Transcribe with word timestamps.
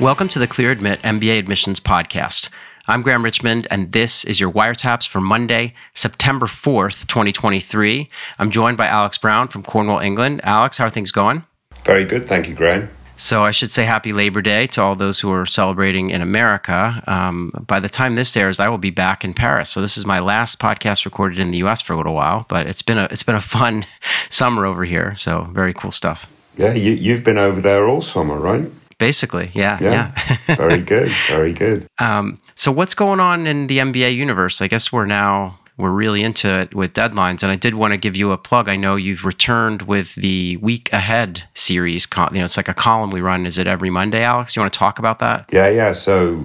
Welcome 0.00 0.28
to 0.28 0.38
the 0.38 0.46
Clear 0.46 0.70
Admit 0.70 1.02
MBA 1.02 1.40
Admissions 1.40 1.80
Podcast. 1.80 2.50
I'm 2.86 3.02
Graham 3.02 3.24
Richmond, 3.24 3.66
and 3.68 3.90
this 3.90 4.22
is 4.22 4.38
your 4.38 4.48
wiretaps 4.48 5.08
for 5.08 5.20
Monday, 5.20 5.74
September 5.92 6.46
4th, 6.46 7.04
2023. 7.08 8.08
I'm 8.38 8.52
joined 8.52 8.76
by 8.76 8.86
Alex 8.86 9.18
Brown 9.18 9.48
from 9.48 9.64
Cornwall, 9.64 9.98
England. 9.98 10.40
Alex, 10.44 10.78
how 10.78 10.86
are 10.86 10.90
things 10.90 11.10
going? 11.10 11.42
Very 11.84 12.04
good. 12.04 12.28
Thank 12.28 12.46
you, 12.46 12.54
Graham. 12.54 12.88
So 13.16 13.42
I 13.42 13.50
should 13.50 13.72
say 13.72 13.86
happy 13.86 14.12
Labor 14.12 14.40
Day 14.40 14.68
to 14.68 14.80
all 14.80 14.94
those 14.94 15.18
who 15.18 15.32
are 15.32 15.44
celebrating 15.44 16.10
in 16.10 16.22
America. 16.22 17.02
Um, 17.08 17.50
by 17.66 17.80
the 17.80 17.88
time 17.88 18.14
this 18.14 18.36
airs, 18.36 18.60
I 18.60 18.68
will 18.68 18.78
be 18.78 18.90
back 18.90 19.24
in 19.24 19.34
Paris. 19.34 19.68
So 19.68 19.80
this 19.80 19.98
is 19.98 20.06
my 20.06 20.20
last 20.20 20.60
podcast 20.60 21.06
recorded 21.06 21.40
in 21.40 21.50
the 21.50 21.58
U.S. 21.58 21.82
for 21.82 21.94
a 21.94 21.96
little 21.96 22.14
while, 22.14 22.46
but 22.48 22.68
it's 22.68 22.82
been 22.82 22.98
a 22.98 23.08
it's 23.10 23.24
been 23.24 23.34
a 23.34 23.40
fun 23.40 23.84
summer 24.30 24.64
over 24.64 24.84
here. 24.84 25.16
So 25.16 25.48
very 25.52 25.74
cool 25.74 25.90
stuff. 25.90 26.26
Yeah, 26.56 26.74
you, 26.74 26.92
you've 26.92 27.24
been 27.24 27.38
over 27.38 27.60
there 27.60 27.88
all 27.88 28.00
summer, 28.00 28.38
right? 28.38 28.70
Basically, 28.98 29.50
yeah, 29.54 29.78
yeah. 29.80 30.12
yeah. 30.48 30.56
very 30.56 30.82
good, 30.82 31.10
very 31.28 31.52
good. 31.52 31.86
Um, 31.98 32.40
so, 32.54 32.72
what's 32.72 32.94
going 32.94 33.20
on 33.20 33.46
in 33.46 33.68
the 33.68 33.78
MBA 33.78 34.14
universe? 34.14 34.60
I 34.60 34.66
guess 34.66 34.92
we're 34.92 35.06
now 35.06 35.58
we're 35.78 35.92
really 35.92 36.24
into 36.24 36.52
it 36.60 36.74
with 36.74 36.92
deadlines, 36.92 37.44
and 37.44 37.52
I 37.52 37.56
did 37.56 37.74
want 37.74 37.92
to 37.92 37.96
give 37.96 38.16
you 38.16 38.32
a 38.32 38.36
plug. 38.36 38.68
I 38.68 38.74
know 38.74 38.96
you've 38.96 39.24
returned 39.24 39.82
with 39.82 40.16
the 40.16 40.56
week 40.56 40.92
ahead 40.92 41.44
series. 41.54 42.06
You 42.16 42.38
know, 42.38 42.44
it's 42.44 42.56
like 42.56 42.68
a 42.68 42.74
column 42.74 43.12
we 43.12 43.20
run. 43.20 43.46
Is 43.46 43.58
it 43.58 43.68
every 43.68 43.88
Monday, 43.88 44.24
Alex? 44.24 44.56
You 44.56 44.60
want 44.60 44.72
to 44.72 44.78
talk 44.78 44.98
about 44.98 45.20
that? 45.20 45.48
Yeah, 45.52 45.68
yeah. 45.68 45.92
So 45.92 46.44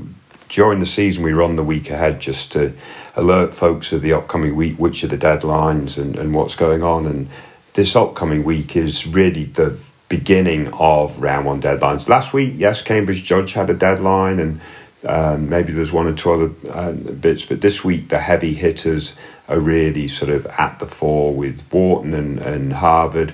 during 0.49 0.79
the 0.79 0.85
season, 0.85 1.23
we 1.23 1.33
run 1.33 1.55
the 1.55 1.63
week 1.63 1.89
ahead 1.89 2.19
just 2.21 2.51
to 2.51 2.71
alert 3.15 3.55
folks 3.55 3.91
of 3.91 4.03
the 4.03 4.13
upcoming 4.13 4.55
week, 4.55 4.77
which 4.77 5.03
are 5.03 5.07
the 5.07 5.17
deadlines 5.17 5.97
and, 5.97 6.15
and 6.15 6.35
what's 6.35 6.55
going 6.55 6.83
on. 6.83 7.07
And 7.07 7.27
this 7.73 7.95
upcoming 7.95 8.43
week 8.43 8.75
is 8.75 9.07
really 9.07 9.45
the 9.45 9.79
beginning 10.17 10.71
of 10.73 11.17
round 11.19 11.43
one 11.47 11.59
deadlines. 11.59 12.07
Last 12.07 12.33
week, 12.33 12.53
yes, 12.55 12.83
Cambridge 12.83 13.23
Judge 13.23 13.53
had 13.53 13.67
a 13.71 13.73
deadline, 13.73 14.39
and 14.39 14.61
um, 15.07 15.49
maybe 15.49 15.73
there's 15.73 15.91
one 15.91 16.05
or 16.05 16.13
two 16.13 16.31
other 16.31 16.51
uh, 16.69 16.91
bits, 16.91 17.45
but 17.45 17.61
this 17.61 17.83
week 17.83 18.09
the 18.09 18.19
heavy 18.19 18.53
hitters 18.53 19.13
are 19.47 19.59
really 19.59 20.07
sort 20.07 20.29
of 20.29 20.45
at 20.45 20.77
the 20.77 20.85
fore 20.85 21.33
with 21.33 21.61
Wharton 21.71 22.13
and, 22.13 22.37
and 22.39 22.73
Harvard. 22.73 23.33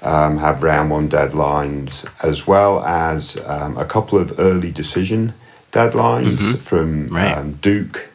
Um, 0.00 0.36
have 0.36 0.62
round 0.62 0.90
one 0.90 1.08
deadlines 1.08 2.08
as 2.22 2.46
well 2.46 2.84
as 2.84 3.36
um, 3.46 3.76
a 3.76 3.84
couple 3.84 4.16
of 4.16 4.38
early 4.38 4.70
decision 4.70 5.34
deadlines 5.72 6.38
mm-hmm. 6.38 6.58
from 6.58 7.08
right. 7.08 7.36
Um, 7.36 7.54
Duke 7.54 8.08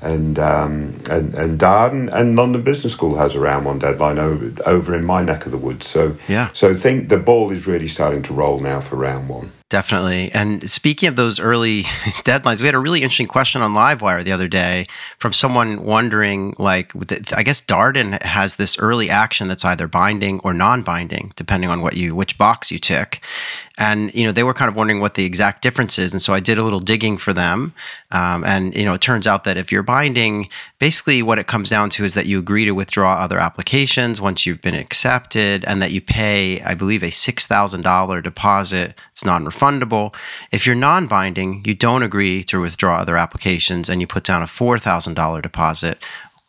and 0.00 0.38
um, 0.38 1.00
and 1.10 1.34
and 1.34 1.58
Darden 1.58 2.12
and 2.12 2.36
London 2.36 2.62
Business 2.62 2.92
School 2.92 3.16
has 3.16 3.34
a 3.34 3.40
round 3.40 3.66
one 3.66 3.78
deadline 3.78 4.18
over 4.18 4.52
over 4.66 4.94
in 4.94 5.04
my 5.04 5.22
neck 5.22 5.46
of 5.46 5.52
the 5.52 5.58
woods. 5.58 5.86
So 5.86 6.16
yeah, 6.28 6.50
so 6.52 6.70
I 6.70 6.74
think 6.74 7.08
the 7.08 7.18
ball 7.18 7.50
is 7.50 7.66
really 7.66 7.88
starting 7.88 8.22
to 8.22 8.34
roll 8.34 8.60
now 8.60 8.80
for 8.80 8.96
round 8.96 9.28
one. 9.28 9.52
Definitely. 9.70 10.32
And 10.32 10.70
speaking 10.70 11.10
of 11.10 11.16
those 11.16 11.38
early 11.38 11.82
deadlines, 12.24 12.60
we 12.60 12.66
had 12.66 12.74
a 12.74 12.78
really 12.78 13.02
interesting 13.02 13.26
question 13.26 13.60
on 13.60 13.74
Livewire 13.74 14.24
the 14.24 14.32
other 14.32 14.48
day 14.48 14.86
from 15.18 15.34
someone 15.34 15.84
wondering, 15.84 16.54
like, 16.58 16.90
I 17.32 17.42
guess 17.42 17.60
Darden 17.60 18.20
has 18.22 18.56
this 18.56 18.78
early 18.78 19.10
action 19.10 19.46
that's 19.46 19.66
either 19.66 19.86
binding 19.86 20.40
or 20.40 20.54
non-binding, 20.54 21.34
depending 21.36 21.68
on 21.68 21.82
what 21.82 21.98
you 21.98 22.14
which 22.14 22.38
box 22.38 22.70
you 22.70 22.78
tick. 22.78 23.20
And 23.78 24.12
you 24.14 24.26
know, 24.26 24.32
they 24.32 24.42
were 24.42 24.52
kind 24.52 24.68
of 24.68 24.74
wondering 24.74 25.00
what 25.00 25.14
the 25.14 25.24
exact 25.24 25.62
difference 25.62 25.98
is. 25.98 26.12
And 26.12 26.20
so 26.20 26.34
I 26.34 26.40
did 26.40 26.58
a 26.58 26.62
little 26.62 26.80
digging 26.80 27.16
for 27.16 27.32
them. 27.32 27.72
Um, 28.10 28.44
and 28.44 28.76
you 28.76 28.84
know, 28.84 28.94
it 28.94 29.00
turns 29.00 29.26
out 29.26 29.44
that 29.44 29.56
if 29.56 29.72
you're 29.72 29.82
binding, 29.82 30.48
basically 30.78 31.22
what 31.22 31.38
it 31.38 31.46
comes 31.46 31.70
down 31.70 31.88
to 31.90 32.04
is 32.04 32.14
that 32.14 32.26
you 32.26 32.38
agree 32.38 32.64
to 32.64 32.72
withdraw 32.72 33.14
other 33.14 33.38
applications 33.38 34.20
once 34.20 34.44
you've 34.44 34.60
been 34.60 34.74
accepted, 34.74 35.64
and 35.64 35.80
that 35.80 35.92
you 35.92 36.00
pay, 36.00 36.60
I 36.62 36.74
believe, 36.74 37.02
a 37.02 37.10
six 37.10 37.46
thousand 37.46 37.82
dollar 37.82 38.20
deposit. 38.20 38.94
It's 39.12 39.24
non 39.24 39.44
refundable. 39.44 40.14
If 40.52 40.66
you're 40.66 40.74
non 40.74 41.06
binding, 41.06 41.62
you 41.64 41.74
don't 41.74 42.02
agree 42.02 42.44
to 42.44 42.60
withdraw 42.60 42.98
other 42.98 43.16
applications 43.16 43.88
and 43.88 44.00
you 44.00 44.06
put 44.06 44.24
down 44.24 44.42
a 44.42 44.46
$4,000 44.46 45.42
deposit 45.42 45.98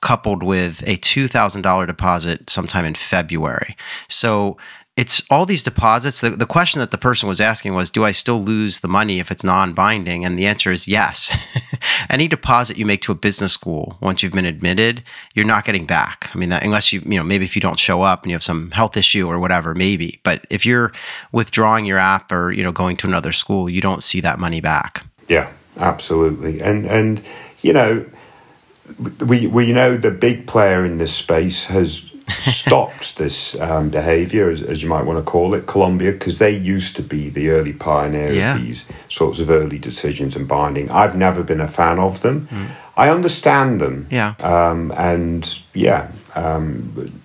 coupled 0.02 0.44
with 0.44 0.81
a 0.88 0.98
$2,000 0.98 1.88
deposit 1.88 2.50
sometime 2.50 2.86
in 2.86 2.96
February. 2.96 3.75
So 4.08 4.58
it's 5.00 5.24
all 5.30 5.46
these 5.46 5.64
deposits. 5.64 6.20
The, 6.20 6.32
the 6.32 6.46
question 6.46 6.82
that 6.82 6.92
the 6.92 6.98
person 6.98 7.30
was 7.30 7.40
asking 7.40 7.74
was, 7.74 7.90
do 7.90 8.04
I 8.04 8.12
still 8.12 8.44
lose 8.44 8.82
the 8.82 8.90
money 8.90 9.22
if 9.22 9.32
it's 9.32 9.46
non 9.46 9.74
binding? 9.74 10.26
And 10.26 10.38
the 10.38 10.46
answer 10.46 10.74
is 10.74 10.90
yes. 10.90 11.34
Any 12.10 12.28
deposit 12.28 12.76
you 12.76 12.86
make 12.86 13.02
to 13.04 13.14
a 13.14 13.16
business 13.16 13.54
school 13.54 13.98
once 14.02 14.22
you've 14.22 14.34
been 14.34 14.44
admitted, 14.44 15.02
you're 15.36 15.46
not 15.46 15.64
getting 15.64 15.86
back. 15.86 16.30
I 16.34 16.38
mean, 16.38 16.50
that, 16.50 16.64
unless 16.64 16.92
you, 16.92 17.00
you 17.06 17.18
know, 17.18 17.24
maybe 17.24 17.46
if 17.46 17.56
you 17.56 17.62
don't 17.62 17.80
show 17.80 18.02
up 18.02 18.24
and 18.24 18.30
you 18.30 18.36
have 18.36 18.44
some 18.44 18.72
health 18.72 18.98
issue 18.98 19.26
or 19.26 19.40
whatever, 19.40 19.74
maybe. 19.74 20.20
But 20.24 20.46
if 20.50 20.66
you're 20.66 20.92
withdrawing 21.31 21.86
your 21.86 21.98
app 21.98 22.30
or, 22.30 22.52
you 22.52 22.62
know, 22.62 22.74
going 22.74 22.98
to 22.98 23.08
another 23.08 23.31
school, 23.31 23.70
you 23.70 23.80
don't 23.80 24.04
see 24.04 24.20
that 24.20 24.38
money 24.38 24.60
back. 24.60 25.06
Yeah, 25.30 25.50
absolutely. 25.78 26.60
And, 26.60 26.86
and, 26.86 27.22
you 27.62 27.72
know, 27.72 28.06
we, 29.26 29.48
we 29.48 29.72
know 29.72 29.96
the 29.96 30.12
big 30.12 30.46
player 30.46 30.84
in 30.84 30.98
this 30.98 31.16
space 31.16 31.64
has 31.66 32.09
stopped 32.40 33.18
this 33.18 33.56
um, 33.56 33.90
behavior, 33.90 34.50
as, 34.50 34.62
as, 34.62 34.82
you 34.84 34.90
might 34.90 35.04
want 35.06 35.18
to 35.24 35.32
call 35.32 35.54
it, 35.54 35.68
Columbia, 35.68 36.12
because 36.12 36.38
they 36.38 36.56
used 36.56 36.96
to 36.96 37.02
be 37.02 37.30
the 37.30 37.50
early 37.50 37.74
pioneer 37.74 38.32
yeah. 38.32 38.56
of 38.56 38.62
these 38.62 38.86
sorts 39.10 39.40
of 39.40 39.50
early 39.50 39.78
decisions 39.78 40.36
and 40.36 40.48
binding. 40.48 40.90
I've 40.90 41.16
never 41.16 41.44
been 41.44 41.62
a 41.62 41.68
fan 41.68 42.00
of 42.00 42.22
them. 42.22 42.48
Mm. 42.48 42.70
I 42.98 43.10
understand 43.10 43.80
them. 43.80 44.08
Yeah. 44.12 44.36
Um, 44.40 44.92
and 44.98 45.50
yeah, 45.74 46.12
um, 46.36 47.22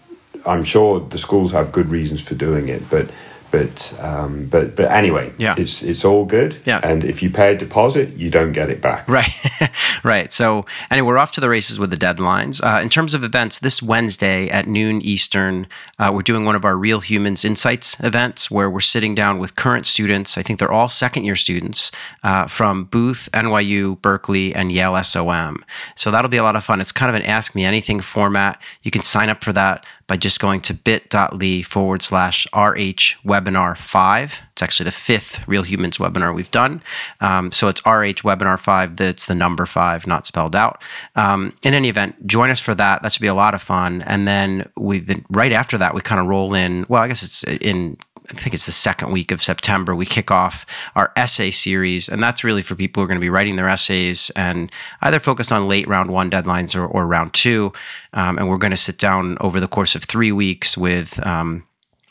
I'm 0.47 0.65
sure 0.65 1.01
the 1.01 1.19
schools 1.19 1.53
have 1.53 1.73
good 1.73 1.91
reasons 1.91 2.23
for 2.23 2.35
doing 2.35 2.69
it, 2.69 2.89
but 2.91 3.11
but 3.55 3.95
um, 4.01 4.47
but 4.47 4.75
but 4.75 4.91
anyway, 4.91 5.33
yeah. 5.39 5.55
it's 5.57 5.81
it's 5.83 6.05
all 6.05 6.25
good. 6.25 6.57
Yeah. 6.65 6.81
And 6.83 7.05
if 7.05 7.23
you 7.23 7.31
pay 7.31 7.55
a 7.55 7.57
deposit, 7.57 8.09
you 8.17 8.29
don't 8.29 8.53
get 8.53 8.69
it 8.69 8.81
back. 8.81 9.09
Right, 9.09 9.31
right. 10.03 10.33
So 10.33 10.67
anyway, 10.91 11.07
we're 11.07 11.19
off 11.19 11.31
to 11.33 11.41
the 11.41 11.49
races 11.49 11.79
with 11.79 11.91
the 11.91 11.97
deadlines. 11.97 12.61
Uh, 12.65 12.81
in 12.83 12.89
terms 12.89 13.15
of 13.15 13.23
events, 13.23 13.61
this 13.61 13.81
Wednesday 13.81 14.49
at 14.49 14.67
noon 14.67 15.01
Eastern, 15.03 15.69
uh, 16.01 16.11
we're 16.13 16.23
doing 16.23 16.45
one 16.45 16.57
of 16.57 16.65
our 16.65 16.77
Real 16.77 16.99
Humans 16.99 17.45
Insights 17.45 17.97
events 18.01 18.51
where 18.51 18.69
we're 18.69 18.81
sitting 18.81 19.15
down 19.15 19.39
with 19.39 19.55
current 19.55 19.87
students. 19.87 20.37
I 20.37 20.43
think 20.43 20.59
they're 20.59 20.73
all 20.73 20.89
second 20.89 21.25
year 21.25 21.37
students 21.37 21.93
uh, 22.25 22.49
from 22.49 22.87
Booth, 22.87 23.29
NYU, 23.33 24.01
Berkeley, 24.03 24.53
and 24.53 24.73
Yale 24.73 25.03
SOM. 25.05 25.65
So 25.95 26.11
that'll 26.11 26.29
be 26.29 26.39
a 26.39 26.43
lot 26.43 26.57
of 26.57 26.65
fun. 26.65 26.81
It's 26.81 26.91
kind 26.91 27.09
of 27.09 27.15
an 27.15 27.23
Ask 27.23 27.55
Me 27.55 27.65
Anything 27.65 28.01
format. 28.01 28.61
You 28.83 28.91
can 28.91 29.03
sign 29.03 29.29
up 29.29 29.45
for 29.45 29.53
that 29.53 29.87
by 30.07 30.17
just 30.17 30.41
going 30.41 30.61
to 30.63 30.75
bit.ly 30.75 31.63
forward 31.63 32.03
slash 32.03 32.47
RH 32.55 33.17
webinar 33.25 33.77
five. 33.77 34.35
It's 34.53 34.63
actually 34.63 34.85
the 34.85 34.93
fifth 34.93 35.47
Real 35.49 35.63
Humans 35.63 35.99
webinar 35.99 36.35
we've 36.35 36.51
done. 36.51 36.83
Um, 37.21 37.53
so 37.53 37.69
it's 37.69 37.81
RH 37.87 38.23
webinar 38.23 38.59
five. 38.59 38.97
That's 38.97 39.27
the 39.27 39.35
number 39.35 39.67
five, 39.67 40.07
not 40.07 40.27
spelled 40.27 40.55
out. 40.55 40.81
Um, 41.17 41.57
in 41.63 41.75
any 41.75 41.89
event, 41.89 42.27
join 42.27 42.51
us 42.51 42.61
for 42.61 42.75
that. 42.75 43.03
That 43.03 43.13
should 43.13 43.23
be 43.23 43.29
a 43.29 43.35
lot 43.35 43.55
of 43.55 43.63
fun. 43.63 44.03
And 44.03 44.29
then 44.29 44.71
we, 44.77 45.05
right 45.31 45.53
after 45.53 45.79
that, 45.79 45.95
we 45.95 46.01
kind 46.01 46.21
of 46.21 46.27
roll 46.27 46.55
in. 46.55 46.87
Well, 46.89 47.03
I 47.03 47.09
guess 47.09 47.23
it's 47.23 47.45
in 47.45 47.97
I 48.31 48.35
think 48.35 48.55
it's 48.55 48.67
the 48.67 48.73
second 48.73 49.12
week 49.12 49.31
of 49.31 49.43
September, 49.43 49.95
we 49.95 50.07
kick 50.07 50.31
off 50.31 50.65
our 50.97 51.12
essay 51.17 51.51
series. 51.51 52.09
And 52.09 52.23
that's 52.23 52.43
really 52.43 52.62
for 52.62 52.75
people 52.75 53.01
who 53.01 53.05
are 53.05 53.09
going 53.09 53.21
to 53.21 53.25
be 53.25 53.31
writing 53.31 53.57
their 53.57 53.69
essays 53.69 54.31
and 54.35 54.73
either 55.03 55.21
focused 55.21 55.53
on 55.53 55.69
late 55.69 55.87
round 55.87 56.11
one 56.11 56.31
deadlines 56.31 56.75
or, 56.75 56.87
or 56.87 57.07
round 57.07 57.35
two. 57.35 57.73
Um, 58.15 58.39
and 58.39 58.49
we're 58.49 58.59
going 58.59 58.71
to 58.71 58.77
sit 58.77 58.99
down 58.99 59.37
over 59.41 59.61
the 59.61 59.69
course 59.69 59.95
of 59.95 60.05
three 60.05 60.33
weeks 60.33 60.77
with 60.77 61.25
um, 61.27 61.65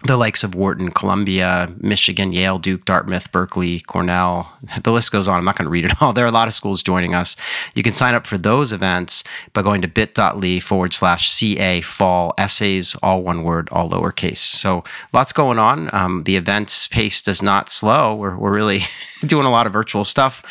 the 0.05 0.17
likes 0.17 0.43
of 0.43 0.53
Wharton, 0.53 0.91
Columbia, 0.91 1.73
Michigan, 1.77 2.33
Yale, 2.33 2.59
Duke, 2.59 2.83
Dartmouth, 2.85 3.31
Berkeley, 3.31 3.79
Cornell. 3.81 4.51
The 4.83 4.91
list 4.91 5.11
goes 5.11 5.27
on. 5.27 5.37
I'm 5.37 5.45
not 5.45 5.57
going 5.57 5.65
to 5.65 5.71
read 5.71 5.85
it 5.85 5.93
all. 6.01 6.13
There 6.13 6.25
are 6.25 6.29
a 6.29 6.31
lot 6.31 6.47
of 6.47 6.53
schools 6.53 6.83
joining 6.83 7.15
us. 7.15 7.35
You 7.73 7.83
can 7.83 7.93
sign 7.93 8.13
up 8.13 8.27
for 8.27 8.37
those 8.37 8.73
events 8.73 9.23
by 9.53 9.61
going 9.61 9.81
to 9.81 9.87
bit.ly 9.87 10.59
forward 10.59 10.93
slash 10.93 11.31
CA 11.31 11.81
fall 11.81 12.33
essays, 12.37 12.95
all 13.01 13.23
one 13.23 13.43
word, 13.43 13.69
all 13.71 13.89
lowercase. 13.89 14.37
So 14.37 14.83
lots 15.13 15.31
going 15.31 15.59
on. 15.59 15.93
Um, 15.93 16.23
the 16.23 16.35
events 16.35 16.87
pace 16.87 17.21
does 17.21 17.41
not 17.41 17.69
slow. 17.69 18.15
We're, 18.15 18.37
we're 18.37 18.53
really 18.53 18.85
doing 19.25 19.45
a 19.45 19.51
lot 19.51 19.67
of 19.67 19.73
virtual 19.73 20.03
stuff. 20.03 20.43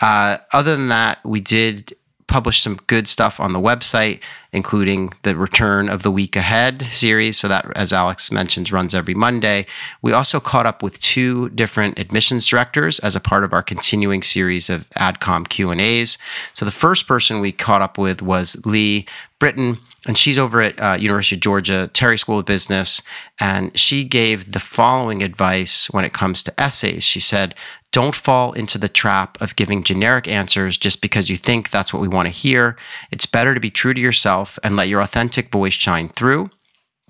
Uh, 0.00 0.38
other 0.52 0.76
than 0.76 0.88
that, 0.88 1.18
we 1.24 1.40
did 1.40 1.96
published 2.30 2.62
some 2.62 2.78
good 2.86 3.08
stuff 3.08 3.40
on 3.40 3.52
the 3.52 3.58
website, 3.58 4.20
including 4.52 5.12
the 5.24 5.36
Return 5.36 5.88
of 5.88 6.02
the 6.02 6.10
Week 6.10 6.36
Ahead 6.36 6.86
series. 6.92 7.38
So 7.38 7.48
that, 7.48 7.66
as 7.76 7.92
Alex 7.92 8.30
mentions, 8.30 8.72
runs 8.72 8.94
every 8.94 9.14
Monday. 9.14 9.66
We 10.00 10.12
also 10.12 10.38
caught 10.38 10.64
up 10.64 10.82
with 10.82 11.00
two 11.00 11.48
different 11.50 11.98
admissions 11.98 12.46
directors 12.46 13.00
as 13.00 13.16
a 13.16 13.20
part 13.20 13.44
of 13.44 13.52
our 13.52 13.62
continuing 13.62 14.22
series 14.22 14.70
of 14.70 14.88
AdCom 14.90 15.48
Q 15.48 15.70
and 15.70 15.80
A's. 15.80 16.16
So 16.54 16.64
the 16.64 16.70
first 16.70 17.08
person 17.08 17.40
we 17.40 17.52
caught 17.52 17.82
up 17.82 17.98
with 17.98 18.22
was 18.22 18.56
Lee 18.64 19.06
Britton 19.40 19.78
and 20.06 20.16
she's 20.16 20.38
over 20.38 20.62
at 20.62 20.80
uh, 20.80 20.96
University 20.98 21.36
of 21.36 21.42
Georgia 21.42 21.90
Terry 21.92 22.16
School 22.16 22.38
of 22.38 22.46
Business, 22.46 23.02
and 23.38 23.76
she 23.78 24.02
gave 24.02 24.52
the 24.52 24.58
following 24.58 25.22
advice 25.22 25.90
when 25.90 26.06
it 26.06 26.14
comes 26.14 26.42
to 26.42 26.60
essays. 26.60 27.04
She 27.04 27.20
said, 27.20 27.54
don't 27.92 28.14
fall 28.14 28.52
into 28.52 28.78
the 28.78 28.88
trap 28.88 29.40
of 29.40 29.56
giving 29.56 29.82
generic 29.82 30.28
answers 30.28 30.76
just 30.76 31.00
because 31.00 31.28
you 31.28 31.36
think 31.36 31.70
that's 31.70 31.92
what 31.92 32.02
we 32.02 32.08
want 32.08 32.26
to 32.26 32.30
hear. 32.30 32.76
It's 33.10 33.26
better 33.26 33.54
to 33.54 33.60
be 33.60 33.70
true 33.70 33.94
to 33.94 34.00
yourself 34.00 34.58
and 34.62 34.76
let 34.76 34.88
your 34.88 35.00
authentic 35.00 35.50
voice 35.50 35.74
shine 35.74 36.08
through. 36.08 36.50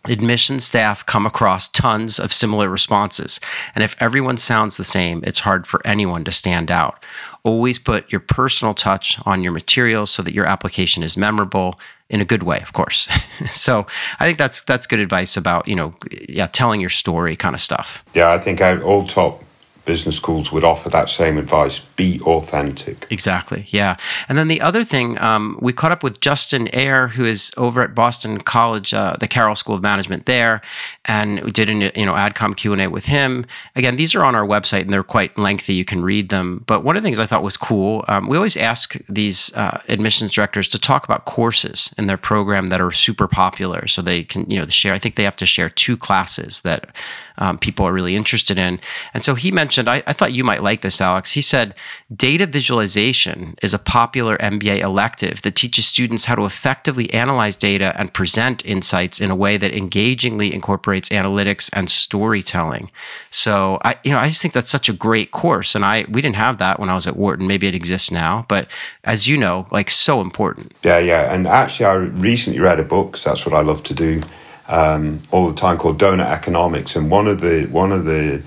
admission 0.06 0.58
staff 0.58 1.04
come 1.04 1.26
across 1.26 1.68
tons 1.68 2.18
of 2.18 2.32
similar 2.32 2.70
responses. 2.70 3.38
And 3.74 3.84
if 3.84 3.94
everyone 4.00 4.38
sounds 4.38 4.78
the 4.78 4.84
same, 4.84 5.22
it's 5.26 5.40
hard 5.40 5.66
for 5.66 5.86
anyone 5.86 6.24
to 6.24 6.32
stand 6.32 6.70
out. 6.70 7.04
Always 7.42 7.78
put 7.78 8.10
your 8.10 8.20
personal 8.20 8.72
touch 8.72 9.18
on 9.26 9.42
your 9.42 9.52
materials 9.52 10.10
so 10.10 10.22
that 10.22 10.32
your 10.32 10.46
application 10.46 11.02
is 11.02 11.18
memorable 11.18 11.78
in 12.08 12.22
a 12.22 12.24
good 12.24 12.44
way, 12.44 12.60
of 12.62 12.72
course. 12.72 13.10
so 13.52 13.86
I 14.18 14.24
think 14.24 14.38
that's 14.38 14.62
that's 14.62 14.86
good 14.86 15.00
advice 15.00 15.36
about, 15.36 15.68
you 15.68 15.76
know, 15.76 15.94
yeah, 16.26 16.46
telling 16.46 16.80
your 16.80 16.88
story 16.88 17.36
kind 17.36 17.54
of 17.54 17.60
stuff. 17.60 18.02
Yeah, 18.14 18.32
I 18.32 18.38
think 18.38 18.62
I've 18.62 18.82
all 18.82 19.06
top 19.06 19.44
business 19.84 20.16
schools 20.16 20.52
would 20.52 20.64
offer 20.64 20.88
that 20.88 21.10
same 21.10 21.38
advice 21.38 21.80
be 21.96 22.20
authentic. 22.20 23.06
Exactly. 23.10 23.64
Yeah. 23.68 23.96
And 24.28 24.38
then 24.38 24.48
the 24.48 24.60
other 24.60 24.84
thing, 24.84 25.18
um, 25.18 25.58
we 25.60 25.72
caught 25.72 25.92
up 25.92 26.02
with 26.02 26.20
Justin 26.20 26.68
Ayer, 26.72 27.08
who 27.08 27.24
is 27.24 27.50
over 27.56 27.82
at 27.82 27.94
Boston 27.94 28.40
College, 28.40 28.94
uh, 28.94 29.16
the 29.18 29.28
Carroll 29.28 29.56
School 29.56 29.74
of 29.74 29.82
Management 29.82 30.26
there, 30.26 30.60
and 31.06 31.40
we 31.40 31.50
did 31.50 31.68
an 31.68 31.80
you 31.80 32.06
know 32.06 32.14
AdCom 32.14 32.56
Q 32.56 32.72
and 32.72 32.82
A 32.82 32.88
with 32.88 33.06
him. 33.06 33.46
Again, 33.76 33.96
these 33.96 34.14
are 34.14 34.24
on 34.24 34.34
our 34.34 34.46
website 34.46 34.82
and 34.82 34.92
they're 34.92 35.02
quite 35.02 35.36
lengthy. 35.38 35.74
You 35.74 35.84
can 35.84 36.02
read 36.02 36.28
them. 36.28 36.64
But 36.66 36.84
one 36.84 36.96
of 36.96 37.02
the 37.02 37.06
things 37.06 37.18
I 37.18 37.26
thought 37.26 37.42
was 37.42 37.56
cool, 37.56 38.04
um, 38.08 38.28
we 38.28 38.36
always 38.36 38.56
ask 38.56 38.96
these 39.08 39.52
uh, 39.54 39.80
admissions 39.88 40.32
directors 40.32 40.68
to 40.68 40.78
talk 40.78 41.04
about 41.04 41.24
courses 41.24 41.92
in 41.98 42.06
their 42.06 42.16
program 42.16 42.68
that 42.68 42.80
are 42.80 42.92
super 42.92 43.28
popular, 43.28 43.86
so 43.86 44.02
they 44.02 44.24
can 44.24 44.48
you 44.50 44.58
know 44.58 44.66
share. 44.66 44.94
I 44.94 44.98
think 44.98 45.16
they 45.16 45.24
have 45.24 45.36
to 45.36 45.46
share 45.46 45.70
two 45.70 45.96
classes 45.96 46.60
that 46.62 46.94
um, 47.40 47.58
people 47.58 47.86
are 47.86 47.92
really 47.92 48.14
interested 48.14 48.58
in. 48.58 48.78
And 49.14 49.24
so 49.24 49.34
he 49.34 49.50
mentioned, 49.50 49.88
I, 49.88 50.02
I 50.06 50.12
thought 50.12 50.32
you 50.32 50.44
might 50.44 50.62
like 50.62 50.82
this, 50.82 51.00
Alex. 51.00 51.32
He 51.32 51.40
said, 51.40 51.74
data 52.14 52.46
visualization 52.46 53.56
is 53.62 53.74
a 53.74 53.78
popular 53.78 54.36
MBA 54.38 54.80
elective 54.80 55.42
that 55.42 55.56
teaches 55.56 55.86
students 55.86 56.26
how 56.26 56.34
to 56.34 56.44
effectively 56.44 57.12
analyze 57.12 57.56
data 57.56 57.94
and 57.96 58.12
present 58.12 58.64
insights 58.64 59.20
in 59.20 59.30
a 59.30 59.36
way 59.36 59.56
that 59.56 59.74
engagingly 59.74 60.52
incorporates 60.52 61.08
analytics 61.08 61.70
and 61.72 61.90
storytelling. 61.90 62.90
So 63.30 63.78
I, 63.84 63.96
you 64.04 64.12
know, 64.12 64.18
I 64.18 64.28
just 64.28 64.42
think 64.42 64.54
that's 64.54 64.70
such 64.70 64.88
a 64.88 64.92
great 64.92 65.30
course. 65.30 65.74
And 65.74 65.84
I, 65.84 66.04
we 66.10 66.20
didn't 66.20 66.36
have 66.36 66.58
that 66.58 66.78
when 66.78 66.90
I 66.90 66.94
was 66.94 67.06
at 67.06 67.16
Wharton. 67.16 67.46
Maybe 67.46 67.66
it 67.66 67.74
exists 67.74 68.10
now, 68.10 68.44
but 68.48 68.68
as 69.04 69.26
you 69.26 69.36
know, 69.36 69.66
like 69.70 69.90
so 69.90 70.20
important. 70.20 70.72
Yeah, 70.82 70.98
yeah. 70.98 71.32
And 71.32 71.46
actually, 71.46 71.86
I 71.86 71.94
recently 71.94 72.60
read 72.60 72.78
a 72.78 72.84
book. 72.84 73.16
So 73.16 73.30
that's 73.30 73.46
what 73.46 73.54
I 73.54 73.62
love 73.62 73.82
to 73.84 73.94
do 73.94 74.22
um, 74.70 75.20
all 75.32 75.48
the 75.48 75.60
time 75.60 75.76
called 75.76 75.98
Doughnut 75.98 76.28
Economics, 76.28 76.94
and 76.96 77.10
one 77.10 77.26
of 77.26 77.40
the 77.40 77.66
one 77.66 77.92
of 77.92 78.04
the 78.04 78.42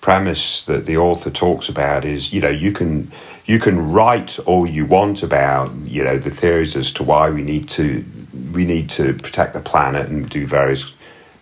premise 0.00 0.64
that 0.64 0.86
the 0.86 0.96
author 0.96 1.30
talks 1.30 1.68
about 1.68 2.04
is 2.04 2.32
you 2.32 2.40
know 2.40 2.50
you 2.50 2.72
can 2.72 3.10
you 3.46 3.58
can 3.58 3.92
write 3.92 4.38
all 4.40 4.68
you 4.68 4.84
want 4.84 5.22
about 5.22 5.72
you 5.84 6.02
know 6.02 6.18
the 6.18 6.30
theories 6.30 6.76
as 6.76 6.92
to 6.92 7.02
why 7.04 7.30
we 7.30 7.42
need 7.42 7.68
to 7.68 8.04
we 8.52 8.64
need 8.64 8.90
to 8.90 9.14
protect 9.14 9.54
the 9.54 9.60
planet 9.60 10.08
and 10.08 10.28
do 10.28 10.46
various 10.46 10.92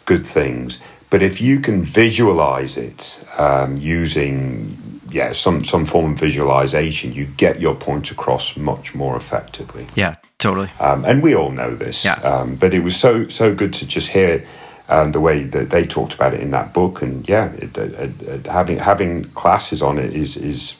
good 0.04 0.26
things, 0.26 0.78
but 1.08 1.22
if 1.22 1.40
you 1.40 1.58
can 1.58 1.82
visualize 1.82 2.76
it 2.76 3.18
um, 3.38 3.74
using 3.78 5.00
yeah 5.08 5.32
some 5.32 5.64
some 5.64 5.86
form 5.86 6.12
of 6.12 6.18
visualization, 6.18 7.10
you 7.14 7.24
get 7.24 7.58
your 7.58 7.74
point 7.74 8.10
across 8.10 8.54
much 8.54 8.94
more 8.94 9.16
effectively. 9.16 9.86
Yeah, 9.94 10.16
Totally. 10.38 10.70
Um, 10.80 11.04
and 11.04 11.22
we 11.22 11.34
all 11.34 11.50
know 11.50 11.74
this. 11.74 12.04
Yeah. 12.04 12.14
Um, 12.14 12.56
but 12.56 12.74
it 12.74 12.80
was 12.80 12.96
so 12.96 13.28
so 13.28 13.54
good 13.54 13.72
to 13.74 13.86
just 13.86 14.08
hear 14.08 14.46
um, 14.88 15.12
the 15.12 15.20
way 15.20 15.44
that 15.44 15.70
they 15.70 15.86
talked 15.86 16.14
about 16.14 16.34
it 16.34 16.40
in 16.40 16.50
that 16.50 16.72
book, 16.72 17.02
and 17.02 17.28
yeah, 17.28 17.52
it, 17.52 17.76
it, 17.76 18.22
it, 18.22 18.46
having 18.46 18.78
having 18.78 19.24
classes 19.30 19.82
on 19.82 19.98
it 19.98 20.14
is 20.14 20.36
is 20.36 20.74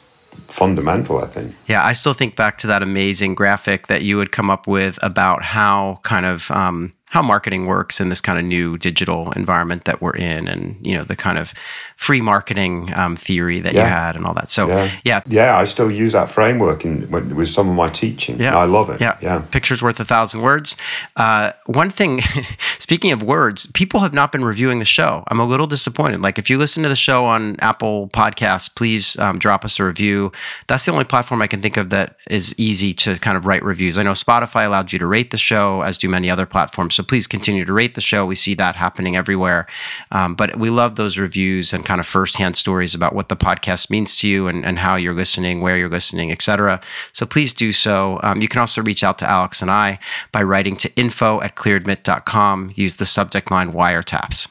fundamental, 0.47 1.19
I 1.21 1.27
think. 1.27 1.55
Yeah, 1.67 1.85
I 1.85 1.93
still 1.93 2.13
think 2.13 2.35
back 2.35 2.57
to 2.59 2.67
that 2.67 2.83
amazing 2.83 3.35
graphic 3.35 3.87
that 3.87 4.03
you 4.03 4.17
would 4.17 4.31
come 4.31 4.49
up 4.49 4.67
with 4.67 4.97
about 5.01 5.43
how 5.43 5.99
kind 6.03 6.25
of 6.25 6.49
um, 6.51 6.93
how 7.09 7.21
marketing 7.21 7.67
works 7.67 8.01
in 8.01 8.09
this 8.09 8.19
kind 8.19 8.37
of 8.37 8.43
new 8.43 8.77
digital 8.77 9.31
environment 9.31 9.85
that 9.85 10.01
we're 10.01 10.15
in, 10.15 10.47
and 10.47 10.75
you 10.85 10.95
know 10.95 11.05
the 11.05 11.15
kind 11.15 11.37
of 11.37 11.53
free 11.95 12.19
marketing 12.19 12.91
um, 12.95 13.15
theory 13.15 13.59
that 13.61 13.73
yeah. 13.73 13.83
you 13.83 13.89
had 13.89 14.15
and 14.15 14.25
all 14.25 14.33
that. 14.33 14.49
So 14.49 14.67
yeah. 14.67 14.91
yeah, 15.05 15.21
yeah, 15.25 15.57
I 15.57 15.63
still 15.63 15.89
use 15.89 16.11
that 16.13 16.29
framework 16.29 16.83
in 16.83 17.09
with 17.09 17.47
some 17.47 17.69
of 17.69 17.75
my 17.75 17.89
teaching. 17.89 18.39
Yeah, 18.39 18.57
I 18.57 18.65
love 18.65 18.89
it. 18.89 18.99
Yeah, 18.99 19.17
yeah. 19.21 19.39
Pictures 19.51 19.81
worth 19.81 19.99
a 20.01 20.05
thousand 20.05 20.41
words. 20.41 20.75
Uh, 21.15 21.53
one 21.65 21.91
thing, 21.91 22.21
speaking 22.79 23.13
of 23.13 23.23
words, 23.23 23.67
people 23.73 24.01
have 24.01 24.13
not 24.13 24.33
been 24.33 24.43
reviewing 24.43 24.79
the 24.79 24.85
show. 24.85 25.23
I'm 25.27 25.39
a 25.39 25.45
little 25.45 25.67
disappointed. 25.67 26.21
Like 26.21 26.37
if 26.37 26.49
you 26.49 26.57
listen 26.57 26.83
to 26.83 26.89
the 26.89 26.95
show 26.95 27.25
on 27.25 27.55
Apple 27.59 28.09
Podcasts, 28.09 28.73
please 28.73 29.17
um, 29.17 29.39
drop 29.39 29.63
us 29.63 29.79
a 29.79 29.85
review. 29.85 30.33
That's 30.67 30.85
the 30.85 30.91
only 30.91 31.05
platform 31.05 31.41
I 31.41 31.47
can 31.47 31.61
think 31.61 31.77
of 31.77 31.89
that 31.91 32.17
is 32.29 32.53
easy 32.57 32.93
to 32.95 33.17
kind 33.19 33.37
of 33.37 33.45
write 33.45 33.63
reviews. 33.63 33.97
I 33.97 34.03
know 34.03 34.11
Spotify 34.11 34.65
allowed 34.65 34.91
you 34.91 34.99
to 34.99 35.07
rate 35.07 35.31
the 35.31 35.37
show, 35.37 35.81
as 35.83 35.97
do 35.97 36.09
many 36.09 36.29
other 36.29 36.45
platforms. 36.45 36.96
So 36.97 37.03
please 37.03 37.27
continue 37.27 37.63
to 37.63 37.73
rate 37.73 37.93
the 37.93 38.01
show. 38.01 38.25
We 38.25 38.33
see 38.33 38.55
that 38.55 38.75
happening 38.75 39.15
everywhere. 39.15 39.67
Um, 40.11 40.33
but 40.33 40.57
we 40.57 40.71
love 40.71 40.95
those 40.95 41.15
reviews 41.15 41.71
and 41.71 41.85
kind 41.85 41.99
of 41.99 42.07
firsthand 42.07 42.57
stories 42.57 42.95
about 42.95 43.13
what 43.13 43.29
the 43.29 43.35
podcast 43.35 43.91
means 43.91 44.15
to 44.15 44.27
you 44.27 44.47
and, 44.47 44.65
and 44.65 44.79
how 44.79 44.95
you're 44.95 45.13
listening, 45.13 45.61
where 45.61 45.77
you're 45.77 45.91
listening, 45.91 46.31
etc. 46.31 46.81
So 47.13 47.27
please 47.27 47.53
do 47.53 47.71
so. 47.71 48.19
Um, 48.23 48.41
you 48.41 48.47
can 48.47 48.61
also 48.61 48.81
reach 48.81 49.03
out 49.03 49.19
to 49.19 49.29
Alex 49.29 49.61
and 49.61 49.69
I 49.69 49.99
by 50.31 50.41
writing 50.41 50.75
to 50.77 50.91
info 50.95 51.39
at 51.41 51.55
clearadmit.com. 51.55 52.71
Use 52.73 52.95
the 52.95 53.05
subject 53.05 53.51
line 53.51 53.73
wiretaps. 53.73 54.47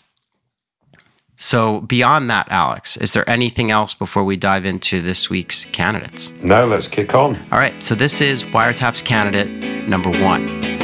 So, 1.39 1.81
beyond 1.81 2.31
that, 2.31 2.47
Alex, 2.49 2.97
is 2.97 3.13
there 3.13 3.29
anything 3.29 3.71
else 3.71 3.93
before 3.93 4.25
we 4.25 4.37
dive 4.37 4.65
into 4.65 5.03
this 5.03 5.29
week's 5.29 5.67
candidates? 5.67 6.33
No, 6.41 6.65
let's 6.67 6.89
kick 6.89 7.13
on. 7.13 7.37
All 7.53 7.59
right. 7.59 7.75
So, 7.85 7.95
this 7.95 8.23
is 8.23 8.43
Wiretaps 8.45 9.05
candidate 9.05 9.87
number 9.87 10.09
one. 10.09 10.76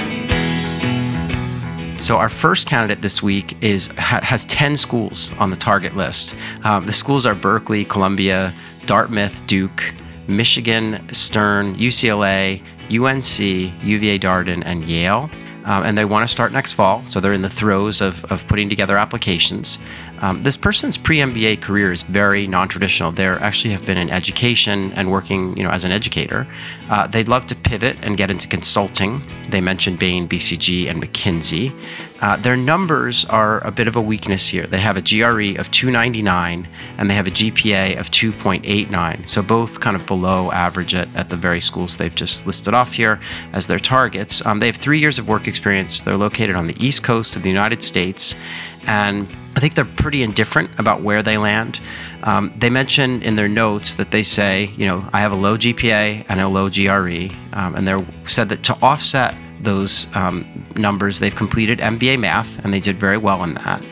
So 2.03 2.17
our 2.17 2.29
first 2.29 2.67
candidate 2.67 3.01
this 3.01 3.23
week 3.23 3.57
is 3.63 3.87
ha, 3.97 4.19
has 4.25 4.45
10 4.47 4.77
schools 4.77 5.31
on 5.39 5.51
the 5.51 5.57
target 5.57 5.97
list. 5.97 6.35
Um, 6.65 6.85
the 6.85 6.93
schools 6.93 7.25
are 7.25 7.37
Berkeley, 7.37 7.85
Columbia, 7.85 8.53
Dartmouth, 8.87 9.47
Duke, 9.47 9.85
Michigan, 10.27 11.09
Stern, 11.13 11.77
UCLA, 11.77 12.61
UNC, 12.91 13.85
UVA 13.85 14.19
Darden, 14.19 14.65
and 14.67 14.85
Yale. 14.85 15.31
Um, 15.65 15.85
and 15.85 15.97
they 15.97 16.05
want 16.05 16.25
to 16.25 16.29
start 16.29 16.51
next 16.51 16.73
fall, 16.73 17.05
so 17.07 17.21
they're 17.21 17.33
in 17.33 17.43
the 17.43 17.49
throes 17.49 18.01
of, 18.01 18.25
of 18.25 18.45
putting 18.49 18.69
together 18.69 18.99
applications. 18.99 19.79
Um, 20.23 20.43
this 20.45 20.57
person's 20.57 20.97
pre-MBA 20.97 21.61
career 21.61 21.93
is 21.93 22.05
very 22.05 22.47
non-traditional. 22.47 23.11
They 23.11 23.27
actually 23.27 23.73
have 23.73 23.85
been 23.85 23.99
in 23.99 24.09
education 24.09 24.93
and 24.93 25.11
working, 25.11 25.57
you 25.57 25.65
know, 25.65 25.71
as 25.71 25.83
an 25.83 25.91
educator. 25.91 26.47
Uh, 26.89 27.09
they'd 27.09 27.29
love 27.29 27.47
to 27.49 27.57
pivot 27.57 27.99
and 28.03 28.17
get 28.17 28.31
into 28.31 28.47
consulting. 28.47 29.23
They 29.51 29.61
mentioned 29.61 29.99
Bain, 29.99 30.29
BCG, 30.29 30.89
and 30.89 31.03
McKinsey. 31.03 31.73
Uh, 32.23 32.37
their 32.37 32.57
numbers 32.57 33.25
are 33.25 33.59
a 33.67 33.73
bit 33.73 33.89
of 33.89 33.97
a 33.97 34.01
weakness 34.01 34.47
here. 34.47 34.65
They 34.65 34.79
have 34.79 34.97
a 34.97 35.03
GRE 35.03 35.59
of 35.59 35.73
299 35.73 36.69
and 36.97 37.11
they 37.11 37.15
have 37.15 37.27
a 37.27 37.33
GPA 37.33 37.99
of 37.99 38.13
2.89. 38.13 39.29
So 39.29 39.43
both 39.43 39.81
kind 39.81 39.97
of 39.97 40.07
below 40.07 40.53
average 40.53 40.95
at, 40.95 41.09
at 41.17 41.31
the 41.31 41.37
very 41.37 41.61
schools 41.61 41.97
they've 41.97 42.15
just 42.15 42.47
listed 42.47 42.75
off 42.75 42.93
here 42.93 43.21
as 43.53 43.67
their 43.67 43.81
targets. 43.81 44.41
Um, 44.47 44.61
they 44.61 44.67
have 44.67 44.77
three 44.77 45.01
years 45.01 45.19
of 45.19 45.27
work 45.27 45.49
experience. 45.49 46.01
They're 46.01 46.17
located 46.17 46.55
on 46.55 46.69
the 46.69 46.77
East 46.79 47.03
Coast 47.03 47.35
of 47.35 47.43
the 47.43 47.49
United 47.49 47.83
States 47.83 48.37
and 48.87 49.29
I 49.55 49.61
think 49.61 49.75
they're 49.75 49.85
pretty 49.85 50.23
indifferent 50.23 50.71
about 50.79 51.03
where 51.03 51.23
they 51.23 51.39
land. 51.39 51.81
Um, 52.23 52.53
they 52.57 52.71
mention 52.71 53.23
in 53.23 53.37
their 53.37 53.49
notes 53.49 53.95
that 53.95 54.11
they 54.11 54.23
say, 54.23 54.71
you 54.77 54.87
know, 54.87 55.09
I 55.13 55.21
have 55.21 55.33
a 55.33 55.37
low 55.37 55.59
GPA 55.59 56.25
and 56.29 56.41
a 56.41 56.49
low 56.49 56.69
GRE, 56.71 57.35
um, 57.53 57.75
and 57.75 57.87
they 57.87 58.05
said 58.27 58.49
that 58.49 58.63
to 58.65 58.79
offset 58.81 59.35
those 59.61 60.07
um, 60.15 60.65
numbers, 60.77 61.21
they've 61.21 61.35
completed 61.35 61.79
MBA 61.79 62.19
math, 62.19 62.65
and 62.65 62.73
they 62.73 62.81
did 62.81 62.99
very 62.99 63.19
well 63.19 63.45
in 63.45 63.55
that. 63.55 63.87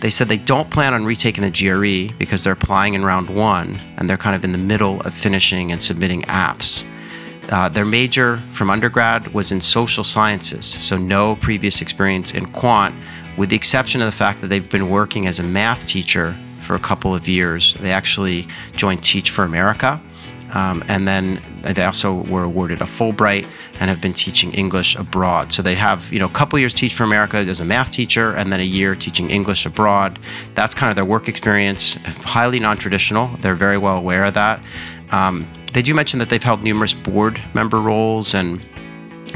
They 0.00 0.10
said 0.10 0.28
they 0.28 0.36
don't 0.36 0.70
plan 0.70 0.94
on 0.94 1.04
retaking 1.04 1.42
the 1.42 1.50
GRE 1.50 2.14
because 2.18 2.44
they're 2.44 2.52
applying 2.52 2.94
in 2.94 3.04
round 3.04 3.30
one, 3.30 3.80
and 3.96 4.08
they're 4.08 4.18
kind 4.18 4.36
of 4.36 4.44
in 4.44 4.52
the 4.52 4.58
middle 4.58 5.00
of 5.02 5.14
finishing 5.14 5.72
and 5.72 5.82
submitting 5.82 6.22
apps. 6.22 6.84
Uh, 7.50 7.68
their 7.68 7.84
major 7.84 8.42
from 8.54 8.70
undergrad 8.70 9.32
was 9.32 9.52
in 9.52 9.60
social 9.60 10.04
sciences, 10.04 10.66
so 10.66 10.98
no 10.98 11.36
previous 11.36 11.80
experience 11.80 12.32
in 12.32 12.44
quant, 12.52 12.94
with 13.36 13.50
the 13.50 13.56
exception 13.56 14.00
of 14.00 14.06
the 14.06 14.16
fact 14.16 14.40
that 14.40 14.48
they've 14.48 14.70
been 14.70 14.90
working 14.90 15.26
as 15.26 15.38
a 15.38 15.42
math 15.42 15.86
teacher 15.86 16.36
for 16.66 16.74
a 16.74 16.80
couple 16.80 17.14
of 17.14 17.28
years. 17.28 17.76
They 17.80 17.92
actually 17.92 18.48
joined 18.74 19.04
Teach 19.04 19.30
for 19.30 19.44
America. 19.44 20.00
Um, 20.52 20.82
and 20.88 21.06
then 21.06 21.42
they 21.62 21.84
also 21.84 22.14
were 22.14 22.44
awarded 22.44 22.80
a 22.80 22.84
Fulbright 22.84 23.46
and 23.78 23.90
have 23.90 24.00
been 24.00 24.14
teaching 24.14 24.52
English 24.54 24.96
abroad. 24.96 25.52
So 25.52 25.60
they 25.60 25.74
have, 25.74 26.10
you 26.12 26.18
know, 26.18 26.26
a 26.26 26.30
couple 26.30 26.58
years 26.58 26.72
Teach 26.72 26.94
for 26.94 27.04
America 27.04 27.36
as 27.36 27.60
a 27.60 27.64
math 27.64 27.92
teacher, 27.92 28.34
and 28.34 28.52
then 28.52 28.60
a 28.60 28.64
year 28.64 28.94
teaching 28.94 29.30
English 29.30 29.66
abroad. 29.66 30.18
That's 30.54 30.74
kind 30.74 30.88
of 30.88 30.96
their 30.96 31.04
work 31.04 31.28
experience. 31.28 31.94
Highly 31.94 32.58
non-traditional. 32.58 33.36
They're 33.42 33.54
very 33.56 33.76
well 33.76 33.98
aware 33.98 34.24
of 34.24 34.34
that. 34.34 34.60
Um, 35.10 35.46
they 35.74 35.82
do 35.82 35.94
mention 35.94 36.18
that 36.20 36.30
they've 36.30 36.42
held 36.42 36.62
numerous 36.62 36.94
board 36.94 37.40
member 37.52 37.78
roles 37.78 38.34
and 38.34 38.62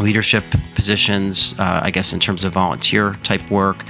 leadership 0.00 0.44
positions, 0.74 1.54
uh, 1.58 1.80
I 1.82 1.90
guess, 1.90 2.12
in 2.12 2.20
terms 2.20 2.44
of 2.44 2.52
volunteer 2.52 3.14
type 3.22 3.48
work. 3.50 3.84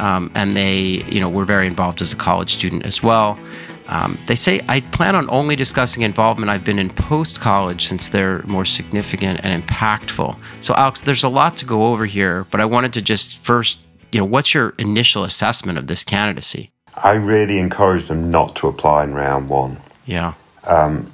Um, 0.00 0.30
and 0.34 0.56
they, 0.56 1.04
you 1.08 1.20
know, 1.20 1.28
were 1.28 1.44
very 1.44 1.66
involved 1.66 2.02
as 2.02 2.12
a 2.12 2.16
college 2.16 2.54
student 2.54 2.84
as 2.84 3.02
well. 3.02 3.38
Um, 3.86 4.18
they 4.26 4.36
say, 4.36 4.60
I 4.68 4.80
plan 4.80 5.14
on 5.14 5.28
only 5.30 5.54
discussing 5.54 6.02
involvement 6.02 6.50
I've 6.50 6.64
been 6.64 6.78
in 6.78 6.90
post 6.90 7.40
college 7.40 7.86
since 7.86 8.08
they're 8.08 8.42
more 8.44 8.64
significant 8.64 9.40
and 9.42 9.62
impactful. 9.62 10.38
So, 10.60 10.74
Alex, 10.74 11.00
there's 11.00 11.24
a 11.24 11.28
lot 11.28 11.56
to 11.58 11.64
go 11.64 11.86
over 11.88 12.06
here, 12.06 12.46
but 12.50 12.60
I 12.60 12.64
wanted 12.64 12.92
to 12.94 13.02
just 13.02 13.38
first 13.38 13.78
you 14.12 14.18
know, 14.20 14.26
what's 14.26 14.54
your 14.54 14.74
initial 14.78 15.24
assessment 15.24 15.78
of 15.78 15.86
this 15.86 16.04
candidacy? 16.04 16.70
I 16.96 17.12
really 17.12 17.58
encourage 17.58 18.06
them 18.06 18.30
not 18.30 18.54
to 18.56 18.68
apply 18.68 19.04
in 19.04 19.14
round 19.14 19.48
one. 19.48 19.78
Yeah. 20.04 20.34
Um, 20.64 21.10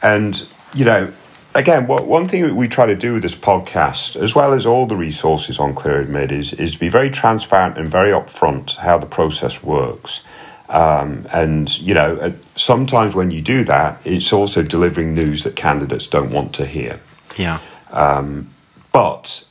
and, 0.00 0.46
you 0.72 0.84
know, 0.84 1.12
again, 1.54 1.86
what, 1.86 2.06
one 2.06 2.28
thing 2.28 2.56
we 2.56 2.68
try 2.68 2.86
to 2.86 2.94
do 2.96 3.14
with 3.14 3.22
this 3.22 3.34
podcast, 3.34 4.16
as 4.16 4.34
well 4.34 4.52
as 4.52 4.66
all 4.66 4.86
the 4.86 4.96
resources 4.96 5.58
on 5.58 5.74
Clear 5.74 6.00
Admit, 6.00 6.32
is, 6.32 6.52
is 6.54 6.76
be 6.76 6.88
very 6.88 7.10
transparent 7.10 7.78
and 7.78 7.88
very 7.88 8.10
upfront 8.10 8.76
how 8.76 8.98
the 8.98 9.06
process 9.06 9.62
works. 9.62 10.22
Um, 10.68 11.26
and, 11.32 11.76
you 11.78 11.92
know, 11.92 12.34
sometimes 12.56 13.14
when 13.14 13.30
you 13.30 13.42
do 13.42 13.64
that, 13.64 14.00
it's 14.04 14.32
also 14.32 14.62
delivering 14.62 15.14
news 15.14 15.44
that 15.44 15.54
candidates 15.54 16.06
don't 16.06 16.30
want 16.30 16.54
to 16.54 16.66
hear. 16.66 17.00
Yeah. 17.36 17.60
Um, 17.90 18.54
but 18.92 19.44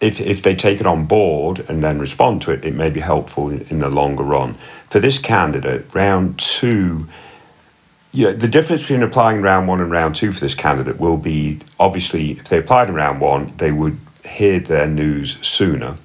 if, 0.00 0.20
if 0.20 0.42
they 0.42 0.54
take 0.54 0.80
it 0.80 0.86
on 0.86 1.06
board 1.06 1.64
and 1.68 1.82
then 1.82 1.98
respond 1.98 2.42
to 2.42 2.52
it, 2.52 2.64
it 2.64 2.74
may 2.74 2.90
be 2.90 3.00
helpful 3.00 3.50
in, 3.50 3.62
in 3.70 3.78
the 3.80 3.88
longer 3.88 4.22
run. 4.22 4.56
For 4.90 5.00
this 5.00 5.18
candidate, 5.18 5.86
round 5.94 6.38
two, 6.38 7.08
you 8.12 8.26
know, 8.26 8.34
the 8.34 8.48
difference 8.48 8.82
between 8.82 9.02
applying 9.02 9.40
round 9.40 9.66
one 9.66 9.80
and 9.80 9.90
round 9.90 10.14
two 10.14 10.32
for 10.32 10.40
this 10.40 10.54
candidate 10.54 11.00
will 11.00 11.16
be 11.16 11.60
obviously 11.80 12.32
if 12.32 12.48
they 12.48 12.58
applied 12.58 12.88
in 12.88 12.94
round 12.94 13.20
one, 13.20 13.52
they 13.56 13.72
would 13.72 13.98
hear 14.24 14.60
their 14.60 14.86
news 14.86 15.38
sooner. 15.42 15.96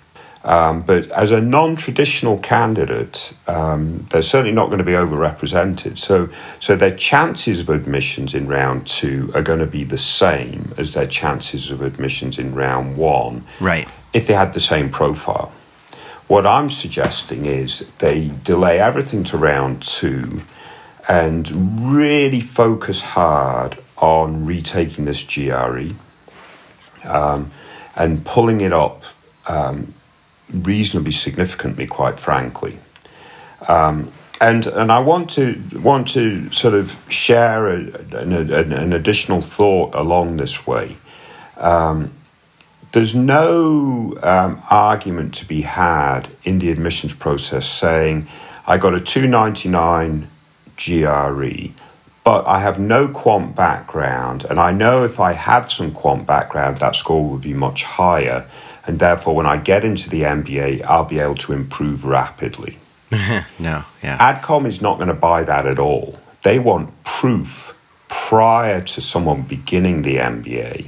Um, 0.45 0.83
but 0.83 1.11
as 1.11 1.31
a 1.31 1.41
non 1.41 1.75
traditional 1.75 2.37
candidate, 2.39 3.33
um, 3.47 4.07
they're 4.11 4.21
certainly 4.21 4.53
not 4.53 4.67
going 4.67 4.77
to 4.77 4.85
be 4.85 4.93
overrepresented. 4.93 5.99
So, 5.99 6.29
so 6.61 6.77
their 6.77 6.95
chances 6.95 7.59
of 7.59 7.67
admissions 7.67 8.33
in 8.33 8.47
round 8.47 8.87
two 8.87 9.29
are 9.35 9.41
going 9.41 9.59
to 9.59 9.67
be 9.67 9.83
the 9.83 9.97
same 9.97 10.73
as 10.77 10.93
their 10.93 11.07
chances 11.07 11.69
of 11.69 11.81
admissions 11.81 12.39
in 12.39 12.55
round 12.55 12.95
one. 12.95 13.45
Right. 13.59 13.89
If 14.13 14.27
they 14.27 14.33
had 14.33 14.53
the 14.53 14.61
same 14.61 14.89
profile. 14.89 15.51
What 16.27 16.45
I'm 16.45 16.69
suggesting 16.69 17.45
is 17.45 17.85
they 17.99 18.31
delay 18.45 18.79
everything 18.79 19.25
to 19.25 19.37
round 19.37 19.81
two 19.81 20.41
and 21.07 21.95
really 21.95 22.41
focus 22.41 23.01
hard 23.01 23.77
on 23.97 24.45
retaking 24.45 25.05
this 25.05 25.23
GRE 25.23 25.91
um, 27.03 27.51
and 27.95 28.25
pulling 28.25 28.61
it 28.61 28.73
up 28.73 29.03
um, 29.47 29.93
reasonably 30.51 31.11
significantly, 31.11 31.87
quite 31.87 32.19
frankly. 32.19 32.77
Um, 33.67 34.11
and 34.39 34.67
and 34.67 34.91
I 34.91 34.99
want 34.99 35.31
to 35.31 35.59
want 35.81 36.09
to 36.09 36.51
sort 36.51 36.75
of 36.75 36.95
share 37.09 37.69
a, 37.69 37.77
an, 38.17 38.33
an, 38.33 38.93
additional 38.93 39.41
thought 39.41 39.95
along 39.95 40.37
this 40.37 40.67
way. 40.67 40.95
Um, 41.57 42.13
there's 42.91 43.15
no 43.15 44.17
um, 44.21 44.61
argument 44.69 45.33
to 45.35 45.45
be 45.45 45.61
had 45.61 46.29
in 46.43 46.59
the 46.59 46.69
admissions 46.69 47.13
process 47.13 47.67
saying 47.67 48.27
I 48.67 48.77
got 48.77 48.93
a 48.93 49.01
299 49.01 50.29
GRE, 50.77 51.73
but 52.23 52.45
I 52.45 52.59
have 52.59 52.79
no 52.79 53.07
quant 53.07 53.55
background, 53.55 54.45
and 54.49 54.59
I 54.59 54.71
know 54.71 55.03
if 55.03 55.19
I 55.19 55.33
had 55.33 55.67
some 55.67 55.91
quant 55.91 56.25
background, 56.25 56.77
that 56.79 56.95
score 56.95 57.27
would 57.27 57.41
be 57.41 57.53
much 57.53 57.83
higher 57.83 58.49
and 58.87 58.99
therefore 58.99 59.35
when 59.35 59.45
I 59.45 59.57
get 59.57 59.83
into 59.83 60.09
the 60.09 60.21
MBA, 60.21 60.83
I'll 60.85 61.05
be 61.05 61.19
able 61.19 61.35
to 61.35 61.53
improve 61.53 62.05
rapidly. 62.05 62.79
no, 63.11 63.83
yeah. 64.01 64.41
ADCOM 64.41 64.65
is 64.65 64.81
not 64.81 64.95
going 64.95 65.09
to 65.09 65.13
buy 65.13 65.43
that 65.43 65.67
at 65.67 65.77
all. 65.77 66.17
They 66.43 66.57
want 66.57 67.03
proof 67.03 67.73
prior 68.07 68.81
to 68.81 69.01
someone 69.01 69.41
beginning 69.41 70.01
the 70.01 70.15
MBA 70.15 70.87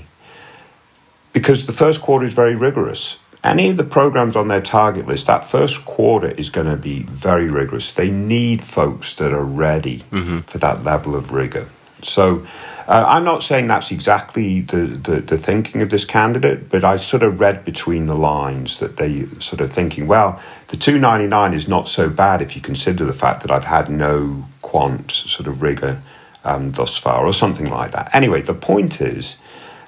because 1.33 1.65
the 1.65 1.73
first 1.73 2.01
quarter 2.01 2.25
is 2.25 2.33
very 2.33 2.55
rigorous. 2.55 3.17
Any 3.43 3.69
of 3.69 3.77
the 3.77 3.85
programs 3.85 4.35
on 4.35 4.49
their 4.49 4.61
target 4.61 5.07
list, 5.07 5.27
that 5.27 5.49
first 5.49 5.85
quarter 5.85 6.31
is 6.31 6.49
going 6.49 6.67
to 6.67 6.75
be 6.75 7.03
very 7.03 7.49
rigorous. 7.49 7.93
They 7.93 8.11
need 8.11 8.63
folks 8.63 9.15
that 9.15 9.31
are 9.31 9.45
ready 9.45 10.03
mm-hmm. 10.11 10.41
for 10.41 10.57
that 10.57 10.83
level 10.83 11.15
of 11.15 11.31
rigor. 11.31 11.69
So 12.03 12.45
uh, 12.87 13.05
I'm 13.07 13.23
not 13.23 13.43
saying 13.43 13.67
that's 13.67 13.91
exactly 13.91 14.61
the, 14.61 14.87
the, 14.87 15.21
the, 15.21 15.37
thinking 15.37 15.81
of 15.81 15.89
this 15.89 16.05
candidate, 16.05 16.69
but 16.69 16.83
I 16.83 16.97
sort 16.97 17.23
of 17.23 17.39
read 17.39 17.65
between 17.65 18.07
the 18.07 18.15
lines 18.15 18.79
that 18.79 18.97
they 18.97 19.27
sort 19.39 19.61
of 19.61 19.71
thinking, 19.71 20.07
well, 20.07 20.41
the 20.67 20.77
299 20.77 21.53
is 21.53 21.67
not 21.67 21.87
so 21.87 22.09
bad 22.09 22.41
if 22.41 22.55
you 22.55 22.61
consider 22.61 23.05
the 23.05 23.13
fact 23.13 23.41
that 23.41 23.51
I've 23.51 23.65
had 23.65 23.89
no 23.89 24.45
quant 24.61 25.11
sort 25.11 25.47
of 25.47 25.61
rigor 25.61 26.01
um, 26.43 26.71
thus 26.71 26.97
far, 26.97 27.25
or 27.25 27.33
something 27.33 27.69
like 27.69 27.91
that. 27.91 28.09
Anyway, 28.13 28.41
the 28.41 28.53
point 28.53 29.01
is, 29.01 29.35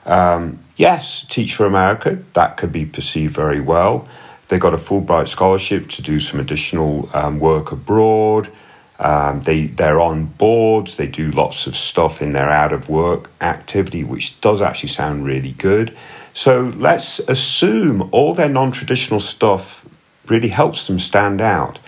um, 0.05 0.59
yes, 0.81 1.25
Teach 1.29 1.55
for 1.55 1.65
America, 1.65 2.17
that 2.33 2.57
could 2.57 2.71
be 2.71 2.85
perceived 2.85 3.35
very 3.35 3.61
well. 3.61 4.07
They 4.49 4.57
got 4.57 4.73
a 4.73 4.77
Fulbright 4.77 5.29
scholarship 5.29 5.89
to 5.91 6.01
do 6.01 6.19
some 6.19 6.39
additional 6.39 7.09
um, 7.13 7.39
work 7.39 7.71
abroad. 7.71 8.51
Um, 8.99 9.41
they 9.43 9.67
they're 9.67 9.99
on 9.99 10.25
boards. 10.25 10.97
They 10.97 11.07
do 11.07 11.31
lots 11.31 11.67
of 11.67 11.75
stuff 11.75 12.21
in 12.21 12.33
their 12.33 12.49
out 12.49 12.73
of 12.73 12.89
work 12.89 13.29
activity, 13.39 14.03
which 14.03 14.41
does 14.41 14.59
actually 14.61 14.89
sound 14.89 15.25
really 15.25 15.53
good. 15.53 15.95
So 16.33 16.73
let's 16.75 17.19
assume 17.19 18.09
all 18.11 18.33
their 18.33 18.49
non 18.49 18.71
traditional 18.71 19.19
stuff 19.19 19.85
really 20.27 20.49
helps 20.49 20.87
them 20.87 20.99
stand 20.99 21.41
out. 21.41 21.79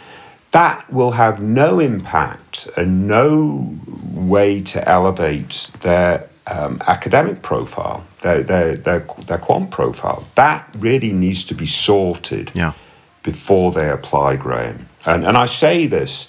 That 0.52 0.92
will 0.94 1.12
have 1.12 1.42
no 1.42 1.80
impact 1.80 2.68
and 2.78 3.08
no 3.08 3.76
way 4.14 4.62
to 4.62 4.88
elevate 4.88 5.72
their 5.82 6.30
um, 6.48 6.82
academic 6.88 7.42
profile, 7.42 8.06
their, 8.22 8.44
their, 8.44 8.76
their, 8.78 9.08
their 9.28 9.38
quant 9.38 9.72
profile. 9.72 10.26
That 10.36 10.68
really 10.78 11.12
needs 11.12 11.46
to 11.46 11.56
be 11.56 11.68
sorted 11.68 12.52
yeah. 12.54 12.74
before 13.24 13.72
they 13.72 13.90
apply, 13.90 14.36
Graham. 14.36 14.90
And, 15.06 15.26
and 15.26 15.38
I 15.38 15.46
say 15.46 15.88
this 15.88 16.28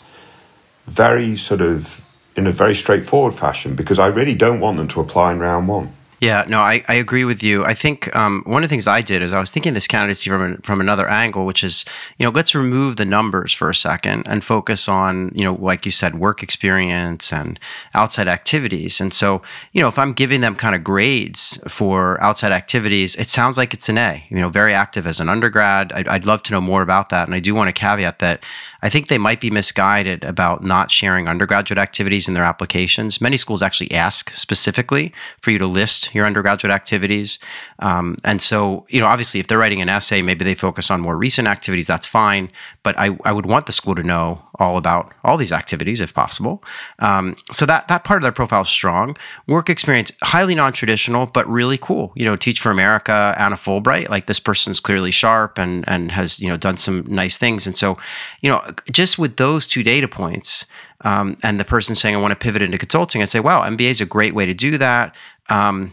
very 0.87 1.37
sort 1.37 1.61
of 1.61 1.89
in 2.37 2.47
a 2.47 2.53
very 2.53 2.75
straightforward 2.75 3.35
fashion 3.35 3.75
because 3.75 3.99
I 3.99 4.07
really 4.07 4.35
don't 4.35 4.61
want 4.61 4.77
them 4.77 4.89
to 4.89 5.01
apply 5.01 5.33
in 5.33 5.39
round 5.39 5.69
one. 5.69 5.94
Yeah, 6.25 6.47
no, 6.49 6.61
I, 6.61 6.83
I 6.89 6.95
agree 6.95 7.27
with 7.27 7.43
you. 7.43 7.67
I 7.67 7.75
think 7.75 8.17
um, 8.17 8.45
one 8.47 8.65
of 8.65 8.71
the 8.71 8.73
things 8.73 8.87
I 8.87 9.03
did 9.03 9.21
is 9.21 9.35
I 9.35 9.41
was 9.41 9.51
thinking 9.51 9.75
this 9.75 9.87
candidacy 9.87 10.31
from 10.31 10.57
from 10.63 10.81
another 10.81 11.07
angle, 11.07 11.45
which 11.45 11.63
is 11.63 11.85
you 12.19 12.25
know 12.25 12.31
let's 12.31 12.55
remove 12.55 12.97
the 12.97 13.05
numbers 13.05 13.53
for 13.53 13.69
a 13.69 13.75
second 13.75 14.27
and 14.27 14.43
focus 14.43 14.89
on 14.89 15.33
you 15.35 15.45
know 15.45 15.53
like 15.53 15.85
you 15.85 15.93
said 15.93 16.19
work 16.19 16.43
experience 16.43 17.31
and 17.31 17.61
outside 17.93 18.27
activities. 18.27 19.03
And 19.03 19.13
so 19.13 19.43
you 19.75 19.83
know 19.83 19.89
if 19.89 19.99
I'm 19.99 20.15
giving 20.15 20.41
them 20.41 20.57
kind 20.57 20.75
of 20.75 20.83
grades 20.83 21.63
for 21.69 22.19
outside 22.23 22.53
activities, 22.53 23.15
it 23.17 23.29
sounds 23.29 23.59
like 23.59 23.75
it's 23.75 23.91
an 23.91 23.99
A. 23.99 24.25
You 24.31 24.39
know, 24.39 24.49
very 24.49 24.73
active 24.73 25.07
as 25.07 25.21
an 25.21 25.29
undergrad. 25.29 25.93
I'd, 25.93 26.09
I'd 26.09 26.25
love 26.25 26.43
to 26.45 26.53
know 26.53 26.61
more 26.63 26.81
about 26.81 27.11
that, 27.11 27.29
and 27.29 27.35
I 27.35 27.41
do 27.41 27.55
want 27.55 27.69
to 27.69 27.79
caveat 27.79 28.21
that 28.21 28.43
I 28.85 28.91
think 28.91 29.09
they 29.09 29.17
might 29.17 29.41
be 29.41 29.51
misguided 29.51 30.25
about 30.25 30.63
not 30.63 30.91
sharing 30.91 31.27
undergraduate 31.27 31.79
activities 31.79 32.29
in 32.29 32.35
their 32.35 32.45
applications. 32.45 33.19
Many 33.19 33.39
schools 33.39 33.63
actually 33.63 33.91
ask 33.93 34.31
specifically 34.35 35.11
for 35.41 35.51
you 35.51 35.59
to 35.59 35.67
list 35.67 36.15
your 36.15 36.27
undergraduate 36.27 36.71
activities. 36.71 37.39
Um, 37.79 38.19
and 38.25 38.43
so, 38.43 38.85
you 38.91 39.01
know, 39.01 39.07
obviously, 39.07 39.41
if 39.41 39.47
they're 39.47 39.57
writing 39.57 39.81
an 39.81 39.89
essay, 39.89 40.21
maybe 40.21 40.45
they 40.45 40.55
focus 40.55 40.91
on 40.91 41.01
more 41.01 41.17
recent 41.17 41.49
activities, 41.49 41.87
that's 41.87 42.07
fine. 42.07 42.51
But 42.83 42.99
I, 42.99 43.17
I 43.25 43.33
would 43.33 43.47
want 43.47 43.65
the 43.65 43.73
school 43.73 43.95
to 43.95 44.03
know 44.03 44.43
all 44.57 44.77
about 44.77 45.13
all 45.25 45.39
these 45.39 45.51
activities 45.51 46.03
if 46.03 46.13
possible. 46.13 46.63
Um, 46.99 47.37
so 47.53 47.65
that, 47.65 47.89
that 47.89 48.05
part 48.05 48.19
of 48.19 48.23
their 48.23 48.33
profile 48.33 48.63
is 48.63 48.69
strong. 48.69 49.17
Work 49.47 49.71
experience, 49.71 50.13
highly 50.23 50.55
non 50.55 50.75
traditional, 50.75 51.25
but 51.25 51.49
really 51.49 51.79
cool. 51.79 52.13
You 52.17 52.27
know, 52.27 52.37
Teach 52.37 52.61
for 52.61 52.71
America, 52.71 53.35
Anna 53.39 53.57
Fulbright, 53.57 54.11
like 54.11 54.27
this 54.27 54.41
person's 54.41 54.79
clearly 54.79 55.11
sharp 55.11 55.57
and, 55.57 55.89
and 55.89 56.13
has, 56.13 56.39
you 56.39 56.49
know, 56.49 56.59
done 56.59 56.77
some 56.77 57.05
nice 57.09 57.39
things. 57.39 57.67
And 57.67 57.79
so, 57.79 57.97
you 58.43 58.51
know, 58.51 58.63
just 58.91 59.19
with 59.19 59.37
those 59.37 59.67
two 59.67 59.83
data 59.83 60.09
points, 60.09 60.67
um, 61.03 61.37
and 61.43 61.61
the 61.61 61.65
person 61.65 61.95
saying, 61.95 62.15
I 62.15 62.21
want 62.21 62.33
to 62.33 62.37
pivot 62.37 62.63
into 62.63 62.79
consulting, 62.79 63.23
I 63.23 63.27
say, 63.27 63.41
wow, 63.41 63.63
MBA 63.63 63.91
is 63.91 64.01
a 64.01 64.07
great 64.07 64.35
way 64.35 64.47
to 64.47 64.55
do 64.55 64.79
that. 64.79 65.15
Um, 65.49 65.93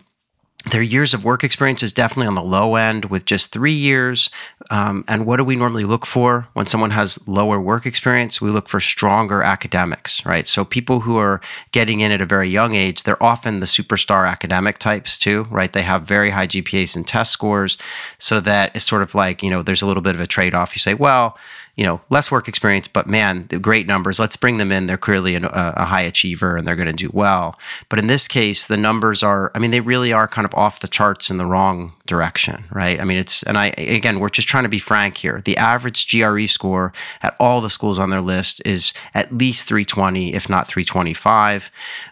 their 0.70 0.84
years 0.84 1.16
of 1.16 1.24
work 1.24 1.44
experience 1.44 1.82
is 1.82 1.92
definitely 1.92 2.28
on 2.28 2.36
the 2.36 2.44
low 2.44 2.76
end 2.76 3.06
with 3.06 3.26
just 3.26 3.52
three 3.52 3.74
years. 3.74 4.30
Um, 4.70 5.04
and 5.08 5.26
what 5.26 5.38
do 5.38 5.44
we 5.44 5.56
normally 5.56 5.86
look 5.86 6.06
for 6.06 6.48
when 6.54 6.68
someone 6.68 6.92
has 6.92 7.18
lower 7.28 7.60
work 7.60 7.88
experience? 7.88 8.40
We 8.40 8.52
look 8.52 8.70
for 8.70 8.80
stronger 8.80 9.42
academics, 9.42 10.24
right? 10.24 10.48
So 10.48 10.64
people 10.64 11.00
who 11.00 11.18
are 11.18 11.42
getting 11.72 12.02
in 12.02 12.12
at 12.12 12.22
a 12.22 12.28
very 12.28 12.48
young 12.48 12.76
age, 12.76 13.04
they're 13.04 13.22
often 13.24 13.60
the 13.60 13.66
superstar 13.66 14.30
academic 14.30 14.78
types 14.78 15.18
too, 15.18 15.48
right? 15.50 15.74
They 15.74 15.82
have 15.82 16.04
very 16.04 16.30
high 16.30 16.48
GPAs 16.48 16.96
and 16.96 17.08
test 17.08 17.32
scores. 17.32 17.80
So 18.20 18.40
that 18.42 18.72
it's 18.76 18.86
sort 18.86 19.02
of 19.02 19.16
like, 19.16 19.42
you 19.42 19.50
know, 19.50 19.64
there's 19.64 19.82
a 19.82 19.88
little 19.88 20.04
bit 20.04 20.14
of 20.14 20.22
a 20.22 20.28
trade 20.28 20.54
off. 20.54 20.76
You 20.76 20.80
say, 20.80 20.94
well, 20.94 21.40
you 21.76 21.86
know, 21.86 22.02
less 22.10 22.30
work 22.30 22.48
experience, 22.48 22.88
but 22.88 23.08
man, 23.08 23.48
the 23.50 23.58
great 23.58 23.88
numbers. 23.88 24.20
Let's 24.20 24.36
bring 24.36 24.58
them 24.58 24.72
in. 24.72 24.88
They're 24.88 24.98
clearly 24.98 25.36
an, 25.36 25.46
a, 25.46 25.74
a, 25.78 25.86
high 25.86 26.02
achiever 26.02 26.58
and 26.58 26.68
they're 26.68 26.76
going 26.76 26.88
to 26.88 26.94
do 26.94 27.10
well. 27.14 27.58
But 27.90 28.00
in 28.00 28.08
this 28.08 28.28
case, 28.28 28.68
the 28.68 28.78
numbers 28.78 29.24
are, 29.24 29.52
I 29.56 29.60
mean, 29.60 29.72
they 29.72 29.80
really 29.80 30.12
are 30.12 30.28
kind 30.28 30.46
of 30.46 30.54
off 30.54 30.82
the 30.82 30.88
charts 30.88 31.30
in 31.30 31.38
the 31.38 31.46
wrong 31.46 31.94
direction, 32.06 32.66
right? 32.72 33.00
I 33.00 33.04
mean, 33.04 33.18
it's, 33.18 33.42
and 33.44 33.58
I, 33.58 33.68
again, 33.78 34.20
we're 34.20 34.30
just 34.30 34.48
trying 34.48 34.64
to 34.64 34.70
be 34.70 34.80
frank 34.80 35.18
here. 35.18 35.42
The 35.46 35.58
average 35.58 36.08
GRE 36.12 36.46
score 36.48 36.94
at 37.22 37.36
all 37.40 37.62
the 37.62 37.70
schools 37.70 38.00
on 38.00 38.10
their 38.10 38.22
list 38.22 38.62
is 38.66 38.94
at 39.14 39.36
least 39.36 39.66
320, 39.66 40.34
if 40.34 40.50
not 40.50 40.68
325. 40.68 41.72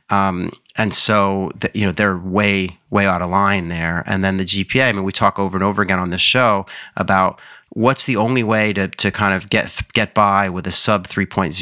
Um, 0.10 0.52
and 0.80 0.94
so 0.94 1.52
the, 1.60 1.70
you 1.74 1.86
know 1.86 1.92
they're 1.92 2.18
way 2.18 2.78
way 2.90 3.06
out 3.06 3.22
of 3.22 3.30
line 3.30 3.68
there 3.68 4.04
and 4.08 4.24
then 4.24 4.38
the 4.38 4.46
gpa 4.46 4.88
i 4.88 4.92
mean 4.92 5.04
we 5.04 5.12
talk 5.12 5.38
over 5.38 5.56
and 5.58 5.64
over 5.64 5.82
again 5.82 6.00
on 6.00 6.10
this 6.10 6.22
show 6.22 6.66
about 6.96 7.40
what's 7.72 8.06
the 8.06 8.16
only 8.16 8.44
way 8.44 8.74
to, 8.74 8.88
to 8.88 9.12
kind 9.12 9.34
of 9.34 9.50
get 9.50 9.82
get 9.94 10.14
by 10.14 10.50
with 10.50 10.66
a 10.66 10.72
sub 10.72 11.08
3.0 11.08 11.54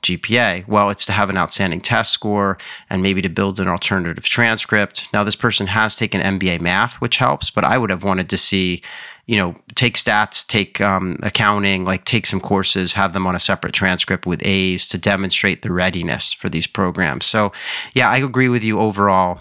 GPA? 0.00 0.66
Well, 0.66 0.90
it's 0.90 1.06
to 1.06 1.12
have 1.12 1.30
an 1.30 1.36
outstanding 1.36 1.80
test 1.80 2.12
score 2.12 2.58
and 2.90 3.02
maybe 3.02 3.22
to 3.22 3.28
build 3.28 3.60
an 3.60 3.68
alternative 3.68 4.24
transcript. 4.24 5.08
Now, 5.12 5.24
this 5.24 5.36
person 5.36 5.66
has 5.68 5.94
taken 5.94 6.20
MBA 6.20 6.60
math, 6.60 6.94
which 6.96 7.18
helps, 7.18 7.50
but 7.50 7.64
I 7.64 7.78
would 7.78 7.90
have 7.90 8.04
wanted 8.04 8.28
to 8.30 8.38
see, 8.38 8.82
you 9.26 9.36
know, 9.36 9.56
take 9.74 9.96
stats, 9.96 10.46
take 10.46 10.80
um, 10.80 11.18
accounting, 11.22 11.84
like 11.84 12.04
take 12.04 12.26
some 12.26 12.40
courses, 12.40 12.92
have 12.94 13.12
them 13.12 13.26
on 13.26 13.36
a 13.36 13.40
separate 13.40 13.74
transcript 13.74 14.26
with 14.26 14.44
A's 14.44 14.86
to 14.88 14.98
demonstrate 14.98 15.62
the 15.62 15.72
readiness 15.72 16.32
for 16.32 16.48
these 16.48 16.66
programs. 16.66 17.26
So, 17.26 17.52
yeah, 17.94 18.10
I 18.10 18.18
agree 18.18 18.48
with 18.48 18.62
you 18.62 18.80
overall. 18.80 19.40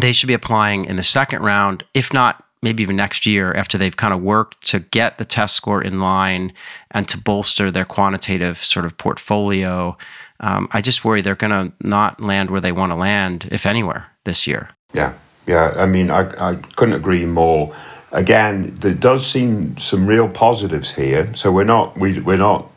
They 0.00 0.12
should 0.12 0.28
be 0.28 0.34
applying 0.34 0.84
in 0.84 0.96
the 0.96 1.02
second 1.02 1.42
round, 1.42 1.82
if 1.94 2.12
not 2.12 2.44
maybe 2.62 2.82
even 2.82 2.96
next 2.96 3.24
year 3.26 3.54
after 3.54 3.78
they've 3.78 3.96
kind 3.96 4.12
of 4.12 4.20
worked 4.20 4.66
to 4.68 4.80
get 4.80 5.18
the 5.18 5.24
test 5.24 5.56
score 5.56 5.82
in 5.82 6.00
line 6.00 6.52
and 6.90 7.08
to 7.08 7.16
bolster 7.18 7.70
their 7.70 7.84
quantitative 7.84 8.58
sort 8.58 8.84
of 8.84 8.96
portfolio. 8.98 9.96
Um, 10.40 10.68
I 10.72 10.80
just 10.80 11.04
worry 11.04 11.22
they're 11.22 11.34
going 11.34 11.50
to 11.50 11.72
not 11.86 12.20
land 12.20 12.50
where 12.50 12.60
they 12.60 12.72
want 12.72 12.92
to 12.92 12.96
land, 12.96 13.48
if 13.50 13.66
anywhere, 13.66 14.06
this 14.24 14.46
year. 14.46 14.70
Yeah, 14.92 15.14
yeah. 15.46 15.72
I 15.76 15.86
mean, 15.86 16.10
I, 16.10 16.50
I 16.50 16.54
couldn't 16.76 16.94
agree 16.94 17.24
more. 17.26 17.74
Again, 18.12 18.76
there 18.80 18.94
does 18.94 19.26
seem 19.26 19.78
some 19.78 20.06
real 20.06 20.28
positives 20.28 20.92
here. 20.92 21.34
So 21.34 21.52
we're 21.52 21.64
not 21.64 21.98
we 21.98 22.18
we're 22.20 22.36
not 22.36 22.70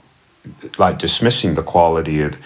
like 0.78 1.00
dismissing 1.00 1.56
the 1.56 1.64
quality 1.64 2.22
of 2.22 2.38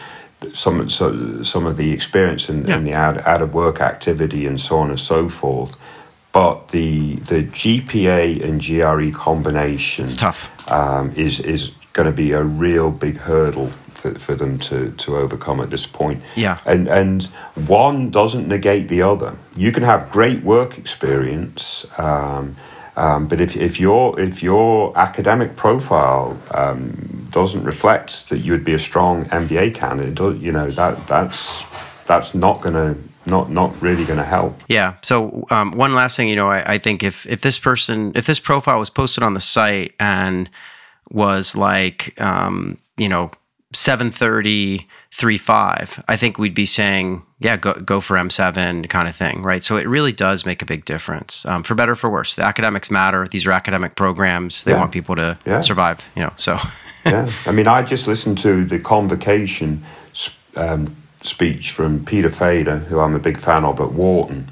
some 0.54 0.90
so, 0.90 1.44
some 1.44 1.66
of 1.66 1.78
the 1.78 1.92
experience 1.92 2.48
and, 2.48 2.68
yeah. 2.68 2.76
and 2.76 2.88
the 2.88 2.94
out, 2.94 3.26
out 3.28 3.42
of 3.42 3.54
work 3.54 3.82
activity 3.82 4.46
and 4.46 4.62
so 4.62 4.78
on 4.78 4.90
and 4.90 5.00
so 5.00 5.28
forth 5.28 5.76
but 6.38 6.68
the 6.68 7.16
the 7.32 7.42
GPA 7.62 8.44
and 8.46 8.62
GRE 8.64 9.10
combination 9.18 10.06
it's 10.06 10.14
tough. 10.14 10.50
Um, 10.68 11.12
is 11.16 11.40
is 11.40 11.72
going 11.94 12.06
to 12.06 12.12
be 12.12 12.32
a 12.32 12.44
real 12.44 12.92
big 12.92 13.18
hurdle 13.18 13.72
for, 13.96 14.20
for 14.20 14.36
them 14.36 14.60
to, 14.60 14.92
to 14.92 15.18
overcome 15.18 15.60
at 15.62 15.72
this 15.72 15.88
point. 15.88 16.22
Yeah. 16.36 16.60
And 16.64 16.88
and 16.88 17.24
one 17.56 18.12
doesn't 18.12 18.48
negate 18.48 18.88
the 18.88 19.02
other. 19.02 19.36
You 19.56 19.72
can 19.72 19.82
have 19.82 20.12
great 20.12 20.44
work 20.44 20.78
experience, 20.78 21.88
um, 21.98 22.56
um, 22.98 23.28
but 23.28 23.42
if, 23.42 23.56
if 23.56 23.80
your 23.80 24.20
if 24.20 24.44
your 24.44 24.96
academic 24.96 25.56
profile 25.56 26.38
um, 26.52 27.28
doesn't 27.32 27.64
reflect 27.64 28.30
that 28.30 28.38
you 28.38 28.52
would 28.52 28.64
be 28.64 28.76
a 28.76 28.84
strong 28.90 29.26
MBA 29.26 29.74
candidate, 29.74 30.38
you 30.38 30.52
know 30.52 30.70
that 30.70 31.08
that's 31.08 31.64
that's 32.06 32.36
not 32.36 32.62
going 32.62 32.76
to 32.76 33.02
not 33.28 33.52
not 33.52 33.80
really 33.82 34.06
going 34.06 34.18
to 34.18 34.26
help. 34.26 34.60
Yeah. 34.68 34.96
So 35.04 35.46
um, 35.50 35.72
one 35.72 35.94
last 35.94 36.16
thing, 36.16 36.30
you 36.30 36.36
know, 36.36 36.50
I, 36.50 36.74
I, 36.74 36.78
think 36.78 37.04
if 37.04 37.26
if 37.28 37.42
this 37.42 37.60
person, 37.60 38.12
if 38.16 38.26
this 38.26 38.40
profile 38.40 38.80
was 38.80 38.90
posted 38.90 39.24
on 39.24 39.34
the 39.34 39.42
site 39.42 39.94
and 40.00 40.50
was 41.12 41.56
like, 41.56 42.20
um, 42.20 42.78
you 42.98 43.10
know, 43.10 43.32
seven 43.74 44.12
thirty 44.12 44.88
three 45.14 45.38
five, 45.38 46.04
I 46.08 46.18
think 46.18 46.38
we'd 46.38 46.56
be 46.56 46.66
saying, 46.66 47.24
yeah, 47.40 47.58
go 47.58 47.74
go 47.74 48.02
for 48.02 48.18
M 48.18 48.30
seven 48.30 48.88
kind 48.88 49.08
of 49.08 49.16
thing, 49.16 49.44
right? 49.44 49.64
So 49.64 49.78
it 49.78 49.88
really 49.88 50.14
does 50.14 50.46
make 50.46 50.62
a 50.62 50.66
big 50.66 50.86
difference, 50.86 51.46
um, 51.46 51.64
for 51.64 51.76
better 51.76 51.96
for 51.96 52.10
worse. 52.10 52.36
The 52.36 52.46
academics 52.46 52.90
matter. 52.90 53.28
These 53.28 53.46
are 53.46 53.52
academic 53.52 53.96
programs. 53.96 54.64
They 54.64 54.72
yeah. 54.72 54.80
want 54.80 54.92
people 54.92 55.16
to 55.16 55.38
yeah. 55.46 55.62
survive. 55.62 56.00
You 56.16 56.24
know, 56.24 56.34
so. 56.36 56.58
yeah. 57.06 57.32
I 57.46 57.52
mean, 57.52 57.68
I 57.68 57.84
just 57.84 58.08
listened 58.08 58.38
to 58.40 58.66
the 58.66 58.80
convocation. 58.80 59.84
Um, 60.56 60.96
speech 61.28 61.72
from 61.72 62.06
Peter 62.06 62.32
Fader, 62.32 62.80
who 62.80 63.00
I'm 63.00 63.16
a 63.16 63.20
big 63.20 63.40
fan 63.40 63.64
of 63.64 63.80
at 63.80 63.92
Wharton. 63.92 64.50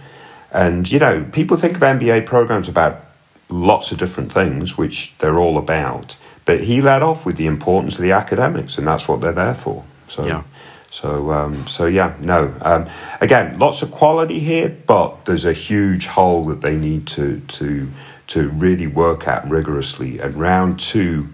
And, 0.51 0.89
you 0.89 0.99
know, 0.99 1.25
people 1.31 1.57
think 1.57 1.75
of 1.75 1.81
MBA 1.81 2.25
programs 2.25 2.67
about 2.69 3.05
lots 3.49 3.91
of 3.91 3.97
different 3.97 4.31
things, 4.31 4.77
which 4.77 5.13
they're 5.19 5.39
all 5.39 5.57
about. 5.57 6.15
But 6.45 6.61
he 6.61 6.81
led 6.81 7.01
off 7.01 7.25
with 7.25 7.37
the 7.37 7.47
importance 7.47 7.95
of 7.95 8.01
the 8.01 8.11
academics, 8.11 8.77
and 8.77 8.87
that's 8.87 9.07
what 9.07 9.21
they're 9.21 9.33
there 9.33 9.55
for. 9.55 9.83
So, 10.07 10.25
yeah. 10.25 10.43
So, 10.91 11.31
um, 11.31 11.67
so 11.67 11.87
yeah, 11.87 12.15
no. 12.21 12.53
Um, 12.61 12.89
again, 13.19 13.59
lots 13.59 13.81
of 13.81 13.91
quality 13.91 14.39
here, 14.39 14.69
but 14.87 15.25
there's 15.25 15.43
a 15.43 15.51
huge 15.51 16.07
hole 16.07 16.45
that 16.45 16.61
they 16.61 16.77
need 16.77 17.05
to 17.07 17.41
to 17.41 17.91
to 18.27 18.49
really 18.49 18.87
work 18.87 19.27
at 19.27 19.47
rigorously. 19.49 20.19
And 20.19 20.35
round 20.35 20.79
two 20.79 21.27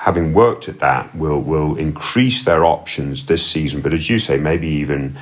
having 0.00 0.32
worked 0.32 0.66
at 0.66 0.78
that, 0.78 1.14
will 1.14 1.42
will 1.42 1.76
increase 1.76 2.44
their 2.44 2.64
options 2.64 3.26
this 3.26 3.46
season. 3.46 3.82
But 3.82 3.92
as 3.92 4.08
you 4.08 4.18
say, 4.18 4.38
maybe 4.38 4.66
even 4.66 5.16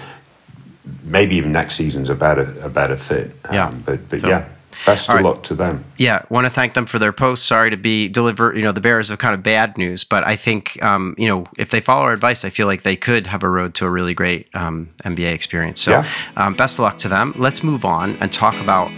maybe 1.02 1.34
even 1.34 1.50
next 1.50 1.76
season's 1.76 2.08
a 2.08 2.14
better 2.14 2.56
a 2.60 2.68
better 2.68 2.96
fit. 2.96 3.32
Um, 3.46 3.54
yeah. 3.54 3.70
But 3.84 4.08
but 4.08 4.20
so, 4.20 4.28
yeah. 4.28 4.48
Best 4.86 5.08
of 5.08 5.16
right. 5.16 5.24
luck 5.24 5.42
to 5.42 5.56
them. 5.56 5.84
Yeah, 5.96 6.24
want 6.30 6.44
to 6.44 6.50
thank 6.50 6.74
them 6.74 6.86
for 6.86 7.00
their 7.00 7.12
post. 7.12 7.46
Sorry 7.46 7.68
to 7.68 7.76
be 7.76 8.06
deliver, 8.06 8.54
you 8.54 8.62
know, 8.62 8.70
the 8.70 8.80
bearers 8.80 9.10
of 9.10 9.18
kind 9.18 9.34
of 9.34 9.42
bad 9.42 9.76
news, 9.76 10.04
but 10.04 10.22
I 10.22 10.36
think, 10.36 10.80
um, 10.84 11.16
you 11.18 11.26
know, 11.26 11.48
if 11.58 11.72
they 11.72 11.80
follow 11.80 12.02
our 12.02 12.12
advice, 12.12 12.44
I 12.44 12.50
feel 12.50 12.68
like 12.68 12.84
they 12.84 12.94
could 12.94 13.26
have 13.26 13.42
a 13.42 13.48
road 13.48 13.74
to 13.74 13.86
a 13.86 13.90
really 13.90 14.14
great 14.14 14.46
um, 14.54 14.88
MBA 15.04 15.32
experience. 15.32 15.80
So, 15.80 15.90
yeah. 15.90 16.08
um, 16.36 16.54
best 16.54 16.74
of 16.74 16.80
luck 16.80 16.98
to 16.98 17.08
them. 17.08 17.34
Let's 17.36 17.64
move 17.64 17.84
on 17.84 18.16
and 18.20 18.32
talk 18.32 18.54
about 18.54 18.88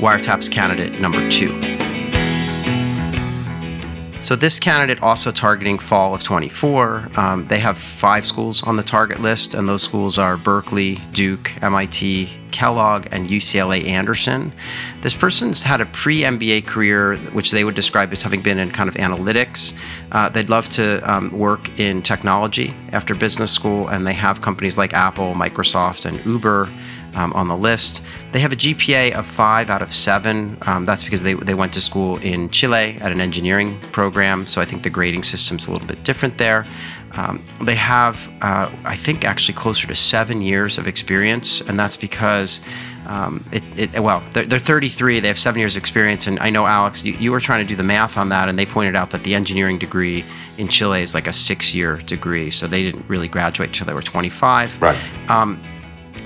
Wiretaps 0.00 0.50
candidate 0.50 1.00
number 1.00 1.30
two. 1.30 1.87
So 4.28 4.36
this 4.36 4.58
candidate 4.58 5.02
also 5.02 5.32
targeting 5.32 5.78
fall 5.78 6.14
of 6.14 6.22
24. 6.22 7.12
Um, 7.16 7.46
they 7.46 7.58
have 7.60 7.78
five 7.78 8.26
schools 8.26 8.62
on 8.62 8.76
the 8.76 8.82
target 8.82 9.20
list, 9.20 9.54
and 9.54 9.66
those 9.66 9.82
schools 9.82 10.18
are 10.18 10.36
Berkeley, 10.36 10.96
Duke, 11.14 11.50
MIT, 11.62 12.28
Kellogg, 12.50 13.06
and 13.10 13.30
UCLA 13.30 13.86
Anderson. 13.86 14.52
This 15.00 15.14
person's 15.14 15.62
had 15.62 15.80
a 15.80 15.86
pre-MBA 15.86 16.66
career, 16.66 17.16
which 17.32 17.52
they 17.52 17.64
would 17.64 17.74
describe 17.74 18.12
as 18.12 18.20
having 18.20 18.42
been 18.42 18.58
in 18.58 18.70
kind 18.70 18.86
of 18.86 18.96
analytics. 18.96 19.72
Uh, 20.12 20.28
they'd 20.28 20.50
love 20.50 20.68
to 20.68 21.00
um, 21.10 21.30
work 21.30 21.66
in 21.80 22.02
technology 22.02 22.74
after 22.92 23.14
business 23.14 23.50
school, 23.50 23.88
and 23.88 24.06
they 24.06 24.12
have 24.12 24.42
companies 24.42 24.76
like 24.76 24.92
Apple, 24.92 25.32
Microsoft, 25.32 26.04
and 26.04 26.22
Uber 26.26 26.68
um, 27.14 27.32
on 27.32 27.48
the 27.48 27.56
list. 27.56 28.00
They 28.32 28.40
have 28.40 28.52
a 28.52 28.56
GPA 28.56 29.12
of 29.12 29.26
five 29.26 29.70
out 29.70 29.82
of 29.82 29.94
seven. 29.94 30.56
Um, 30.62 30.84
that's 30.84 31.02
because 31.02 31.22
they, 31.22 31.34
they 31.34 31.54
went 31.54 31.72
to 31.74 31.80
school 31.80 32.18
in 32.18 32.50
Chile 32.50 32.98
at 33.00 33.12
an 33.12 33.20
engineering 33.20 33.78
program. 33.92 34.46
So 34.46 34.60
I 34.60 34.64
think 34.64 34.82
the 34.82 34.90
grading 34.90 35.22
system's 35.22 35.66
a 35.66 35.72
little 35.72 35.86
bit 35.86 36.04
different 36.04 36.38
there. 36.38 36.64
Um, 37.12 37.42
they 37.62 37.74
have, 37.74 38.28
uh, 38.42 38.70
I 38.84 38.96
think, 38.96 39.24
actually 39.24 39.54
closer 39.54 39.86
to 39.86 39.94
seven 39.96 40.42
years 40.42 40.76
of 40.76 40.86
experience, 40.86 41.62
and 41.62 41.78
that's 41.78 41.96
because 41.96 42.60
um, 43.06 43.42
it, 43.50 43.62
it, 43.94 44.00
well, 44.02 44.22
they're, 44.34 44.44
they're, 44.44 44.58
33. 44.58 45.20
They 45.20 45.28
have 45.28 45.38
seven 45.38 45.58
years 45.58 45.74
of 45.74 45.80
experience, 45.80 46.26
and 46.26 46.38
I 46.40 46.50
know 46.50 46.66
Alex, 46.66 47.02
you, 47.02 47.14
you, 47.14 47.32
were 47.32 47.40
trying 47.40 47.64
to 47.64 47.68
do 47.68 47.74
the 47.74 47.82
math 47.82 48.18
on 48.18 48.28
that, 48.28 48.50
and 48.50 48.58
they 48.58 48.66
pointed 48.66 48.94
out 48.94 49.10
that 49.10 49.24
the 49.24 49.34
engineering 49.34 49.78
degree 49.78 50.24
in 50.58 50.68
Chile 50.68 51.02
is 51.02 51.14
like 51.14 51.26
a 51.26 51.32
six-year 51.32 51.96
degree, 52.02 52.50
so 52.50 52.66
they 52.66 52.82
didn't 52.82 53.08
really 53.08 53.28
graduate 53.28 53.70
until 53.70 53.86
they 53.86 53.94
were 53.94 54.02
25. 54.02 54.82
Right. 54.82 55.30
Um, 55.30 55.62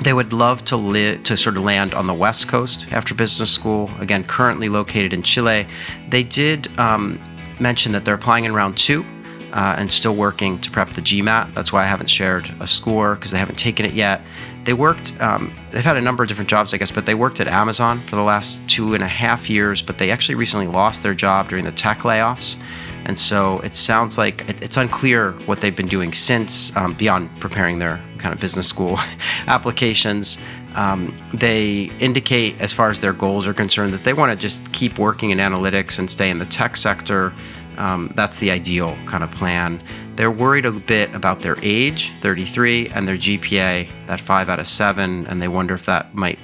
they 0.03 0.13
would 0.13 0.33
love 0.33 0.65
to 0.67 0.77
live 0.77 1.25
to 1.25 1.37
sort 1.37 1.57
of 1.57 1.63
land 1.63 1.95
on 1.95 2.07
the 2.07 2.15
west 2.15 2.49
coast 2.49 2.87
after 2.91 3.15
business 3.15 3.51
school. 3.51 3.91
Again, 4.01 4.25
currently 4.25 4.69
located 4.69 5.13
in 5.13 5.23
Chile. 5.23 5.67
They 6.09 6.23
did 6.23 6.69
um, 6.79 7.21
mention 7.61 7.93
that 7.93 8.05
they're 8.05 8.15
applying 8.15 8.45
in 8.45 8.55
round 8.55 8.77
two. 8.79 9.05
Uh, 9.53 9.77
and 9.77 9.93
still 9.93 10.15
working 10.15 10.59
to 10.63 10.71
prep 10.71 10.91
the 10.95 11.03
GMAT. 11.03 11.53
That's 11.53 11.75
why 11.75 11.83
I 11.83 11.87
haven't 11.87 12.07
shared 12.07 12.51
a 12.61 12.67
score 12.67 13.17
because 13.17 13.33
they 13.33 13.39
haven't 13.39 13.59
taken 13.59 13.85
it 13.85 13.93
yet. 13.93 14.25
They 14.65 14.73
worked, 14.73 15.13
um, 15.21 15.55
they've 15.73 15.85
had 15.85 15.99
a 15.99 16.01
number 16.01 16.23
of 16.23 16.31
different 16.31 16.49
jobs, 16.49 16.73
I 16.73 16.79
guess, 16.79 16.91
but 16.91 17.05
they 17.05 17.15
worked 17.15 17.39
at 17.39 17.49
Amazon 17.49 18.01
for 18.07 18.17
the 18.17 18.23
last 18.23 18.67
two 18.67 18.95
and 18.95 19.05
a 19.05 19.09
half 19.09 19.51
years, 19.51 19.83
but 19.83 19.99
they 19.99 20.11
actually 20.11 20.37
recently 20.37 20.69
lost 20.69 21.03
their 21.03 21.13
job 21.13 21.51
during 21.51 21.67
the 21.67 21.73
tech 21.73 21.99
layoffs. 21.99 22.57
And 23.05 23.19
so 23.19 23.59
it 23.61 23.75
sounds 23.75 24.17
like 24.19 24.49
it's 24.63 24.77
unclear 24.77 25.33
what 25.47 25.61
they've 25.61 25.75
been 25.75 25.89
doing 25.89 26.13
since, 26.13 26.75
um, 26.77 26.95
beyond 26.95 27.31
preparing 27.41 27.79
their 27.79 28.01
kind 28.19 28.35
of 28.35 28.41
business 28.41 28.69
school 28.69 28.99
applications. 29.47 30.39
Um, 30.75 31.19
they 31.35 31.91
indicate, 32.01 32.59
as 32.61 32.73
far 32.73 32.91
as 32.91 33.01
their 33.01 33.13
goals 33.13 33.47
are 33.47 33.55
concerned, 33.55 33.93
that 33.93 34.05
they 34.05 34.13
want 34.13 34.33
to 34.33 34.39
just 34.39 34.73
keep 34.73 34.99
working 34.99 35.31
in 35.31 35.39
analytics 35.39 35.99
and 35.99 36.11
stay 36.11 36.31
in 36.31 36.39
the 36.39 36.47
tech 36.47 36.77
sector. 36.77 37.33
Um, 37.77 38.13
that's 38.17 38.39
the 38.39 38.51
ideal 38.51 38.97
kind 39.07 39.25
of 39.25 39.31
plan. 39.33 39.83
They're 40.17 40.31
worried 40.31 40.67
a 40.67 40.73
bit 40.73 41.15
about 41.15 41.41
their 41.41 41.57
age, 41.63 42.13
33, 42.21 42.89
and 42.89 43.09
their 43.09 43.17
GPA, 43.17 43.89
that 44.07 44.21
5 44.21 44.49
out 44.49 44.61
of 44.61 44.69
7, 44.69 45.27
and 45.27 45.43
they 45.43 45.49
wonder 45.49 45.75
if 45.75 45.87
that 45.87 46.15
might 46.15 46.39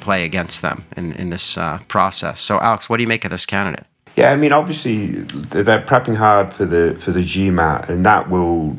play 0.00 0.24
against 0.24 0.62
them 0.62 0.84
in, 0.96 1.12
in 1.12 1.30
this 1.30 1.58
uh, 1.58 1.78
process. 1.88 2.40
So, 2.40 2.58
Alex, 2.60 2.88
what 2.88 2.96
do 2.96 3.02
you 3.02 3.08
make 3.08 3.24
of 3.24 3.30
this 3.30 3.44
candidate? 3.44 3.86
Yeah, 4.20 4.32
I 4.32 4.36
mean, 4.36 4.52
obviously 4.52 5.06
they're 5.06 5.80
prepping 5.80 6.14
hard 6.14 6.52
for 6.52 6.66
the 6.66 6.94
for 7.02 7.10
the 7.10 7.24
GMAT, 7.24 7.88
and 7.88 8.04
that 8.04 8.28
will 8.28 8.76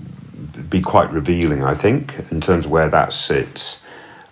be 0.69 0.81
quite 0.81 1.11
revealing, 1.11 1.65
I 1.65 1.73
think, 1.73 2.13
in 2.29 2.41
terms 2.41 2.65
of 2.65 2.71
where 2.71 2.89
that 2.89 3.11
sits. 3.11 3.79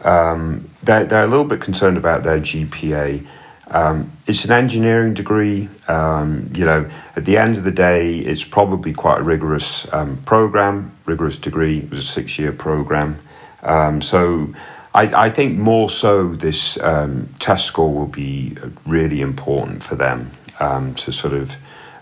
Um, 0.02 0.70
they're, 0.84 1.06
they're 1.06 1.24
a 1.24 1.28
little 1.28 1.46
bit 1.46 1.62
concerned 1.62 1.98
about 1.98 2.22
their 2.22 2.40
GPA. 2.40 3.26
Um, 3.70 4.12
it's 4.28 4.46
an 4.46 4.52
engineering 4.52 5.16
degree. 5.16 5.68
Um, 5.88 6.52
you 6.56 6.64
know, 6.64 6.88
at 7.16 7.26
the 7.26 7.38
end 7.38 7.58
of 7.58 7.64
the 7.64 7.72
day, 7.72 8.20
it's 8.20 8.44
probably 8.44 8.94
quite 8.94 9.22
a 9.22 9.24
rigorous 9.24 9.88
um, 9.92 10.22
program, 10.28 10.96
rigorous 11.08 11.40
degree. 11.40 11.80
It 11.80 11.90
was 11.90 12.02
a 12.02 12.12
six-year 12.12 12.52
program. 12.52 13.20
Um, 13.64 14.04
so 14.04 14.54
I, 14.94 15.26
I, 15.26 15.32
think 15.32 15.58
more 15.58 15.90
so 15.90 16.36
this 16.36 16.78
um, 16.82 17.34
test 17.40 17.66
score 17.66 17.92
will 17.92 18.06
be 18.06 18.56
really 18.86 19.22
important 19.22 19.84
for 19.84 19.96
them 19.96 20.32
um, 20.60 20.96
to 20.96 21.12
sort 21.12 21.34
of 21.34 21.52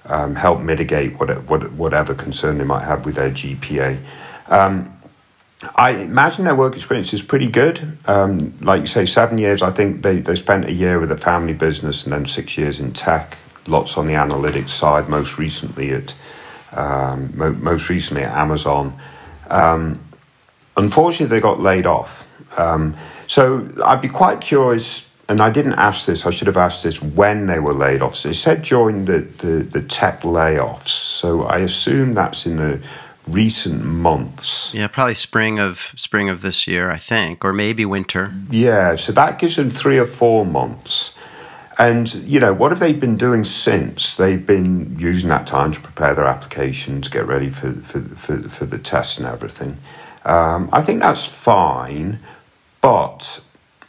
um, 0.06 0.36
help 0.36 0.62
mitigate 0.62 1.20
what, 1.20 1.44
what, 1.46 1.72
whatever 1.74 2.14
concern 2.14 2.58
they 2.58 2.64
might 2.64 2.84
have 2.84 3.06
with 3.06 3.16
their 3.16 3.32
GPA. 3.32 4.00
Um, 4.48 4.94
I 5.76 5.92
imagine 5.92 6.46
their 6.46 6.56
work 6.56 6.76
experience 6.76 7.14
is 7.14 7.22
pretty 7.22 7.48
good. 7.48 7.98
Um, 8.06 8.58
like 8.62 8.82
you 8.82 8.88
say, 8.88 9.06
seven 9.06 9.38
years. 9.38 9.62
I 9.62 9.72
think 9.72 10.04
they, 10.04 10.20
they 10.20 10.36
spent 10.36 10.66
a 10.66 10.74
year 10.74 11.00
with 11.00 11.12
a 11.12 11.18
family 11.18 11.54
business 11.54 12.04
and 12.04 12.14
then 12.14 12.26
six 12.26 12.58
years 12.58 12.80
in 12.80 12.94
tech. 12.94 13.38
Lots 13.66 13.98
on 13.98 14.08
the 14.08 14.14
analytics 14.14 14.70
side. 14.70 15.10
Most 15.10 15.38
recently 15.38 15.92
at 15.92 16.14
um, 16.74 17.32
mo- 17.36 17.54
most 17.54 17.90
recently 17.90 18.24
at 18.24 18.36
Amazon. 18.38 19.00
Unfortunately, 20.78 21.36
they 21.36 21.42
got 21.42 21.60
laid 21.60 21.88
off. 21.88 22.24
Um, 22.58 22.96
so 23.28 23.68
I'd 23.84 24.02
be 24.02 24.10
quite 24.10 24.42
curious. 24.42 25.02
And 25.30 25.42
I 25.42 25.50
didn't 25.50 25.74
ask 25.74 26.06
this. 26.06 26.26
I 26.26 26.30
should 26.30 26.48
have 26.48 26.58
asked 26.58 26.84
this 26.84 27.02
when 27.02 27.48
they 27.48 27.60
were 27.60 27.74
laid 27.74 28.02
off. 28.02 28.16
So 28.16 28.30
they 28.30 28.34
said 28.34 28.62
during 28.64 29.06
the, 29.06 29.20
the, 29.40 29.64
the 29.64 29.82
tech 29.82 30.22
layoffs. 30.22 30.88
So 30.88 31.44
I 31.44 31.60
assume 31.60 32.14
that's 32.14 32.46
in 32.46 32.58
the 32.58 32.82
recent 33.28 33.84
months. 33.84 34.72
Yeah, 34.74 34.88
probably 34.88 35.16
spring 35.16 35.60
of 35.60 35.92
spring 35.96 36.30
of 36.30 36.42
this 36.42 36.66
year, 36.66 36.90
I 36.90 36.98
think, 36.98 37.44
or 37.44 37.54
maybe 37.54 37.86
winter. 37.86 38.34
Yeah, 38.50 38.96
so 38.96 39.12
that 39.12 39.40
gives 39.40 39.58
them 39.58 39.70
three 39.70 39.98
or 39.98 40.08
four 40.08 40.46
months. 40.46 41.14
And 41.78 42.12
you 42.14 42.40
know, 42.40 42.54
what 42.54 42.72
have 42.72 42.80
they 42.80 42.94
been 42.94 43.18
doing 43.18 43.44
since? 43.44 44.18
They've 44.18 44.44
been 44.44 44.98
using 44.98 45.30
that 45.30 45.46
time 45.46 45.74
to 45.74 45.80
prepare 45.80 46.16
their 46.16 46.26
applications, 46.26 47.08
get 47.08 47.28
ready 47.28 47.50
for 47.50 47.74
for 47.74 48.02
for, 48.02 48.50
for 48.50 48.66
the 48.66 48.78
tests 48.78 49.18
and 49.18 49.28
everything. 49.28 49.78
Um, 50.26 50.70
I 50.74 50.82
think 50.82 51.02
that's 51.02 51.26
fine, 51.26 52.20
but 52.82 53.42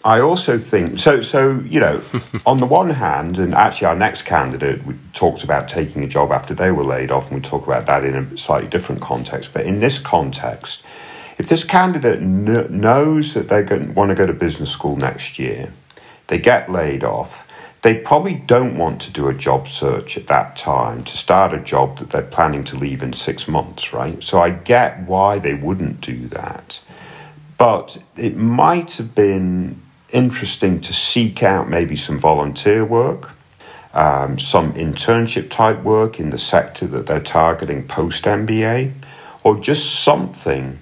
I 0.09 0.21
also 0.21 0.57
think 0.57 0.99
so. 0.99 1.21
So 1.21 1.61
you 1.67 1.81
know, 1.81 2.01
on 2.47 2.57
the 2.57 2.65
one 2.65 2.89
hand, 2.89 3.39
and 3.39 3.55
actually, 3.55 3.89
our 3.89 3.95
next 3.95 4.23
candidate 4.23 4.81
talks 5.13 5.43
about 5.45 5.69
taking 5.69 6.03
a 6.03 6.07
job 6.07 6.33
after 6.33 6.55
they 6.55 6.71
were 6.71 6.83
laid 6.83 7.11
off, 7.11 7.27
and 7.27 7.35
we 7.35 7.47
talk 7.47 7.67
about 7.67 7.85
that 7.85 8.05
in 8.05 8.15
a 8.15 8.39
slightly 8.39 8.71
different 8.71 9.03
context. 9.03 9.51
But 9.53 9.67
in 9.67 9.81
this 9.81 9.99
context, 9.99 10.83
if 11.37 11.51
this 11.51 11.63
candidate 11.63 12.21
kn- 12.21 12.81
knows 12.81 13.35
that 13.35 13.51
they 13.51 13.63
want 13.93 14.09
to 14.09 14.15
go 14.15 14.25
to 14.25 14.33
business 14.33 14.71
school 14.71 14.97
next 14.97 15.39
year, 15.39 15.71
they 16.29 16.39
get 16.39 16.73
laid 16.73 17.05
off. 17.05 17.31
They 17.83 17.99
probably 17.99 18.37
don't 18.37 18.79
want 18.79 19.03
to 19.03 19.11
do 19.11 19.29
a 19.29 19.35
job 19.35 19.69
search 19.69 20.17
at 20.17 20.27
that 20.29 20.57
time 20.57 21.05
to 21.05 21.17
start 21.19 21.53
a 21.53 21.61
job 21.61 21.99
that 21.99 22.09
they're 22.09 22.23
planning 22.23 22.65
to 22.65 22.77
leave 22.77 23.03
in 23.03 23.13
six 23.13 23.47
months, 23.47 23.93
right? 23.93 24.23
So 24.23 24.41
I 24.41 24.51
get 24.53 25.03
why 25.07 25.39
they 25.39 25.53
wouldn't 25.53 26.01
do 26.01 26.29
that. 26.29 26.81
But 27.59 27.99
it 28.17 28.37
might 28.37 28.93
have 28.93 29.15
been 29.15 29.83
interesting 30.11 30.81
to 30.81 30.93
seek 30.93 31.43
out 31.43 31.69
maybe 31.69 31.97
some 31.97 32.19
volunteer 32.19 32.85
work, 32.85 33.31
um, 33.95 34.39
some 34.39 34.73
internship 34.75 35.51
type 35.51 35.83
work 35.83 36.21
in 36.21 36.31
the 36.31 36.39
sector 36.39 36.87
that 36.87 37.07
they're 37.07 37.21
targeting 37.21 37.87
post 37.87 38.25
MBA, 38.25 38.93
or 39.45 39.59
just 39.59 40.03
something 40.03 40.79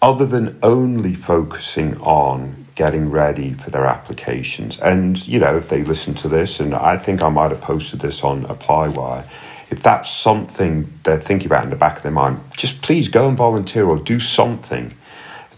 other 0.00 0.26
than 0.26 0.58
only 0.62 1.14
focusing 1.14 1.96
on 2.00 2.66
getting 2.74 3.10
ready 3.10 3.54
for 3.54 3.70
their 3.70 3.86
applications. 3.86 4.78
And, 4.80 5.24
you 5.26 5.38
know, 5.38 5.56
if 5.56 5.68
they 5.68 5.84
listen 5.84 6.14
to 6.14 6.28
this, 6.28 6.58
and 6.58 6.74
I 6.74 6.98
think 6.98 7.22
I 7.22 7.28
might 7.28 7.50
have 7.50 7.60
posted 7.60 8.00
this 8.00 8.22
on 8.22 8.44
ApplyWire, 8.46 9.28
if 9.70 9.82
that's 9.82 10.10
something 10.10 10.92
they're 11.04 11.20
thinking 11.20 11.46
about 11.46 11.64
in 11.64 11.70
the 11.70 11.76
back 11.76 11.98
of 11.98 12.02
their 12.02 12.12
mind, 12.12 12.40
just 12.56 12.82
please 12.82 13.08
go 13.08 13.28
and 13.28 13.36
volunteer 13.36 13.86
or 13.86 13.98
do 13.98 14.20
something 14.20 14.92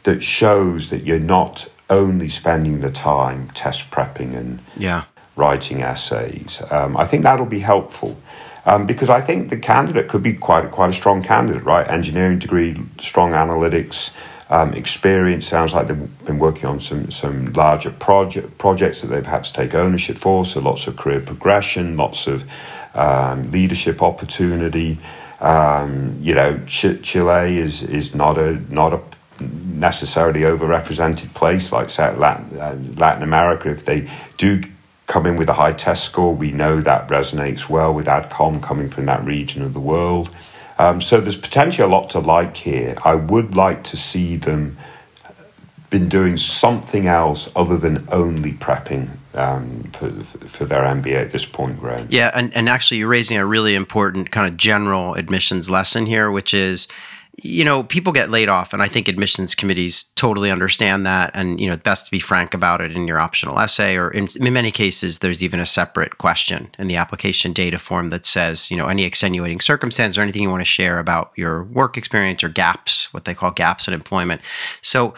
that 0.05 0.22
shows 0.22 0.90
that 0.90 1.05
you're 1.05 1.18
not 1.18 1.66
only 1.90 2.29
spending 2.29 2.81
the 2.81 2.90
time 2.90 3.51
test 3.51 3.90
prepping 3.90 4.37
and 4.37 4.61
yeah. 4.77 5.05
writing 5.37 5.83
essays. 5.83 6.61
Um, 6.70 6.97
I 6.97 7.07
think 7.07 7.25
that'll 7.25 7.47
be 7.47 7.61
helpful. 7.61 8.16
Um, 8.66 8.87
because 8.87 9.11
I 9.11 9.20
think 9.20 9.51
the 9.51 9.59
candidate 9.59 10.09
could 10.09 10.23
be 10.23 10.33
quite 10.33 10.70
quite 10.70 10.90
a 10.90 10.92
strong 10.92 11.23
candidate, 11.23 11.64
right? 11.64 11.87
Engineering 11.87 12.38
degree, 12.38 12.81
strong 12.99 13.33
analytics 13.33 14.11
um, 14.49 14.73
experience. 14.73 15.47
Sounds 15.47 15.75
like 15.75 15.88
they've 15.88 16.25
been 16.25 16.38
working 16.38 16.66
on 16.66 16.81
some 16.81 17.11
some 17.11 17.53
larger 17.53 17.90
project 17.90 18.57
projects 18.57 19.03
that 19.03 19.09
they've 19.09 19.27
had 19.27 19.44
to 19.44 19.53
take 19.53 19.75
ownership 19.75 20.16
for. 20.16 20.47
So 20.47 20.61
lots 20.61 20.87
of 20.87 20.97
career 20.97 21.20
progression, 21.20 21.99
lots 21.99 22.27
of 22.27 22.42
um, 22.94 23.51
leadership 23.51 24.03
opportunity. 24.03 24.99
Um, 25.40 26.18
you 26.23 26.35
know, 26.35 26.59
Ch- 26.66 27.03
Chile 27.03 27.59
is 27.59 27.83
is 27.83 28.14
not 28.14 28.38
a 28.38 28.55
not 28.73 28.94
a 28.94 29.01
necessarily 29.40 30.40
overrepresented 30.40 31.33
place 31.35 31.73
like 31.73 31.97
Latin, 31.99 32.59
uh, 32.59 32.77
Latin 32.97 33.23
America. 33.23 33.70
If 33.70 33.85
they 33.85 34.11
do 34.38 34.62
come 35.07 35.27
in 35.27 35.37
with 35.37 35.49
a 35.49 35.53
high 35.53 35.73
test 35.73 36.05
score, 36.05 36.35
we 36.35 36.53
know 36.53 36.81
that 36.81 37.09
resonates 37.09 37.68
well 37.68 37.92
with 37.92 38.07
AdCom 38.07 38.62
coming 38.62 38.88
from 38.88 39.07
that 39.07 39.25
region 39.25 39.62
of 39.62 39.75
the 39.75 39.81
world. 39.81 40.31
Um, 40.79 41.01
so 41.01 41.20
there's 41.20 41.37
potentially 41.37 41.85
a 41.85 41.90
lot 41.90 42.11
to 42.11 42.18
like 42.18 42.57
here. 42.57 42.97
I 43.05 43.14
would 43.14 43.55
like 43.55 43.85
to 43.85 43.97
see 43.97 44.37
them 44.37 44.77
been 45.90 46.09
doing 46.09 46.37
something 46.37 47.07
else 47.07 47.49
other 47.55 47.77
than 47.77 48.05
only 48.11 48.53
prepping 48.55 49.09
um, 49.35 49.88
for, 49.97 50.11
for 50.49 50.64
their 50.64 50.83
MBA 50.83 51.27
at 51.27 51.31
this 51.31 51.44
point, 51.44 51.79
Graham. 51.79 52.09
Yeah, 52.11 52.33
and, 52.35 52.53
and 52.53 52.68
actually, 52.68 52.97
you're 52.97 53.09
raising 53.09 53.37
a 53.37 53.47
really 53.47 53.77
important 53.77 54.33
kind 54.33 54.49
of 54.49 54.57
general 54.57 55.14
admissions 55.14 55.70
lesson 55.70 56.07
here, 56.07 56.33
which 56.33 56.53
is 56.53 56.88
you 57.42 57.64
know, 57.64 57.83
people 57.83 58.12
get 58.12 58.31
laid 58.31 58.49
off, 58.49 58.73
and 58.73 58.83
I 58.83 58.88
think 58.88 59.09
admissions 59.09 59.55
committees 59.55 60.05
totally 60.14 60.51
understand 60.51 61.05
that. 61.05 61.31
And 61.35 61.61
you 61.61 61.68
know, 61.68 61.77
best 61.77 62.07
to 62.07 62.11
be 62.11 62.20
frank 62.20 62.55
about 62.55 62.81
it 62.81 62.92
in 62.92 63.09
your 63.09 63.18
optional 63.18 63.59
essay, 63.59 63.97
or 63.97 64.11
in, 64.11 64.29
in, 64.37 64.53
many 64.53 64.70
cases, 64.70 65.18
there's 65.18 65.42
even 65.42 65.59
a 65.59 65.66
separate 65.66 66.18
question 66.18 66.70
in 66.79 66.87
the 66.87 66.97
application 66.97 67.53
data 67.53 67.79
form 67.79 68.11
that 68.11 68.25
says, 68.25 68.70
you 68.70 68.77
know, 68.77 68.87
any 68.87 69.05
extenuating 69.05 69.61
circumstance 69.61 70.16
or 70.16 70.23
anything 70.23 70.42
you 70.42 70.51
want 70.51 70.61
to 70.61 70.64
share 70.64 70.99
about 70.99 71.33
your 71.37 71.64
work 71.64 71.97
experience 71.97 72.44
or 72.44 72.49
gaps, 72.49 73.12
what 73.12 73.25
they 73.25 73.35
call 73.35 73.51
gaps 73.51 73.88
in 73.88 73.94
employment. 73.94 74.40
So, 74.83 75.14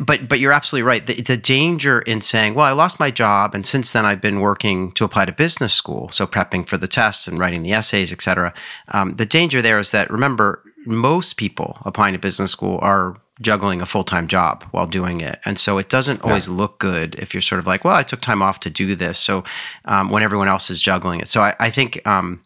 but 0.00 0.28
but 0.28 0.40
you're 0.40 0.52
absolutely 0.52 0.86
right. 0.86 1.06
The, 1.06 1.20
the, 1.20 1.36
danger 1.36 2.00
in 2.00 2.22
saying, 2.22 2.54
"Well, 2.54 2.64
I 2.64 2.72
lost 2.72 2.98
my 2.98 3.10
job, 3.10 3.54
and 3.54 3.66
since 3.66 3.92
then 3.92 4.06
I've 4.06 4.20
been 4.20 4.40
working 4.40 4.92
to 4.92 5.04
apply 5.04 5.26
to 5.26 5.32
business 5.32 5.74
school, 5.74 6.08
so 6.08 6.26
prepping 6.26 6.66
for 6.66 6.78
the 6.78 6.88
tests 6.88 7.28
and 7.28 7.38
writing 7.38 7.62
the 7.62 7.72
essays, 7.72 8.12
et 8.12 8.22
cetera." 8.22 8.54
Um, 8.88 9.14
the 9.16 9.26
danger 9.26 9.60
there 9.60 9.78
is 9.78 9.90
that 9.90 10.10
remember, 10.10 10.62
most 10.88 11.36
people 11.36 11.78
applying 11.84 12.14
to 12.14 12.18
business 12.18 12.50
school 12.50 12.78
are 12.82 13.16
juggling 13.40 13.80
a 13.80 13.86
full-time 13.86 14.26
job 14.26 14.64
while 14.72 14.86
doing 14.86 15.20
it. 15.20 15.38
And 15.44 15.60
so 15.60 15.78
it 15.78 15.90
doesn't 15.90 16.22
always 16.22 16.48
yeah. 16.48 16.54
look 16.54 16.78
good 16.78 17.14
if 17.16 17.32
you're 17.32 17.40
sort 17.40 17.60
of 17.60 17.66
like 17.66 17.84
well 17.84 17.94
i 17.94 18.02
took 18.02 18.20
time 18.20 18.42
off 18.42 18.60
to 18.60 18.70
do 18.70 18.96
this. 18.96 19.18
So 19.18 19.44
um, 19.84 20.10
when 20.10 20.22
everyone 20.22 20.48
else 20.48 20.70
is 20.70 20.80
juggling 20.80 21.20
it. 21.20 21.28
So 21.28 21.42
i, 21.42 21.54
I 21.60 21.70
think 21.70 22.04
um, 22.06 22.42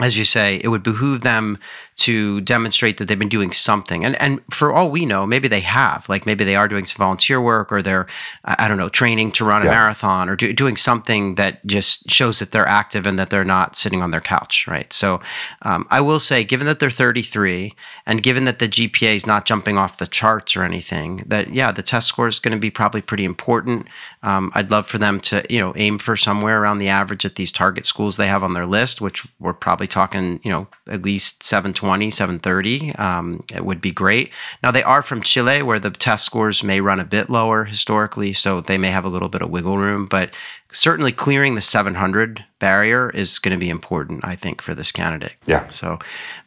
as 0.00 0.18
you 0.18 0.24
say, 0.24 0.60
it 0.64 0.68
would 0.68 0.82
behoove 0.82 1.20
them 1.20 1.56
to 1.96 2.40
demonstrate 2.40 2.98
that 2.98 3.06
they've 3.06 3.18
been 3.18 3.28
doing 3.28 3.52
something. 3.52 4.04
And 4.04 4.20
and 4.20 4.40
for 4.50 4.72
all 4.72 4.90
we 4.90 5.06
know, 5.06 5.24
maybe 5.24 5.46
they 5.46 5.60
have. 5.60 6.08
Like 6.08 6.26
maybe 6.26 6.42
they 6.42 6.56
are 6.56 6.66
doing 6.66 6.84
some 6.84 6.98
volunteer 6.98 7.40
work 7.40 7.70
or 7.70 7.80
they're, 7.80 8.06
I 8.44 8.66
don't 8.66 8.76
know, 8.76 8.88
training 8.88 9.30
to 9.32 9.44
run 9.44 9.62
a 9.62 9.66
yeah. 9.66 9.70
marathon 9.70 10.28
or 10.28 10.34
do, 10.34 10.52
doing 10.52 10.76
something 10.76 11.36
that 11.36 11.64
just 11.64 12.10
shows 12.10 12.40
that 12.40 12.50
they're 12.50 12.66
active 12.66 13.06
and 13.06 13.16
that 13.20 13.30
they're 13.30 13.44
not 13.44 13.76
sitting 13.76 14.02
on 14.02 14.10
their 14.10 14.20
couch, 14.20 14.66
right? 14.66 14.92
So 14.92 15.20
um, 15.62 15.86
I 15.90 16.00
will 16.00 16.18
say, 16.18 16.42
given 16.42 16.66
that 16.66 16.80
they're 16.80 16.90
33 16.90 17.72
and 18.06 18.20
given 18.20 18.44
that 18.46 18.58
the 18.58 18.68
GPA 18.68 19.14
is 19.14 19.26
not 19.26 19.46
jumping 19.46 19.78
off 19.78 19.98
the 19.98 20.08
charts 20.08 20.56
or 20.56 20.64
anything, 20.64 21.22
that 21.26 21.54
yeah, 21.54 21.70
the 21.70 21.84
test 21.84 22.08
score 22.08 22.26
is 22.26 22.40
going 22.40 22.52
to 22.52 22.58
be 22.58 22.70
probably 22.70 23.00
pretty 23.00 23.24
important. 23.24 23.86
Um, 24.24 24.50
I'd 24.54 24.70
love 24.70 24.86
for 24.86 24.96
them 24.96 25.20
to, 25.20 25.44
you 25.50 25.60
know, 25.60 25.74
aim 25.76 25.98
for 25.98 26.16
somewhere 26.16 26.60
around 26.60 26.78
the 26.78 26.88
average 26.88 27.26
at 27.26 27.36
these 27.36 27.52
target 27.52 27.84
schools 27.84 28.16
they 28.16 28.26
have 28.26 28.42
on 28.42 28.54
their 28.54 28.66
list, 28.66 29.02
which 29.02 29.26
we're 29.38 29.52
probably 29.52 29.86
talking, 29.86 30.40
you 30.42 30.50
know, 30.50 30.66
at 30.88 31.02
least 31.02 31.42
720, 31.42 32.10
730. 32.10 32.94
Um, 32.94 33.44
it 33.54 33.66
would 33.66 33.82
be 33.82 33.92
great. 33.92 34.30
Now, 34.62 34.70
they 34.70 34.82
are 34.82 35.02
from 35.02 35.22
Chile, 35.22 35.62
where 35.62 35.78
the 35.78 35.90
test 35.90 36.24
scores 36.24 36.64
may 36.64 36.80
run 36.80 37.00
a 37.00 37.04
bit 37.04 37.28
lower 37.28 37.64
historically, 37.64 38.32
so 38.32 38.62
they 38.62 38.78
may 38.78 38.90
have 38.90 39.04
a 39.04 39.10
little 39.10 39.28
bit 39.28 39.42
of 39.42 39.50
wiggle 39.50 39.76
room, 39.76 40.06
but 40.06 40.30
certainly 40.74 41.12
clearing 41.12 41.54
the 41.54 41.60
700 41.60 42.44
barrier 42.58 43.10
is 43.10 43.38
going 43.38 43.52
to 43.52 43.58
be 43.58 43.70
important, 43.70 44.24
I 44.24 44.36
think, 44.36 44.60
for 44.60 44.74
this 44.74 44.92
candidate. 44.92 45.32
Yeah. 45.46 45.68
So, 45.68 45.98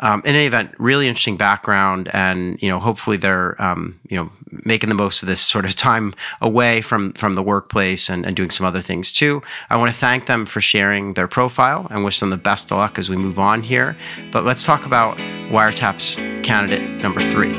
um, 0.01 0.21
in 0.25 0.35
any 0.35 0.45
event, 0.45 0.71
really 0.77 1.07
interesting 1.07 1.37
background, 1.37 2.09
and 2.13 2.61
you 2.61 2.69
know, 2.69 2.79
hopefully 2.79 3.17
they're 3.17 3.59
um, 3.61 3.99
you 4.09 4.17
know 4.17 4.29
making 4.65 4.89
the 4.89 4.95
most 4.95 5.23
of 5.23 5.27
this 5.27 5.41
sort 5.41 5.65
of 5.65 5.75
time 5.75 6.13
away 6.41 6.81
from 6.81 7.13
from 7.13 7.33
the 7.33 7.43
workplace 7.43 8.09
and, 8.09 8.25
and 8.25 8.35
doing 8.35 8.51
some 8.51 8.65
other 8.65 8.81
things 8.81 9.11
too. 9.11 9.41
I 9.69 9.77
want 9.77 9.93
to 9.93 9.99
thank 9.99 10.27
them 10.27 10.45
for 10.45 10.61
sharing 10.61 11.13
their 11.13 11.27
profile 11.27 11.87
and 11.89 12.03
wish 12.03 12.19
them 12.19 12.29
the 12.29 12.37
best 12.37 12.71
of 12.71 12.77
luck 12.77 12.99
as 12.99 13.09
we 13.09 13.15
move 13.15 13.39
on 13.39 13.61
here. 13.61 13.97
But 14.31 14.45
let's 14.45 14.65
talk 14.65 14.85
about 14.85 15.17
Wiretap's 15.49 16.15
candidate 16.45 16.89
number 17.01 17.21
three. 17.31 17.53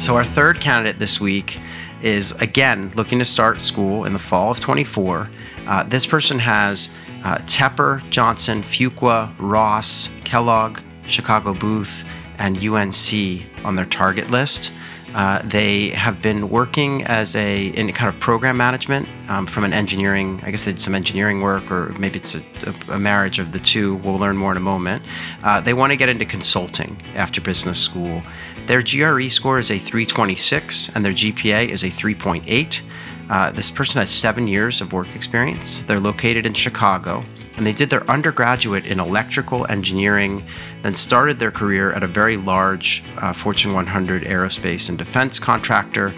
So 0.00 0.16
our 0.16 0.24
third 0.24 0.60
candidate 0.60 0.98
this 0.98 1.20
week 1.20 1.58
is 2.02 2.32
again 2.32 2.92
looking 2.94 3.18
to 3.18 3.24
start 3.24 3.62
school 3.62 4.04
in 4.04 4.12
the 4.12 4.18
fall 4.18 4.50
of 4.50 4.60
24. 4.60 5.28
Uh, 5.66 5.82
this 5.84 6.04
person 6.06 6.38
has 6.38 6.88
uh, 7.24 7.38
Tepper, 7.46 8.08
Johnson, 8.10 8.62
Fuqua, 8.62 9.32
Ross, 9.38 10.10
Kellogg, 10.24 10.80
Chicago 11.06 11.54
Booth, 11.54 12.04
and 12.38 12.56
UNC 12.56 13.64
on 13.64 13.76
their 13.76 13.86
target 13.86 14.30
list. 14.30 14.72
Uh, 15.14 15.42
they 15.44 15.90
have 15.90 16.22
been 16.22 16.48
working 16.48 17.04
as 17.04 17.36
a 17.36 17.66
in 17.66 17.92
kind 17.92 18.12
of 18.12 18.18
program 18.18 18.56
management 18.56 19.06
um, 19.28 19.46
from 19.46 19.62
an 19.62 19.72
engineering. 19.72 20.40
I 20.42 20.50
guess 20.50 20.64
they 20.64 20.72
did 20.72 20.80
some 20.80 20.94
engineering 20.94 21.42
work, 21.42 21.70
or 21.70 21.90
maybe 21.98 22.18
it's 22.18 22.34
a, 22.34 22.42
a, 22.88 22.98
marriage 22.98 23.38
of 23.38 23.52
the 23.52 23.58
two. 23.58 23.96
We'll 23.96 24.16
learn 24.16 24.38
more 24.38 24.52
in 24.52 24.56
a 24.56 24.60
moment. 24.60 25.04
Uh, 25.42 25.60
they 25.60 25.74
want 25.74 25.90
to 25.90 25.96
get 25.96 26.08
into 26.08 26.24
consulting 26.24 27.00
after 27.14 27.42
business 27.42 27.78
school. 27.78 28.22
Their 28.66 28.82
GRE 28.82 29.28
score 29.28 29.58
is 29.58 29.70
a 29.70 29.78
326, 29.78 30.90
and 30.94 31.04
their 31.04 31.12
GPA 31.12 31.68
is 31.68 31.82
a 31.82 31.90
3.8. 31.90 32.80
Uh, 33.28 33.50
this 33.52 33.70
person 33.70 34.00
has 34.00 34.10
seven 34.10 34.46
years 34.46 34.80
of 34.80 34.92
work 34.92 35.14
experience. 35.14 35.82
They're 35.86 36.00
located 36.00 36.46
in 36.46 36.54
Chicago 36.54 37.24
and 37.56 37.66
they 37.66 37.72
did 37.72 37.90
their 37.90 38.08
undergraduate 38.10 38.86
in 38.86 38.98
electrical 38.98 39.66
engineering, 39.70 40.46
then 40.82 40.94
started 40.94 41.38
their 41.38 41.50
career 41.50 41.92
at 41.92 42.02
a 42.02 42.06
very 42.06 42.36
large 42.36 43.04
uh, 43.18 43.32
Fortune 43.32 43.74
100 43.74 44.24
aerospace 44.24 44.88
and 44.88 44.98
defense 44.98 45.38
contractor, 45.38 46.12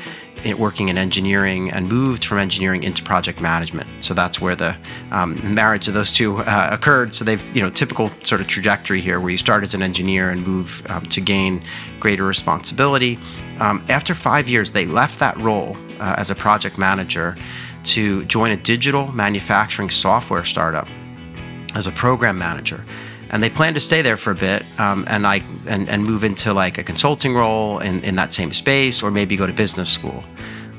working 0.53 0.89
in 0.89 0.99
engineering, 0.99 1.71
and 1.71 1.89
moved 1.89 2.25
from 2.25 2.39
engineering 2.39 2.83
into 2.83 3.03
project 3.03 3.41
management. 3.41 3.89
So 4.05 4.15
that's 4.15 4.41
where 4.41 4.55
the 4.55 4.77
um, 5.11 5.55
marriage 5.55 5.89
of 5.89 5.95
those 5.95 6.13
two 6.13 6.39
uh, 6.39 6.69
occurred. 6.71 7.15
So 7.15 7.25
they've, 7.25 7.57
you 7.57 7.63
know, 7.63 7.71
typical 7.71 8.09
sort 8.25 8.41
of 8.41 8.47
trajectory 8.47 9.01
here, 9.01 9.21
where 9.21 9.31
you 9.31 9.39
start 9.39 9.65
as 9.65 9.75
an 9.75 9.83
engineer 9.83 10.31
and 10.31 10.47
move 10.47 10.85
um, 10.91 11.07
to 11.07 11.21
gain 11.21 11.63
greater 11.99 12.25
responsibility. 12.25 13.19
Um, 13.61 13.85
after 13.89 14.15
five 14.15 14.49
years, 14.49 14.73
they 14.73 14.87
left 14.87 15.19
that 15.21 15.39
role 15.41 15.77
uh, 16.01 16.17
as 16.19 16.31
a 16.31 16.35
project 16.35 16.77
manager 16.77 17.37
to 17.85 18.25
join 18.27 18.51
a 18.51 18.57
digital 18.57 19.11
manufacturing 19.13 19.91
software 19.91 20.45
startup 20.45 20.89
as 21.75 21.87
a 21.87 21.93
program 21.93 22.39
manager 22.39 22.85
and 23.35 23.43
they 23.43 23.51
plan 23.51 23.75
to 23.75 23.81
stay 23.81 24.01
there 24.01 24.17
for 24.17 24.31
a 24.31 24.35
bit 24.35 24.65
um, 24.79 25.05
and 25.09 25.27
I 25.27 25.43
and, 25.67 25.89
and 25.89 26.05
move 26.05 26.23
into 26.23 26.55
like 26.55 26.79
a 26.79 26.85
consulting 26.85 27.35
role 27.35 27.81
in, 27.81 28.03
in 28.05 28.15
that 28.15 28.33
same 28.33 28.53
space 28.53 29.03
or 29.03 29.11
maybe 29.11 29.37
go 29.37 29.47
to 29.47 29.53
business 29.53 29.91
school. 29.91 30.23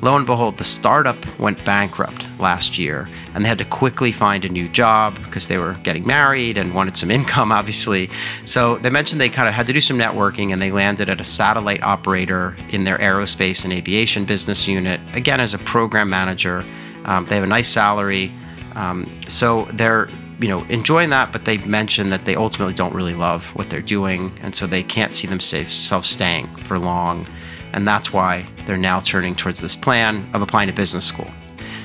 Lo 0.05 0.15
and 0.15 0.27
behold, 0.27 0.59
the 0.59 0.63
startup 0.63 1.17
went 1.39 1.65
bankrupt 1.65 2.27
last 2.37 2.77
year 2.77 3.09
and 3.33 3.43
they 3.43 3.49
had 3.49 3.57
to 3.57 3.65
quickly 3.65 4.11
find 4.11 4.45
a 4.45 4.49
new 4.49 4.69
job 4.69 5.17
because 5.23 5.47
they 5.47 5.57
were 5.57 5.73
getting 5.81 6.05
married 6.05 6.59
and 6.59 6.75
wanted 6.75 6.95
some 6.95 7.09
income, 7.09 7.51
obviously. 7.59 8.07
So 8.45 8.77
they 8.77 8.91
mentioned 8.91 9.19
they 9.19 9.29
kind 9.29 9.47
of 9.47 9.55
had 9.55 9.65
to 9.65 9.73
do 9.73 9.81
some 9.81 9.97
networking 9.97 10.53
and 10.53 10.61
they 10.61 10.69
landed 10.69 11.09
at 11.09 11.19
a 11.19 11.23
satellite 11.23 11.81
operator 11.81 12.55
in 12.69 12.83
their 12.83 12.99
aerospace 12.99 13.63
and 13.63 13.73
aviation 13.73 14.25
business 14.25 14.67
unit, 14.67 15.01
again, 15.13 15.39
as 15.39 15.55
a 15.55 15.57
program 15.57 16.07
manager. 16.07 16.63
Um, 17.05 17.25
they 17.25 17.33
have 17.33 17.43
a 17.43 17.47
nice 17.47 17.67
salary. 17.67 18.31
Um, 18.75 19.11
so 19.27 19.67
they're 19.73 20.07
you 20.39 20.49
know, 20.49 20.63
enjoying 20.65 21.09
that, 21.09 21.31
but 21.31 21.45
they 21.45 21.57
mention 21.59 22.09
that 22.09 22.25
they 22.25 22.35
ultimately 22.35 22.75
don't 22.75 22.93
really 22.93 23.15
love 23.15 23.43
what 23.55 23.71
they're 23.71 23.81
doing, 23.81 24.37
and 24.43 24.55
so 24.55 24.67
they 24.67 24.83
can't 24.83 25.13
see 25.13 25.25
themselves 25.25 26.07
staying 26.07 26.53
for 26.67 26.77
long, 26.77 27.25
and 27.75 27.87
that's 27.87 28.11
why 28.11 28.47
they're 28.65 28.77
now 28.77 28.99
turning 28.99 29.35
towards 29.35 29.61
this 29.61 29.75
plan 29.75 30.27
of 30.33 30.41
applying 30.41 30.67
to 30.67 30.73
business 30.73 31.05
school. 31.05 31.29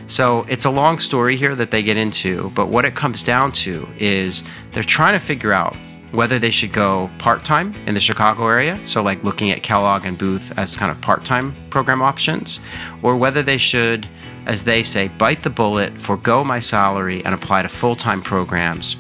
So 0.07 0.47
it's 0.49 0.65
a 0.65 0.71
long 0.71 0.99
story 0.99 1.37
here 1.37 1.55
that 1.55 1.71
they 1.71 1.83
get 1.83 1.99
into, 1.99 2.51
but 2.51 2.69
what 2.69 2.87
it 2.87 2.97
comes 2.97 3.23
down 3.23 3.53
to 3.53 3.87
is 3.99 4.43
they're 4.73 4.83
trying 4.83 5.19
to 5.19 5.25
figure 5.25 5.53
out 5.53 5.77
whether 6.13 6.39
they 6.39 6.51
should 6.51 6.73
go 6.73 7.09
part 7.19 7.45
time 7.45 7.75
in 7.87 7.95
the 7.95 8.01
Chicago 8.01 8.49
area, 8.49 8.81
so 8.85 9.03
like 9.03 9.23
looking 9.23 9.51
at 9.51 9.63
Kellogg 9.63 10.05
and 10.07 10.17
Booth 10.17 10.51
as 10.57 10.75
kind 10.75 10.91
of 10.91 11.01
part 11.03 11.25
time 11.25 11.55
program 11.69 12.01
options, 12.01 12.61
or 13.03 13.17
whether 13.17 13.43
they 13.43 13.59
should 13.59 14.09
as 14.47 14.65
they 14.65 14.83
say, 14.83 15.09
bite 15.09 15.43
the 15.43 15.51
bullet, 15.51 16.01
forego 16.01 16.43
my 16.43 16.61
salary, 16.61 17.25
and 17.25 17.35
apply 17.35 17.63
to 17.63 17.69
full 17.69 17.95
time 17.95 18.23
programs. 18.23 18.97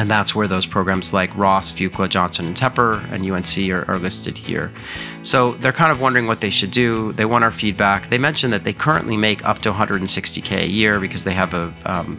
And 0.00 0.10
that's 0.10 0.34
where 0.34 0.48
those 0.48 0.64
programs 0.64 1.12
like 1.12 1.30
Ross, 1.36 1.70
Fuqua, 1.70 2.08
Johnson 2.08 2.46
and 2.46 2.56
Tepper, 2.56 3.04
and 3.12 3.30
UNC 3.30 3.70
are, 3.70 3.84
are, 3.86 3.98
listed 3.98 4.38
here. 4.38 4.72
So 5.20 5.52
they're 5.56 5.74
kind 5.74 5.92
of 5.92 6.00
wondering 6.00 6.26
what 6.26 6.40
they 6.40 6.48
should 6.48 6.70
do. 6.70 7.12
They 7.12 7.26
want 7.26 7.44
our 7.44 7.50
feedback. 7.50 8.08
They 8.08 8.16
mentioned 8.16 8.50
that 8.54 8.64
they 8.64 8.72
currently 8.72 9.18
make 9.18 9.44
up 9.44 9.58
to 9.58 9.70
160k 9.70 10.62
a 10.62 10.66
year 10.66 11.00
because 11.00 11.24
they 11.24 11.34
have 11.34 11.52
a 11.52 11.74
um, 11.84 12.18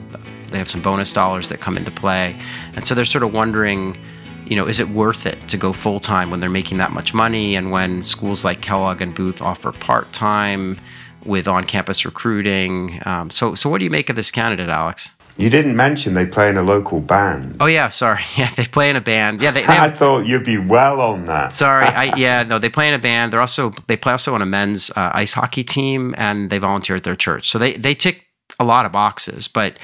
they 0.51 0.59
have 0.59 0.69
some 0.69 0.83
bonus 0.83 1.11
dollars 1.11 1.49
that 1.49 1.59
come 1.59 1.75
into 1.75 1.89
play, 1.89 2.35
and 2.75 2.85
so 2.85 2.93
they're 2.93 3.03
sort 3.03 3.23
of 3.23 3.33
wondering 3.33 3.97
you 4.45 4.55
know, 4.55 4.67
is 4.67 4.79
it 4.79 4.89
worth 4.89 5.25
it 5.25 5.47
to 5.47 5.57
go 5.57 5.73
full 5.73 5.99
time 5.99 6.29
when 6.29 6.39
they're 6.39 6.49
making 6.51 6.77
that 6.77 6.91
much 6.91 7.15
money 7.15 7.55
and 7.55 7.71
when 7.71 8.03
schools 8.03 8.43
like 8.43 8.61
Kellogg 8.61 9.01
and 9.01 9.15
Booth 9.15 9.41
offer 9.41 9.71
part 9.71 10.11
time? 10.13 10.79
with 11.25 11.47
on-campus 11.47 12.03
recruiting. 12.03 12.99
Um, 13.05 13.29
so, 13.29 13.53
so 13.53 13.69
what 13.69 13.77
do 13.77 13.83
you 13.83 13.91
make 13.91 14.09
of 14.09 14.15
this 14.15 14.31
candidate, 14.31 14.69
Alex? 14.69 15.11
You 15.41 15.49
didn't 15.49 15.75
mention 15.75 16.13
they 16.13 16.25
play 16.25 16.49
in 16.49 16.57
a 16.57 16.61
local 16.61 16.99
band. 16.99 17.57
Oh 17.59 17.65
yeah, 17.65 17.89
sorry. 17.89 18.21
Yeah, 18.37 18.53
they 18.55 18.65
play 18.65 18.89
in 18.89 18.95
a 18.95 19.01
band. 19.01 19.41
Yeah, 19.41 19.51
they. 19.51 19.61
they 19.61 19.67
I 19.87 19.89
thought 19.89 20.25
you'd 20.25 20.45
be 20.45 20.57
well 20.57 21.01
on 21.01 21.25
that. 21.25 21.53
sorry, 21.53 21.87
I 21.87 22.15
yeah 22.15 22.43
no, 22.43 22.59
they 22.59 22.69
play 22.69 22.87
in 22.87 22.93
a 22.93 22.99
band. 22.99 23.33
They're 23.33 23.39
also 23.39 23.73
they 23.87 23.97
play 23.97 24.11
also 24.11 24.33
on 24.35 24.41
a 24.41 24.45
men's 24.45 24.91
uh, 24.91 25.11
ice 25.13 25.33
hockey 25.33 25.63
team, 25.63 26.13
and 26.17 26.49
they 26.49 26.59
volunteer 26.59 26.95
at 26.95 27.03
their 27.03 27.15
church. 27.15 27.49
So 27.49 27.57
they 27.57 27.73
they 27.73 27.95
tick 27.95 28.25
a 28.59 28.65
lot 28.65 28.85
of 28.85 28.91
boxes, 28.91 29.47
but 29.47 29.77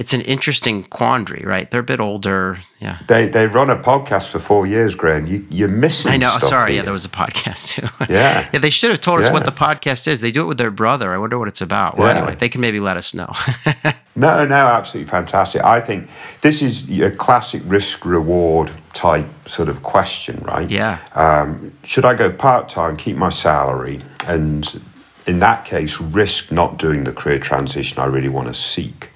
it's 0.00 0.14
an 0.14 0.22
interesting 0.22 0.84
quandary, 0.84 1.44
right? 1.44 1.70
They're 1.70 1.82
a 1.82 1.84
bit 1.84 2.00
older. 2.00 2.58
Yeah. 2.78 3.00
They 3.06 3.28
they 3.28 3.46
run 3.46 3.68
a 3.68 3.76
podcast 3.76 4.28
for 4.28 4.38
four 4.38 4.66
years, 4.66 4.94
Graham. 4.94 5.26
You 5.26 5.46
you're 5.50 5.68
missing. 5.68 6.10
I 6.10 6.16
know. 6.16 6.38
Sorry. 6.38 6.72
Here. 6.72 6.80
Yeah, 6.80 6.84
there 6.84 6.94
was 6.94 7.04
a 7.04 7.10
podcast 7.10 7.68
too. 7.68 7.86
Yeah. 8.08 8.48
yeah. 8.50 8.60
They 8.60 8.70
should 8.70 8.90
have 8.90 9.02
told 9.02 9.20
us 9.20 9.26
yeah. 9.26 9.34
what 9.34 9.44
the 9.44 9.52
podcast 9.52 10.08
is. 10.08 10.22
They 10.22 10.32
do 10.32 10.40
it 10.40 10.46
with 10.46 10.56
their 10.56 10.70
brother. 10.70 11.12
I 11.12 11.18
wonder 11.18 11.38
what 11.38 11.48
it's 11.48 11.60
about. 11.60 11.98
Well, 11.98 12.08
yeah. 12.08 12.22
anyway, 12.22 12.34
they 12.34 12.48
can 12.48 12.62
maybe 12.62 12.80
let 12.80 12.96
us 12.96 13.12
know. 13.12 13.30
no, 14.16 14.46
no, 14.46 14.54
absolutely 14.54 15.10
fantastic. 15.10 15.62
I 15.62 15.82
think 15.82 16.08
this 16.40 16.62
is 16.62 16.88
a 16.98 17.10
classic 17.10 17.60
risk 17.66 18.06
reward 18.06 18.72
type 18.94 19.26
sort 19.46 19.68
of 19.68 19.82
question, 19.82 20.42
right? 20.44 20.70
Yeah. 20.70 20.98
Um, 21.12 21.76
should 21.84 22.06
I 22.06 22.14
go 22.14 22.32
part 22.32 22.70
time, 22.70 22.96
keep 22.96 23.18
my 23.18 23.28
salary, 23.28 24.02
and 24.26 24.80
in 25.26 25.40
that 25.40 25.66
case, 25.66 26.00
risk 26.00 26.50
not 26.50 26.78
doing 26.78 27.04
the 27.04 27.12
career 27.12 27.38
transition 27.38 27.98
I 27.98 28.06
really 28.06 28.30
want 28.30 28.48
to 28.48 28.54
seek? 28.54 29.09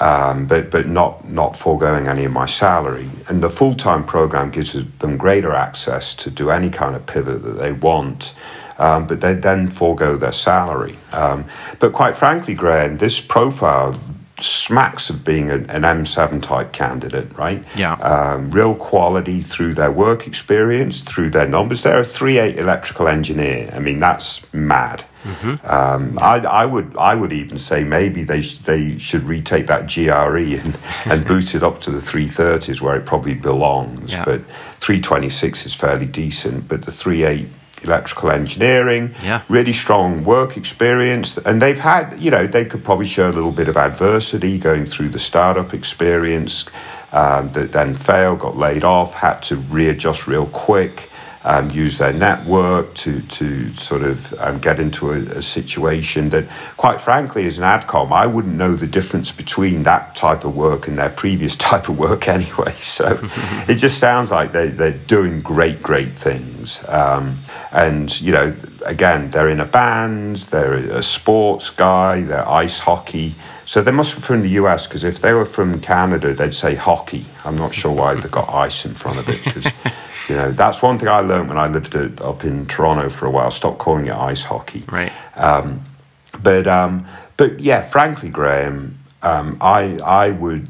Um, 0.00 0.46
but 0.46 0.70
but 0.70 0.86
not 0.86 1.28
not 1.28 1.56
foregoing 1.56 2.08
any 2.08 2.24
of 2.24 2.32
my 2.32 2.46
salary. 2.46 3.10
And 3.28 3.42
the 3.42 3.50
full 3.50 3.74
time 3.74 4.04
program 4.04 4.50
gives 4.50 4.72
them 4.72 5.16
greater 5.16 5.52
access 5.52 6.14
to 6.16 6.30
do 6.30 6.50
any 6.50 6.70
kind 6.70 6.96
of 6.96 7.06
pivot 7.06 7.42
that 7.42 7.58
they 7.58 7.72
want. 7.72 8.34
Um, 8.78 9.06
but 9.06 9.20
they 9.20 9.34
then 9.34 9.70
forego 9.70 10.16
their 10.16 10.32
salary. 10.32 10.98
Um, 11.12 11.44
but 11.78 11.92
quite 11.92 12.16
frankly, 12.16 12.54
Graham, 12.54 12.98
this 12.98 13.20
profile 13.20 14.00
smacks 14.40 15.10
of 15.10 15.24
being 15.24 15.50
an, 15.50 15.68
an 15.70 15.82
M7 15.82 16.42
type 16.42 16.72
candidate, 16.72 17.36
right? 17.36 17.62
Yeah. 17.76 17.94
Um, 17.94 18.50
real 18.50 18.74
quality 18.74 19.42
through 19.42 19.74
their 19.74 19.92
work 19.92 20.26
experience, 20.26 21.02
through 21.02 21.30
their 21.30 21.46
numbers. 21.46 21.82
They're 21.82 22.00
a 22.00 22.04
3.8 22.04 22.56
electrical 22.56 23.08
engineer. 23.08 23.70
I 23.74 23.78
mean, 23.78 24.00
that's 24.00 24.40
mad. 24.52 25.04
Mm-hmm. 25.22 25.66
Um, 25.66 26.18
I, 26.18 26.38
I, 26.38 26.66
would 26.66 26.96
I 26.96 27.14
would 27.14 27.32
even 27.32 27.58
say 27.58 27.84
maybe 27.84 28.24
they 28.24 28.42
sh- 28.42 28.58
they 28.58 28.98
should 28.98 29.24
retake 29.24 29.66
that 29.68 29.92
GRE 29.92 30.58
and, 30.58 30.78
and 31.04 31.26
boost 31.26 31.54
it 31.54 31.62
up 31.62 31.80
to 31.82 31.90
the 31.90 32.00
330s 32.00 32.80
where 32.80 32.96
it 32.96 33.06
probably 33.06 33.34
belongs. 33.34 34.12
Yeah. 34.12 34.24
But 34.24 34.42
326 34.80 35.66
is 35.66 35.74
fairly 35.74 36.06
decent. 36.06 36.68
But 36.68 36.84
the 36.84 36.92
38 36.92 37.48
electrical 37.82 38.30
engineering, 38.30 39.14
yeah. 39.22 39.42
really 39.48 39.72
strong 39.72 40.24
work 40.24 40.56
experience, 40.56 41.36
and 41.38 41.60
they've 41.60 41.78
had 41.78 42.20
you 42.20 42.30
know 42.30 42.46
they 42.46 42.64
could 42.64 42.84
probably 42.84 43.06
show 43.06 43.28
a 43.28 43.32
little 43.32 43.52
bit 43.52 43.68
of 43.68 43.76
adversity 43.76 44.58
going 44.58 44.86
through 44.86 45.10
the 45.10 45.18
startup 45.18 45.74
experience. 45.74 46.66
Um, 47.14 47.52
that 47.52 47.72
then 47.72 47.94
failed, 47.94 48.38
got 48.38 48.56
laid 48.56 48.84
off, 48.84 49.12
had 49.12 49.40
to 49.42 49.56
readjust 49.56 50.26
real 50.26 50.46
quick 50.46 51.10
um, 51.44 51.70
use 51.70 51.98
their 51.98 52.12
network 52.12 52.94
to, 52.94 53.20
to 53.22 53.74
sort 53.76 54.02
of 54.02 54.32
um, 54.34 54.60
get 54.60 54.78
into 54.78 55.10
a, 55.10 55.18
a, 55.38 55.42
situation 55.42 56.30
that, 56.30 56.46
quite 56.76 57.00
frankly, 57.00 57.46
as 57.46 57.58
an 57.58 57.64
AdCom, 57.64 58.12
I 58.12 58.26
wouldn't 58.26 58.54
know 58.54 58.76
the 58.76 58.86
difference 58.86 59.32
between 59.32 59.82
that 59.82 60.14
type 60.14 60.44
of 60.44 60.54
work 60.54 60.86
and 60.86 60.98
their 60.98 61.10
previous 61.10 61.56
type 61.70 61.88
of 61.88 61.98
work 61.98 62.28
anyway. 62.28 62.74
So 62.80 63.18
it 63.68 63.74
just 63.74 63.98
sounds 63.98 64.30
like 64.30 64.52
they, 64.52 64.68
they're 64.68 64.92
doing 64.92 65.42
great, 65.42 65.82
great 65.82 66.16
things. 66.16 66.78
Um, 66.86 67.40
and, 67.72 68.20
you 68.20 68.32
know, 68.32 68.54
again, 68.84 69.30
they're 69.30 69.48
in 69.48 69.60
a 69.60 69.66
band, 69.66 70.36
they're 70.50 70.74
a 70.74 71.02
sports 71.02 71.70
guy, 71.70 72.20
they're 72.20 72.48
ice 72.48 72.78
hockey. 72.78 73.34
So 73.66 73.82
they 73.82 73.90
must 73.90 74.14
be 74.14 74.22
from 74.22 74.42
the 74.42 74.50
US 74.50 74.86
because 74.86 75.02
if 75.02 75.20
they 75.20 75.32
were 75.32 75.46
from 75.46 75.80
Canada, 75.80 76.34
they'd 76.34 76.54
say 76.54 76.74
hockey. 76.74 77.26
I'm 77.44 77.56
not 77.56 77.74
sure 77.74 77.92
why 77.92 78.14
they've 78.14 78.30
got 78.30 78.48
ice 78.54 78.84
in 78.84 78.94
front 78.94 79.18
of 79.18 79.28
it 79.28 79.42
because 79.44 79.72
you 80.28 80.34
know, 80.34 80.52
that's 80.52 80.82
one 80.82 80.98
thing 80.98 81.08
I 81.08 81.20
learned 81.20 81.48
when 81.48 81.58
I 81.58 81.68
lived 81.68 81.94
up 81.94 82.44
in 82.44 82.66
Toronto 82.66 83.10
for 83.10 83.26
a 83.26 83.30
while. 83.30 83.50
Stop 83.50 83.78
calling 83.78 84.06
it 84.06 84.14
ice 84.14 84.42
hockey. 84.42 84.84
Right. 84.90 85.12
Um, 85.36 85.84
but 86.42 86.66
um, 86.66 87.06
but 87.36 87.60
yeah, 87.60 87.82
frankly, 87.82 88.28
Graham, 88.28 88.98
um, 89.22 89.58
I 89.60 89.98
I 89.98 90.30
would. 90.30 90.68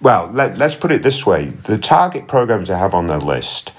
Well, 0.00 0.30
let, 0.32 0.56
let's 0.58 0.76
put 0.76 0.92
it 0.92 1.02
this 1.02 1.26
way: 1.26 1.46
the 1.66 1.78
target 1.78 2.28
programs 2.28 2.68
they 2.68 2.76
have 2.76 2.94
on 2.94 3.08
their 3.08 3.18
list, 3.18 3.72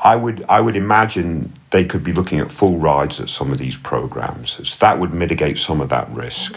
I 0.00 0.16
would 0.16 0.44
I 0.48 0.60
would 0.60 0.76
imagine 0.76 1.52
they 1.70 1.84
could 1.84 2.04
be 2.04 2.12
looking 2.12 2.38
at 2.38 2.52
full 2.52 2.78
rides 2.78 3.20
at 3.20 3.30
some 3.30 3.52
of 3.52 3.58
these 3.58 3.76
programs. 3.76 4.60
So 4.68 4.76
that 4.80 4.98
would 4.98 5.12
mitigate 5.14 5.58
some 5.58 5.80
of 5.80 5.88
that 5.88 6.10
risk. 6.10 6.56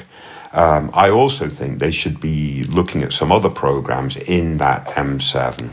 Um, 0.55 0.89
I 0.93 1.09
also 1.09 1.49
think 1.49 1.79
they 1.79 1.91
should 1.91 2.19
be 2.21 2.63
looking 2.63 3.03
at 3.03 3.11
some 3.11 3.31
other 3.31 3.49
programs 3.49 4.15
in 4.15 4.57
that 4.57 4.87
M7. 4.87 5.69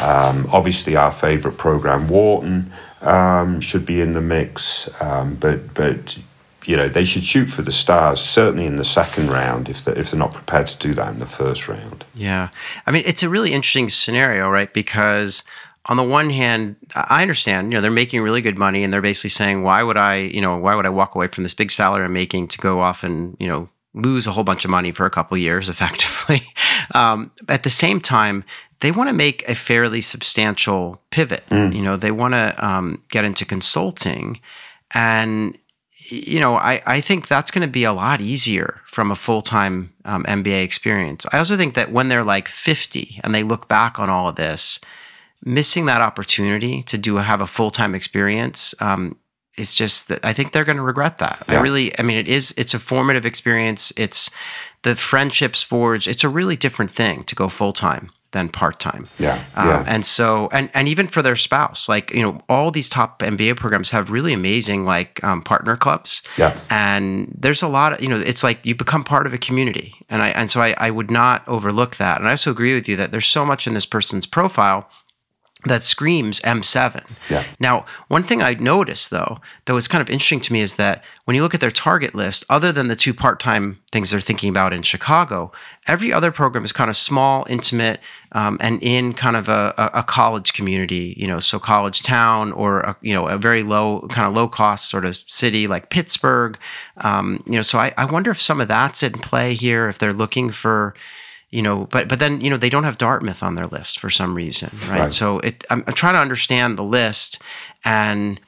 Um, 0.00 0.48
obviously, 0.52 0.94
our 0.94 1.10
favourite 1.10 1.58
program, 1.58 2.08
Wharton, 2.08 2.72
um, 3.02 3.60
should 3.60 3.84
be 3.84 4.00
in 4.00 4.12
the 4.12 4.20
mix, 4.20 4.88
um, 5.00 5.34
but 5.34 5.74
but 5.74 6.16
you 6.64 6.76
know 6.76 6.88
they 6.88 7.04
should 7.04 7.24
shoot 7.24 7.46
for 7.46 7.62
the 7.62 7.72
stars 7.72 8.20
certainly 8.20 8.66
in 8.66 8.76
the 8.76 8.84
second 8.84 9.28
round 9.30 9.68
if 9.68 9.84
they 9.84 9.92
if 9.92 10.10
they're 10.10 10.18
not 10.18 10.34
prepared 10.34 10.68
to 10.68 10.76
do 10.78 10.94
that 10.94 11.12
in 11.12 11.18
the 11.18 11.26
first 11.26 11.66
round. 11.66 12.04
Yeah, 12.14 12.50
I 12.86 12.92
mean 12.92 13.02
it's 13.06 13.22
a 13.22 13.28
really 13.28 13.52
interesting 13.52 13.88
scenario, 13.88 14.48
right? 14.48 14.72
Because 14.72 15.42
on 15.86 15.96
the 15.96 16.04
one 16.04 16.30
hand, 16.30 16.76
I 16.94 17.22
understand, 17.22 17.72
you 17.72 17.78
know, 17.78 17.80
they're 17.80 17.90
making 17.90 18.20
really 18.20 18.42
good 18.42 18.58
money 18.58 18.84
and 18.84 18.92
they're 18.92 19.00
basically 19.00 19.30
saying, 19.30 19.62
why 19.62 19.82
would 19.82 19.96
I, 19.96 20.16
you 20.16 20.40
know, 20.40 20.58
why 20.58 20.74
would 20.74 20.84
I 20.84 20.90
walk 20.90 21.14
away 21.14 21.28
from 21.28 21.42
this 21.42 21.54
big 21.54 21.70
salary 21.70 22.04
I'm 22.04 22.12
making 22.12 22.48
to 22.48 22.58
go 22.58 22.80
off 22.80 23.02
and, 23.02 23.34
you 23.40 23.48
know, 23.48 23.68
lose 23.94 24.26
a 24.26 24.32
whole 24.32 24.44
bunch 24.44 24.64
of 24.64 24.70
money 24.70 24.92
for 24.92 25.06
a 25.06 25.10
couple 25.10 25.36
years 25.36 25.68
effectively. 25.74 26.42
Um, 26.94 27.30
at 27.48 27.62
the 27.62 27.70
same 27.70 28.00
time, 28.00 28.44
they 28.80 28.92
want 28.92 29.08
to 29.08 29.14
make 29.14 29.46
a 29.48 29.54
fairly 29.54 30.00
substantial 30.00 31.00
pivot. 31.10 31.44
Mm. 31.50 31.74
You 31.74 31.82
know, 31.82 31.96
they 31.96 32.10
want 32.10 32.34
to 32.34 32.54
um, 32.66 33.02
get 33.10 33.24
into 33.24 33.44
consulting. 33.44 34.40
And, 34.92 35.56
you 36.08 36.40
know, 36.40 36.56
I, 36.56 36.82
I 36.86 37.00
think 37.00 37.28
that's 37.28 37.50
going 37.50 37.66
to 37.66 37.72
be 37.72 37.84
a 37.84 37.92
lot 37.92 38.20
easier 38.20 38.80
from 38.86 39.10
a 39.10 39.16
full 39.16 39.42
time 39.42 39.92
um, 40.06 40.24
MBA 40.24 40.64
experience. 40.64 41.26
I 41.32 41.38
also 41.38 41.56
think 41.56 41.74
that 41.74 41.92
when 41.92 42.08
they're 42.08 42.24
like 42.24 42.48
50 42.48 43.20
and 43.22 43.34
they 43.34 43.42
look 43.42 43.68
back 43.68 43.98
on 43.98 44.08
all 44.08 44.28
of 44.28 44.36
this, 44.36 44.80
missing 45.44 45.86
that 45.86 46.00
opportunity 46.00 46.82
to 46.84 46.98
do 46.98 47.16
have 47.16 47.40
a 47.40 47.46
full 47.46 47.70
time 47.70 47.94
experience 47.94 48.74
um, 48.80 49.16
it's 49.60 49.74
just 49.74 50.08
that 50.08 50.24
I 50.24 50.32
think 50.32 50.52
they're 50.52 50.64
going 50.64 50.76
to 50.76 50.82
regret 50.82 51.18
that. 51.18 51.44
Yeah. 51.48 51.58
I 51.58 51.60
really, 51.60 51.98
I 51.98 52.02
mean, 52.02 52.16
it 52.16 52.28
is, 52.28 52.54
it's 52.56 52.74
a 52.74 52.78
formative 52.80 53.26
experience. 53.26 53.92
It's 53.96 54.30
the 54.82 54.96
friendships 54.96 55.62
forged. 55.62 56.08
It's 56.08 56.24
a 56.24 56.28
really 56.28 56.56
different 56.56 56.90
thing 56.90 57.24
to 57.24 57.34
go 57.34 57.48
full 57.48 57.72
time 57.72 58.10
than 58.32 58.48
part 58.48 58.78
time. 58.78 59.08
Yeah, 59.18 59.44
um, 59.54 59.68
yeah. 59.68 59.84
And 59.86 60.06
so, 60.06 60.48
and 60.52 60.70
and 60.72 60.88
even 60.88 61.08
for 61.08 61.22
their 61.22 61.36
spouse, 61.36 61.88
like 61.88 62.12
you 62.12 62.22
know, 62.22 62.40
all 62.48 62.70
these 62.70 62.88
top 62.88 63.20
MBA 63.20 63.56
programs 63.56 63.90
have 63.90 64.10
really 64.10 64.32
amazing 64.32 64.84
like 64.84 65.22
um, 65.24 65.42
partner 65.42 65.76
clubs. 65.76 66.22
Yeah. 66.38 66.58
And 66.70 67.34
there's 67.36 67.62
a 67.62 67.68
lot 67.68 67.92
of 67.92 68.00
you 68.00 68.08
know, 68.08 68.18
it's 68.18 68.42
like 68.44 68.64
you 68.64 68.74
become 68.74 69.04
part 69.04 69.26
of 69.26 69.34
a 69.34 69.38
community, 69.38 69.94
and 70.08 70.22
I 70.22 70.28
and 70.30 70.50
so 70.50 70.60
I 70.60 70.74
I 70.78 70.90
would 70.90 71.10
not 71.10 71.46
overlook 71.48 71.96
that. 71.96 72.18
And 72.18 72.28
I 72.28 72.32
also 72.32 72.50
agree 72.50 72.74
with 72.74 72.88
you 72.88 72.96
that 72.96 73.10
there's 73.12 73.26
so 73.26 73.44
much 73.44 73.66
in 73.66 73.74
this 73.74 73.86
person's 73.86 74.26
profile 74.26 74.88
that 75.66 75.84
screams 75.84 76.40
M7. 76.40 77.04
Yeah. 77.28 77.44
Now, 77.58 77.84
one 78.08 78.22
thing 78.22 78.42
I 78.42 78.54
noticed 78.54 79.10
though, 79.10 79.40
that 79.66 79.74
was 79.74 79.88
kind 79.88 80.00
of 80.00 80.08
interesting 80.08 80.40
to 80.40 80.52
me 80.52 80.60
is 80.60 80.74
that 80.74 81.04
when 81.24 81.34
you 81.34 81.42
look 81.42 81.54
at 81.54 81.60
their 81.60 81.70
target 81.70 82.14
list, 82.14 82.44
other 82.48 82.72
than 82.72 82.88
the 82.88 82.96
two 82.96 83.12
part-time 83.12 83.78
things 83.92 84.10
they're 84.10 84.20
thinking 84.20 84.48
about 84.48 84.72
in 84.72 84.82
Chicago, 84.82 85.52
every 85.86 86.12
other 86.12 86.32
program 86.32 86.64
is 86.64 86.72
kind 86.72 86.88
of 86.88 86.96
small, 86.96 87.46
intimate, 87.48 88.00
um, 88.32 88.58
and 88.60 88.82
in 88.82 89.12
kind 89.12 89.36
of 89.36 89.48
a, 89.48 89.74
a, 89.94 90.02
college 90.02 90.52
community, 90.52 91.14
you 91.16 91.26
know, 91.26 91.40
so 91.40 91.58
college 91.58 92.02
town 92.02 92.52
or 92.52 92.80
a, 92.80 92.96
you 93.02 93.12
know 93.12 93.26
a 93.26 93.36
very 93.36 93.62
low 93.62 94.06
kind 94.10 94.26
of 94.26 94.34
low 94.34 94.48
cost 94.48 94.88
sort 94.88 95.04
of 95.04 95.18
city 95.26 95.66
like 95.66 95.90
Pittsburgh. 95.90 96.56
Um, 96.98 97.42
you 97.46 97.54
know, 97.54 97.62
so 97.62 97.78
I, 97.78 97.92
I 97.96 98.04
wonder 98.04 98.30
if 98.30 98.40
some 98.40 98.60
of 98.60 98.68
that's 98.68 99.02
in 99.02 99.12
play 99.14 99.54
here, 99.54 99.88
if 99.88 99.98
they're 99.98 100.12
looking 100.12 100.50
for 100.50 100.94
you 101.50 101.62
know, 101.62 101.86
but 101.90 102.08
but 102.08 102.18
then 102.18 102.40
you 102.40 102.48
know 102.48 102.56
they 102.56 102.70
don't 102.70 102.84
have 102.84 102.98
Dartmouth 102.98 103.42
on 103.42 103.54
their 103.54 103.66
list 103.66 103.98
for 103.98 104.10
some 104.10 104.34
reason, 104.34 104.70
right? 104.82 105.00
right. 105.00 105.12
So 105.12 105.40
it, 105.40 105.64
I'm, 105.70 105.82
I'm, 105.86 105.94
trying 105.94 106.14
to 106.14 106.20
understand 106.20 106.78
the 106.78 106.84
list, 106.84 107.40
and 107.84 108.40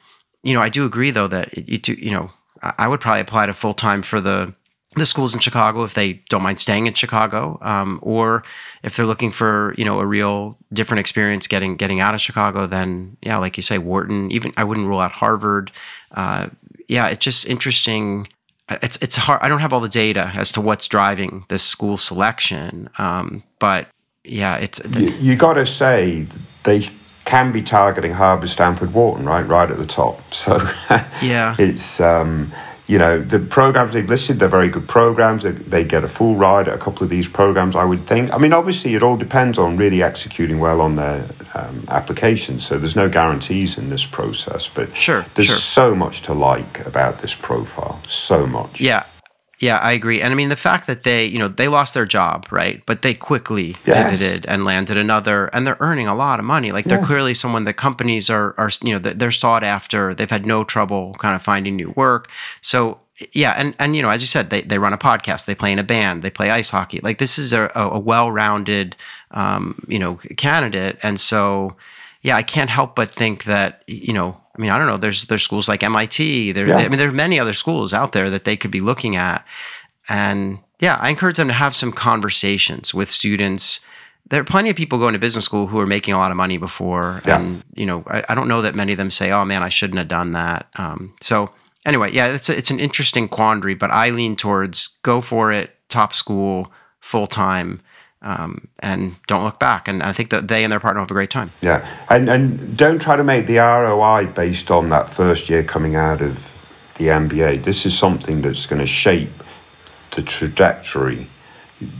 you 0.43 0.53
know, 0.53 0.61
I 0.61 0.69
do 0.69 0.85
agree 0.85 1.11
though 1.11 1.27
that 1.27 1.53
it, 1.53 1.67
you 1.67 1.77
do, 1.79 1.93
you 1.93 2.11
know, 2.11 2.31
I 2.61 2.87
would 2.87 3.01
probably 3.01 3.21
apply 3.21 3.47
to 3.47 3.53
full 3.53 3.73
time 3.73 4.03
for 4.03 4.21
the 4.21 4.53
the 4.95 5.05
schools 5.05 5.33
in 5.33 5.39
Chicago 5.39 5.83
if 5.83 5.95
they 5.95 6.13
don't 6.29 6.43
mind 6.43 6.59
staying 6.59 6.87
in 6.87 6.93
Chicago, 6.93 7.57
um, 7.61 7.99
or 8.03 8.43
if 8.83 8.95
they're 8.95 9.05
looking 9.05 9.31
for 9.31 9.73
you 9.77 9.83
know 9.83 9.99
a 9.99 10.05
real 10.05 10.57
different 10.71 10.99
experience 10.99 11.47
getting 11.47 11.75
getting 11.75 11.99
out 11.99 12.15
of 12.15 12.21
Chicago, 12.21 12.67
then 12.67 13.17
yeah, 13.21 13.37
like 13.37 13.57
you 13.57 13.63
say, 13.63 13.79
Wharton. 13.79 14.31
Even 14.31 14.53
I 14.55 14.63
wouldn't 14.63 14.87
rule 14.87 14.99
out 14.99 15.11
Harvard. 15.11 15.71
Uh, 16.11 16.49
yeah, 16.87 17.07
it's 17.07 17.23
just 17.23 17.45
interesting 17.47 18.27
it's 18.69 18.97
it's 19.01 19.15
hard. 19.15 19.41
I 19.41 19.49
don't 19.49 19.59
have 19.59 19.73
all 19.73 19.79
the 19.79 19.89
data 19.89 20.31
as 20.35 20.51
to 20.53 20.61
what's 20.61 20.87
driving 20.87 21.45
this 21.49 21.63
school 21.63 21.97
selection, 21.97 22.89
um, 22.97 23.43
but 23.59 23.87
yeah, 24.23 24.57
it's. 24.57 24.79
You, 24.91 25.07
you 25.19 25.35
got 25.35 25.53
to 25.53 25.65
say 25.65 26.27
they 26.65 26.89
can 27.25 27.51
be 27.51 27.61
targeting 27.61 28.13
Harvard, 28.13 28.49
Stanford, 28.49 28.93
Wharton, 28.93 29.25
right, 29.25 29.47
right 29.47 29.69
at 29.69 29.77
the 29.77 29.85
top. 29.85 30.19
So 30.31 30.57
yeah, 31.21 31.55
it's 31.59 31.99
um, 31.99 32.53
you 32.87 32.97
know, 32.97 33.23
the 33.23 33.39
programs 33.39 33.93
they've 33.93 34.07
listed, 34.07 34.39
they're 34.39 34.49
very 34.49 34.69
good 34.69 34.87
programs. 34.87 35.43
They, 35.43 35.51
they, 35.51 35.83
get 35.83 36.03
a 36.03 36.09
full 36.09 36.35
ride 36.35 36.67
at 36.67 36.73
a 36.73 36.77
couple 36.77 37.03
of 37.03 37.09
these 37.09 37.27
programs, 37.27 37.75
I 37.75 37.85
would 37.85 38.07
think. 38.07 38.31
I 38.33 38.37
mean, 38.37 38.51
obviously, 38.51 38.95
it 38.95 39.03
all 39.03 39.15
depends 39.15 39.57
on 39.57 39.77
really 39.77 40.03
executing 40.03 40.59
well 40.59 40.81
on 40.81 40.95
their 40.95 41.29
um, 41.53 41.85
applications. 41.87 42.67
So 42.67 42.79
there's 42.79 42.95
no 42.95 43.09
guarantees 43.09 43.77
in 43.77 43.89
this 43.89 44.05
process. 44.05 44.69
But 44.73 44.95
sure, 44.97 45.25
there's 45.35 45.47
sure. 45.47 45.59
so 45.59 45.95
much 45.95 46.23
to 46.23 46.33
like 46.33 46.85
about 46.85 47.21
this 47.21 47.35
profile. 47.41 48.01
So 48.07 48.45
much. 48.45 48.81
Yeah. 48.81 49.05
Yeah, 49.59 49.77
I 49.77 49.91
agree. 49.93 50.21
And 50.21 50.33
I 50.33 50.35
mean 50.35 50.49
the 50.49 50.55
fact 50.55 50.87
that 50.87 51.03
they, 51.03 51.25
you 51.25 51.39
know, 51.39 51.47
they 51.47 51.67
lost 51.67 51.93
their 51.93 52.05
job, 52.05 52.47
right? 52.51 52.83
But 52.85 53.01
they 53.01 53.13
quickly 53.13 53.77
yes. 53.85 54.09
pivoted 54.09 54.45
and 54.47 54.65
landed 54.65 54.97
another 54.97 55.47
and 55.47 55.65
they're 55.65 55.77
earning 55.79 56.07
a 56.07 56.15
lot 56.15 56.39
of 56.39 56.45
money. 56.45 56.71
Like 56.71 56.85
they're 56.85 56.99
yeah. 56.99 57.05
clearly 57.05 57.33
someone 57.33 57.63
that 57.65 57.73
companies 57.73 58.29
are 58.29 58.55
are, 58.57 58.71
you 58.81 58.93
know, 58.93 58.99
they're 58.99 59.31
sought 59.31 59.63
after. 59.63 60.13
They've 60.13 60.29
had 60.29 60.45
no 60.45 60.63
trouble 60.63 61.15
kind 61.19 61.35
of 61.35 61.41
finding 61.41 61.75
new 61.75 61.93
work. 61.95 62.29
So 62.61 62.99
yeah, 63.31 63.51
and 63.51 63.75
and 63.79 63.95
you 63.95 64.01
know, 64.01 64.09
as 64.09 64.21
you 64.21 64.27
said, 64.27 64.49
they 64.49 64.61
they 64.61 64.79
run 64.79 64.93
a 64.93 64.97
podcast, 64.97 65.45
they 65.45 65.55
play 65.55 65.71
in 65.71 65.79
a 65.79 65.83
band, 65.83 66.23
they 66.23 66.29
play 66.29 66.49
ice 66.49 66.69
hockey. 66.69 66.99
Like 67.03 67.19
this 67.19 67.37
is 67.37 67.53
a, 67.53 67.71
a 67.75 67.99
well-rounded, 67.99 68.95
um, 69.31 69.83
you 69.87 69.99
know, 69.99 70.15
candidate, 70.37 70.97
and 71.03 71.19
so 71.19 71.75
yeah, 72.23 72.35
I 72.35 72.43
can't 72.43 72.69
help 72.69 72.95
but 72.95 73.11
think 73.11 73.43
that 73.43 73.83
you 73.87 74.13
know, 74.13 74.35
I 74.55 74.61
mean, 74.61 74.71
I 74.71 74.77
don't 74.77 74.87
know. 74.87 74.97
There's 74.97 75.25
there's 75.25 75.43
schools 75.43 75.67
like 75.67 75.83
MIT. 75.83 76.51
There, 76.51 76.67
yeah. 76.67 76.77
I 76.77 76.87
mean, 76.87 76.99
there 76.99 77.09
are 77.09 77.13
many 77.13 77.39
other 77.39 77.53
schools 77.53 77.93
out 77.93 78.11
there 78.11 78.29
that 78.29 78.45
they 78.45 78.55
could 78.55 78.71
be 78.71 78.81
looking 78.81 79.15
at, 79.15 79.45
and 80.09 80.59
yeah, 80.79 80.97
I 80.99 81.09
encourage 81.09 81.37
them 81.37 81.47
to 81.47 81.53
have 81.53 81.75
some 81.75 81.91
conversations 81.91 82.93
with 82.93 83.09
students. 83.09 83.79
There 84.29 84.39
are 84.39 84.45
plenty 84.45 84.69
of 84.69 84.75
people 84.75 84.99
going 84.99 85.13
to 85.13 85.19
business 85.19 85.45
school 85.45 85.67
who 85.67 85.79
are 85.79 85.87
making 85.87 86.13
a 86.13 86.17
lot 86.17 86.31
of 86.31 86.37
money 86.37 86.57
before, 86.57 87.21
yeah. 87.25 87.39
and 87.39 87.63
you 87.73 87.85
know, 87.85 88.03
I, 88.07 88.23
I, 88.29 88.35
don't 88.35 88.47
know 88.47 88.61
that 88.61 88.75
many 88.75 88.91
of 88.91 88.97
them 88.97 89.11
say, 89.11 89.31
"Oh 89.31 89.43
man, 89.43 89.63
I 89.63 89.69
shouldn't 89.69 89.97
have 89.97 90.07
done 90.07 90.33
that." 90.33 90.67
Um, 90.75 91.15
so 91.21 91.49
anyway, 91.85 92.11
yeah, 92.11 92.27
it's 92.27 92.49
a, 92.49 92.57
it's 92.57 92.71
an 92.71 92.79
interesting 92.79 93.27
quandary, 93.27 93.73
but 93.73 93.91
I 93.91 94.11
lean 94.11 94.35
towards 94.35 94.97
go 95.01 95.19
for 95.19 95.51
it, 95.51 95.75
top 95.89 96.13
school, 96.13 96.71
full 96.99 97.27
time 97.27 97.81
um, 98.23 98.67
and 98.79 99.15
don't 99.27 99.43
look 99.43 99.59
back. 99.59 99.87
And 99.87 100.01
I 100.01 100.13
think 100.13 100.29
that 100.31 100.47
they 100.47 100.63
and 100.63 100.71
their 100.71 100.79
partner 100.79 101.01
have 101.01 101.11
a 101.11 101.13
great 101.13 101.29
time. 101.29 101.51
Yeah, 101.61 102.05
and 102.09 102.29
and 102.29 102.77
don't 102.77 103.01
try 103.01 103.15
to 103.15 103.23
make 103.23 103.47
the 103.47 103.57
ROI 103.57 104.27
based 104.33 104.71
on 104.71 104.89
that 104.89 105.13
first 105.15 105.49
year 105.49 105.63
coming 105.63 105.95
out 105.95 106.21
of 106.21 106.37
the 106.97 107.05
MBA. 107.05 107.65
This 107.65 107.85
is 107.85 107.97
something 107.97 108.41
that's 108.41 108.65
going 108.65 108.81
to 108.81 108.87
shape 108.87 109.31
the 110.15 110.23
trajectory. 110.23 111.29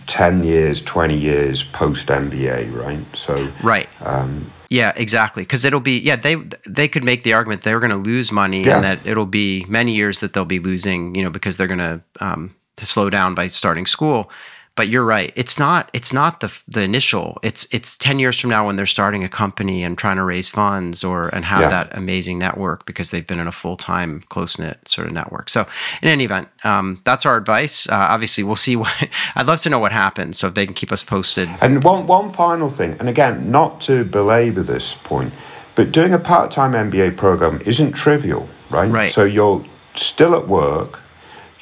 10 0.08 0.44
years 0.44 0.82
20 0.84 1.18
years 1.18 1.66
post 1.74 2.08
mba 2.08 2.74
right 2.74 3.06
so 3.14 3.52
right 3.64 3.90
um, 4.00 4.50
yeah 4.70 4.94
exactly 4.96 5.44
because 5.44 5.66
it'll 5.66 5.82
be 5.82 6.00
yeah 6.00 6.16
they 6.16 6.38
they 6.66 6.88
could 6.88 7.04
make 7.04 7.24
the 7.24 7.34
argument 7.34 7.64
they're 7.64 7.82
going 7.82 7.90
to 7.90 7.98
lose 7.98 8.32
money 8.32 8.64
yeah. 8.64 8.76
and 8.76 8.84
that 8.86 9.06
it'll 9.06 9.26
be 9.26 9.66
many 9.68 9.94
years 9.94 10.22
that 10.22 10.32
they'll 10.32 10.46
be 10.46 10.60
losing 10.60 11.14
you 11.16 11.22
know 11.22 11.30
because 11.30 11.58
they're 11.58 11.68
going 11.68 11.80
to 11.80 12.02
um, 12.22 12.56
to 12.78 12.86
slow 12.86 13.10
down 13.10 13.36
by 13.36 13.50
starting 13.50 13.86
school 13.86 14.32
but 14.76 14.90
you're 14.90 15.06
right. 15.06 15.32
It's 15.36 15.60
not 15.60 15.90
it's 15.94 16.12
not 16.12 16.40
the 16.40 16.52
the 16.68 16.82
initial. 16.82 17.38
It's 17.44 17.68
it's 17.72 17.96
10 17.98 18.20
years 18.20 18.40
from 18.40 18.50
now 18.50 18.66
when 18.66 18.76
they're 18.76 18.86
starting 18.86 19.24
a 19.24 19.30
company 19.30 19.84
and 19.84 19.98
trying 19.98 20.18
to 20.18 20.24
raise 20.24 20.50
funds 20.50 21.04
or 21.04 21.30
and 21.30 21.46
have 21.46 21.62
yeah. 21.62 21.70
that 21.70 21.98
amazing 21.98 22.40
network 22.40 22.86
because 22.86 23.12
they've 23.12 23.26
been 23.26 23.40
in 23.40 23.48
a 23.48 23.52
full-time 23.52 24.24
close-knit 24.30 24.80
sort 24.88 25.08
of 25.08 25.14
network. 25.14 25.50
So 25.50 25.68
in 26.02 26.10
any 26.10 26.26
event 26.26 26.48
um, 26.64 27.02
that's 27.04 27.26
our 27.26 27.38
advice. 27.38 27.88
Uh, 27.88 28.08
obviously 28.10 28.44
we'll 28.44 28.56
see 28.56 28.76
what 28.84 28.92
i'd 29.36 29.46
love 29.46 29.62
to 29.62 29.70
know 29.70 29.80
what 29.80 29.92
happens 29.92 30.40
so 30.40 30.48
if 30.48 30.54
they 30.54 30.66
can 30.66 30.76
keep 30.76 30.92
us 30.92 31.04
posted. 31.04 31.50
And 31.62 31.84
one 31.84 32.08
one 32.08 32.34
final 32.34 32.70
thing 32.76 32.96
and 33.00 33.10
again 33.10 33.52
not 33.52 33.82
to 33.82 34.04
belabor 34.06 34.64
this 34.64 34.96
point 35.04 35.34
but 35.76 35.92
doing 35.92 36.14
a 36.14 36.20
part-time 36.20 36.72
mba 36.72 37.16
program 37.18 37.62
isn't 37.66 37.94
trivial 37.94 38.48
right? 38.74 38.92
Right. 38.92 39.14
So 39.14 39.24
you're 39.24 39.64
still 39.96 40.36
at 40.36 40.48
work 40.48 41.00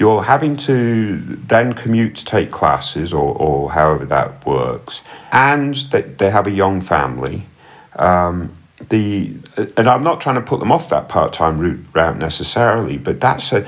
you're 0.02 0.24
having 0.24 0.58
to 0.58 1.22
then 1.48 1.74
commute 1.74 2.16
to 2.16 2.26
take 2.26 2.50
classes 2.50 3.14
or, 3.14 3.38
or 3.38 3.70
however 3.70 4.04
that 4.04 4.44
works, 4.48 5.00
and 5.32 5.76
they, 5.92 6.02
they 6.02 6.32
have 6.32 6.48
a 6.48 6.52
young 6.52 6.82
family. 6.82 7.46
Um, 7.98 8.58
the 8.90 9.32
and 9.78 9.88
I'm 9.88 10.04
not 10.04 10.20
trying 10.20 10.38
to 10.38 10.42
put 10.42 10.60
them 10.60 10.72
off 10.72 10.90
that 10.90 11.08
part-time 11.08 11.60
route 11.60 11.86
route 11.94 12.18
necessarily, 12.18 12.98
but 12.98 13.20
that's 13.20 13.52
a 13.52 13.60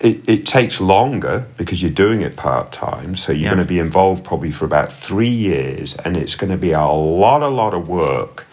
it, 0.00 0.28
it 0.28 0.44
takes 0.44 0.80
longer 0.80 1.46
because 1.56 1.80
you're 1.80 1.92
doing 1.92 2.22
it 2.22 2.34
part-time, 2.34 3.14
so 3.14 3.30
you're 3.30 3.42
yeah. 3.42 3.54
going 3.54 3.64
to 3.64 3.72
be 3.76 3.78
involved 3.78 4.24
probably 4.24 4.50
for 4.50 4.64
about 4.64 4.92
three 4.92 5.28
years, 5.28 5.94
and 6.04 6.16
it's 6.16 6.34
going 6.34 6.50
to 6.50 6.56
be 6.56 6.72
a 6.72 6.80
lot, 6.80 7.42
a 7.42 7.48
lot 7.48 7.74
of 7.74 7.86
work 7.86 8.44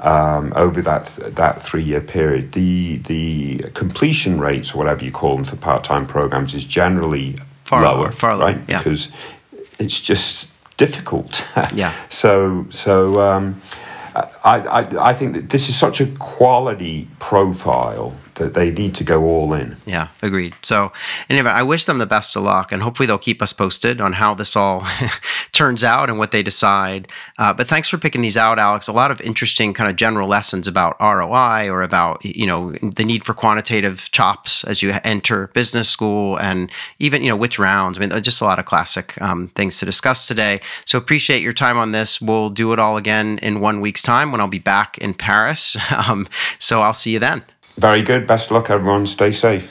um, 0.00 0.52
over 0.56 0.82
that 0.82 1.12
that 1.36 1.62
three 1.62 1.82
year 1.82 2.00
period. 2.00 2.52
The 2.52 2.98
the 2.98 3.70
completion 3.74 4.40
rates, 4.40 4.74
or 4.74 4.78
whatever 4.78 5.04
you 5.04 5.12
call 5.12 5.36
them, 5.36 5.44
for 5.44 5.56
part 5.56 5.84
time 5.84 6.06
programs 6.06 6.54
is 6.54 6.64
generally 6.64 7.36
far 7.64 7.82
lower, 7.82 8.12
far 8.12 8.36
lower, 8.36 8.52
right? 8.52 8.60
Yeah. 8.68 8.78
Because 8.78 9.08
it's 9.78 10.00
just 10.00 10.48
difficult. 10.76 11.44
yeah. 11.74 11.94
So 12.10 12.66
so. 12.70 13.20
Um, 13.20 13.62
I, 14.44 14.60
I, 14.60 15.10
I 15.10 15.14
think 15.14 15.34
that 15.34 15.50
this 15.50 15.68
is 15.68 15.78
such 15.78 16.00
a 16.00 16.06
quality 16.16 17.06
profile 17.18 18.14
that 18.36 18.54
they 18.54 18.70
need 18.70 18.94
to 18.94 19.04
go 19.04 19.24
all 19.24 19.52
in. 19.52 19.76
Yeah, 19.86 20.08
agreed. 20.22 20.54
So, 20.62 20.92
anyway, 21.28 21.50
I 21.50 21.62
wish 21.62 21.84
them 21.84 21.98
the 21.98 22.06
best 22.06 22.36
of 22.36 22.42
luck, 22.42 22.72
and 22.72 22.82
hopefully 22.82 23.06
they'll 23.06 23.18
keep 23.18 23.42
us 23.42 23.52
posted 23.52 24.00
on 24.00 24.12
how 24.12 24.34
this 24.34 24.56
all 24.56 24.86
turns 25.52 25.82
out 25.82 26.08
and 26.08 26.18
what 26.18 26.30
they 26.30 26.42
decide. 26.42 27.08
Uh, 27.38 27.52
but 27.52 27.68
thanks 27.68 27.88
for 27.88 27.98
picking 27.98 28.20
these 28.20 28.36
out, 28.36 28.58
Alex. 28.58 28.88
A 28.88 28.92
lot 28.92 29.10
of 29.10 29.20
interesting 29.20 29.74
kind 29.74 29.90
of 29.90 29.96
general 29.96 30.28
lessons 30.28 30.68
about 30.68 30.96
ROI 31.00 31.68
or 31.68 31.82
about 31.82 32.24
you 32.24 32.46
know 32.46 32.72
the 32.82 33.04
need 33.04 33.24
for 33.24 33.34
quantitative 33.34 34.08
chops 34.12 34.64
as 34.64 34.82
you 34.82 34.94
enter 35.04 35.48
business 35.48 35.88
school, 35.88 36.36
and 36.38 36.70
even 36.98 37.22
you 37.22 37.28
know 37.28 37.36
which 37.36 37.58
rounds. 37.58 37.98
I 37.98 38.06
mean, 38.06 38.22
just 38.22 38.40
a 38.40 38.44
lot 38.44 38.58
of 38.58 38.64
classic 38.64 39.20
um, 39.20 39.48
things 39.56 39.78
to 39.78 39.84
discuss 39.84 40.26
today. 40.26 40.60
So 40.84 40.98
appreciate 40.98 41.42
your 41.42 41.52
time 41.52 41.78
on 41.78 41.92
this. 41.92 42.20
We'll 42.20 42.50
do 42.50 42.72
it 42.72 42.78
all 42.78 42.96
again 42.96 43.38
in 43.42 43.60
one 43.60 43.80
week's 43.80 44.02
time 44.02 44.32
when 44.32 44.40
I'll 44.40 44.48
be 44.48 44.58
back 44.58 44.98
in 44.98 45.14
Paris. 45.14 45.76
Um, 45.96 46.28
so 46.58 46.82
I'll 46.82 46.94
see 46.94 47.12
you 47.12 47.18
then. 47.18 47.42
Very 47.78 48.02
good. 48.02 48.26
Best 48.26 48.50
luck, 48.50 48.70
everyone. 48.70 49.06
Stay 49.06 49.32
safe. 49.32 49.70